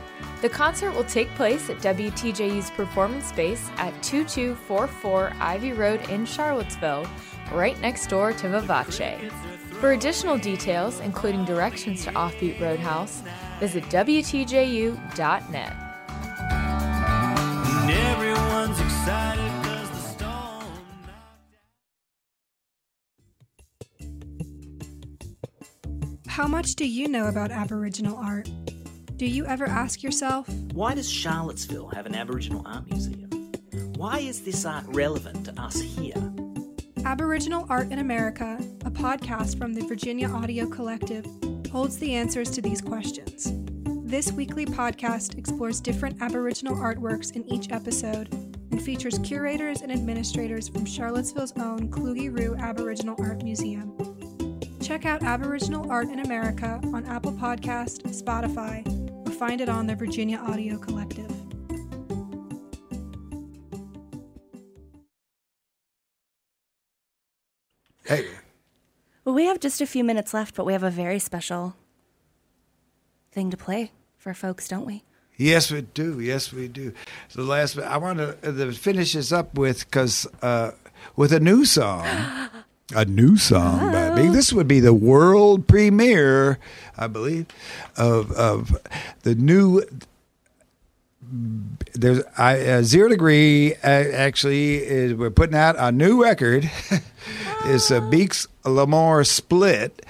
The 0.42 0.50
concert 0.50 0.92
will 0.94 1.04
take 1.04 1.30
place 1.36 1.70
at 1.70 1.78
WTJU's 1.78 2.72
performance 2.72 3.28
space 3.28 3.70
at 3.78 3.94
2244 4.02 5.34
Ivy 5.40 5.74
Road 5.74 6.10
in 6.10 6.26
Charlottesville, 6.26 7.08
right 7.52 7.80
next 7.80 8.08
door 8.08 8.34
to 8.34 8.48
Vivace. 8.48 9.32
For 9.74 9.92
additional 9.92 10.40
details, 10.40 11.00
including 11.02 11.46
directions 11.46 12.06
to 12.06 12.12
Offbeat 12.14 12.60
Roadhouse, 12.60 13.22
visit 13.60 13.84
WTJU.net. 13.84 15.74
How 26.38 26.46
much 26.46 26.76
do 26.76 26.88
you 26.88 27.08
know 27.08 27.30
about 27.30 27.50
Aboriginal 27.50 28.16
art? 28.16 28.48
Do 29.16 29.26
you 29.26 29.48
ever 29.48 29.66
ask 29.66 30.04
yourself, 30.04 30.48
Why 30.72 30.94
does 30.94 31.10
Charlottesville 31.10 31.88
have 31.88 32.06
an 32.06 32.14
Aboriginal 32.14 32.62
art 32.64 32.88
museum? 32.88 33.52
Why 33.96 34.20
is 34.20 34.42
this 34.42 34.64
art 34.64 34.86
relevant 34.90 35.46
to 35.46 35.60
us 35.60 35.82
here? 35.82 36.14
Aboriginal 37.06 37.66
Art 37.72 37.92
in 37.92 37.98
America, 37.98 38.60
a 38.86 38.92
podcast 38.92 39.58
from 39.58 39.74
the 39.74 39.82
Virginia 39.88 40.30
Audio 40.30 40.68
Collective, 40.68 41.26
holds 41.72 41.98
the 41.98 42.14
answers 42.14 42.52
to 42.52 42.62
these 42.62 42.82
questions. 42.82 43.52
This 44.08 44.32
weekly 44.32 44.68
podcast 44.68 45.40
explores 45.40 45.82
different 45.82 46.22
Aboriginal 46.22 46.76
artworks 46.76 47.36
in 47.36 47.52
each 47.52 47.72
episode 47.72 48.32
and 48.70 48.80
features 48.80 49.18
curators 49.24 49.82
and 49.82 49.92
administrators 49.92 50.70
from 50.70 50.86
Charlottesville's 50.86 51.54
own 51.54 51.90
Kluge-Ruhe 51.90 52.60
Aboriginal 52.60 53.16
Art 53.18 53.42
Museum. 53.42 54.17
Check 54.88 55.06
out 55.06 55.22
Aboriginal 55.22 55.92
Art 55.92 56.08
in 56.08 56.20
America 56.20 56.80
on 56.94 57.06
Apple 57.08 57.34
Podcast, 57.34 58.04
Spotify, 58.04 58.88
or 59.28 59.32
find 59.34 59.60
it 59.60 59.68
on 59.68 59.86
the 59.86 59.94
Virginia 59.94 60.38
Audio 60.38 60.78
Collective. 60.78 61.30
Hey, 68.06 68.28
Well, 69.26 69.36
we 69.36 69.44
have 69.44 69.60
just 69.60 69.82
a 69.82 69.86
few 69.86 70.06
minutes 70.06 70.34
left, 70.34 70.56
but 70.56 70.66
we 70.66 70.72
have 70.72 70.84
a 70.84 70.90
very 70.90 71.20
special 71.20 71.76
thing 73.34 73.52
to 73.52 73.58
play 73.58 73.92
for 74.18 74.34
folks, 74.34 74.70
don't 74.70 74.86
we? 74.86 75.04
Yes, 75.36 75.70
we 75.70 75.82
do. 75.82 76.22
Yes, 76.22 76.54
we 76.54 76.70
do. 76.70 76.94
The 77.34 77.44
last, 77.44 77.78
I 77.78 77.98
want 77.98 78.20
to 78.20 78.70
uh, 78.70 78.72
finish 78.72 79.12
this 79.12 79.34
up 79.34 79.54
with 79.58 79.84
because 79.84 80.26
uh, 80.42 80.72
with 81.18 81.34
a 81.34 81.42
new 81.42 81.66
song, 81.66 82.08
a 82.96 83.06
new 83.06 83.38
song 83.38 83.92
by 83.92 84.16
Big. 84.16 84.32
This 84.32 84.54
would 84.54 84.68
be 84.68 84.80
the 84.80 84.94
world 84.94 85.68
premiere, 85.68 86.58
I 86.98 87.08
believe, 87.08 87.48
of 87.96 88.32
of 88.32 88.78
the 89.24 89.36
new. 89.36 89.84
There's 91.94 92.24
I, 92.38 92.60
uh, 92.62 92.84
zero 92.84 93.10
degree. 93.10 93.74
Uh, 93.76 93.88
actually, 93.88 94.76
is 94.78 95.14
we're 95.14 95.30
putting 95.30 95.56
out 95.56 95.76
a 95.78 95.92
new 95.92 96.24
record. 96.24 96.70
it's 97.66 97.92
a 97.92 98.00
Beex 98.00 98.48
Lamore 98.64 99.28
split, 99.28 100.06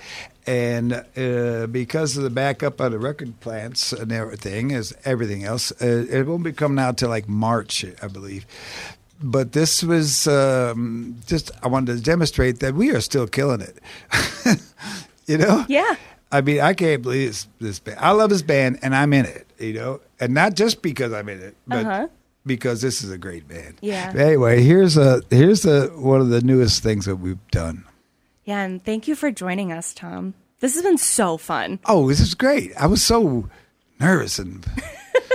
and 0.45 1.03
uh, 1.17 1.67
because 1.67 2.15
of 2.15 2.23
the 2.23 2.29
backup 2.29 2.79
of 2.79 2.91
the 2.91 2.99
record 2.99 3.39
plants 3.39 3.91
and 3.91 4.11
everything, 4.11 4.71
is 4.71 4.95
everything 5.03 5.43
else, 5.43 5.71
uh, 5.81 6.05
it 6.09 6.27
won't 6.27 6.43
be 6.43 6.53
coming 6.53 6.79
out 6.79 6.97
till 6.97 7.09
like 7.09 7.27
March, 7.27 7.83
I 8.01 8.07
believe. 8.07 8.45
But 9.21 9.51
this 9.53 9.81
was 9.83 10.27
um, 10.27 11.17
just 11.25 11.51
I 11.63 11.67
wanted 11.67 11.97
to 11.97 12.03
demonstrate 12.03 12.59
that 12.59 12.75
we 12.75 12.91
are 12.91 13.01
still 13.01 13.25
killing 13.27 13.61
it. 13.61 13.79
you 15.27 15.37
know? 15.37 15.65
Yeah. 15.67 15.95
I 16.31 16.41
mean, 16.41 16.59
I 16.59 16.73
can't 16.73 17.01
believe 17.01 17.29
this, 17.29 17.47
this 17.59 17.79
band. 17.79 17.97
I 17.99 18.11
love 18.11 18.29
this 18.29 18.41
band, 18.41 18.79
and 18.81 18.93
I'm 18.95 19.13
in 19.13 19.25
it. 19.25 19.47
You 19.59 19.73
know, 19.73 20.01
and 20.19 20.33
not 20.33 20.53
just 20.55 20.81
because 20.83 21.13
I'm 21.13 21.29
in 21.29 21.41
it, 21.41 21.55
but 21.67 21.85
Uh-huh. 21.85 22.07
because 22.45 22.81
this 22.81 23.03
is 23.03 23.09
a 23.11 23.17
great 23.17 23.47
band. 23.47 23.75
Yeah. 23.81 24.11
But 24.11 24.21
anyway, 24.21 24.61
here's 24.61 24.97
a 24.97 25.21
here's 25.31 25.61
the 25.63 25.91
one 25.95 26.21
of 26.21 26.29
the 26.29 26.41
newest 26.41 26.83
things 26.83 27.05
that 27.05 27.15
we've 27.15 27.39
done. 27.49 27.85
Yeah, 28.45 28.61
and 28.61 28.83
thank 28.83 29.07
you 29.07 29.15
for 29.15 29.31
joining 29.31 29.71
us, 29.71 29.93
Tom. 29.95 30.33
This 30.59 30.75
has 30.75 30.83
been 30.83 30.97
so 30.99 31.37
fun. 31.37 31.79
Oh, 31.85 32.07
this 32.07 32.19
is 32.19 32.33
great. 32.35 32.71
I 32.77 32.85
was 32.87 33.01
so 33.03 33.49
nervous 33.99 34.37
and 34.37 34.63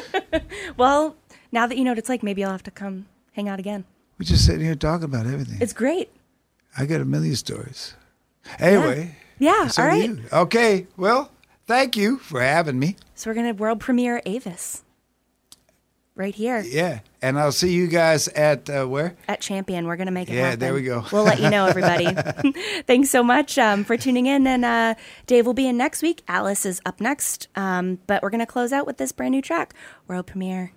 Well, 0.76 1.16
now 1.50 1.66
that 1.66 1.76
you 1.76 1.84
know 1.84 1.90
what 1.90 1.98
it's 1.98 2.08
like, 2.08 2.22
maybe 2.22 2.44
I'll 2.44 2.50
have 2.52 2.62
to 2.64 2.70
come 2.70 3.06
hang 3.32 3.48
out 3.48 3.58
again. 3.58 3.84
we're 4.18 4.24
just 4.24 4.44
sitting 4.46 4.62
here 4.64 4.74
talking 4.74 5.04
about 5.04 5.26
everything. 5.26 5.58
It's 5.60 5.72
great. 5.72 6.10
I 6.78 6.86
got 6.86 7.00
a 7.00 7.04
million 7.04 7.36
stories. 7.36 7.94
Anyway, 8.58 9.16
Yeah, 9.38 9.68
so 9.68 9.82
all 9.82 9.88
right. 9.88 10.10
Okay, 10.32 10.86
well, 10.96 11.30
thank 11.66 11.96
you 11.96 12.18
for 12.18 12.40
having 12.40 12.78
me. 12.78 12.96
So 13.14 13.30
we're 13.30 13.34
going 13.34 13.46
to 13.54 13.60
world 13.60 13.78
premiere 13.80 14.20
Avis 14.26 14.82
right 16.14 16.34
here 16.34 16.60
Yeah, 16.60 17.00
and 17.22 17.38
I'll 17.38 17.52
see 17.52 17.72
you 17.72 17.86
guys 17.86 18.28
at 18.28 18.68
uh, 18.68 18.84
where? 18.86 19.16
at 19.28 19.40
Champion. 19.40 19.86
We're 19.86 19.96
going 19.96 20.06
to 20.06 20.12
make 20.12 20.28
it 20.28 20.34
Yeah, 20.34 20.42
happen. 20.44 20.60
there 20.60 20.74
we 20.74 20.82
go. 20.82 21.04
We'll 21.12 21.22
let 21.24 21.40
you 21.40 21.48
know, 21.50 21.66
everybody. 21.66 22.08
Thanks 22.86 23.10
so 23.10 23.22
much 23.22 23.56
um, 23.58 23.84
for 23.84 23.96
tuning 23.96 24.26
in. 24.26 24.46
And 24.46 24.64
uh, 24.64 24.94
Dave 25.26 25.46
will 25.46 25.54
be 25.54 25.66
in 25.68 25.76
next 25.76 26.02
week. 26.02 26.22
Alice 26.28 26.66
is 26.66 26.80
up 26.84 27.00
next. 27.00 27.48
Um, 27.56 27.98
but 28.06 28.22
we're 28.22 28.30
going 28.30 28.40
to 28.40 28.46
close 28.46 28.72
out 28.72 28.86
with 28.86 28.96
this 28.98 29.12
brand 29.12 29.32
new 29.32 29.42
track, 29.42 29.72
world 30.06 30.26
premiere. 30.26 30.72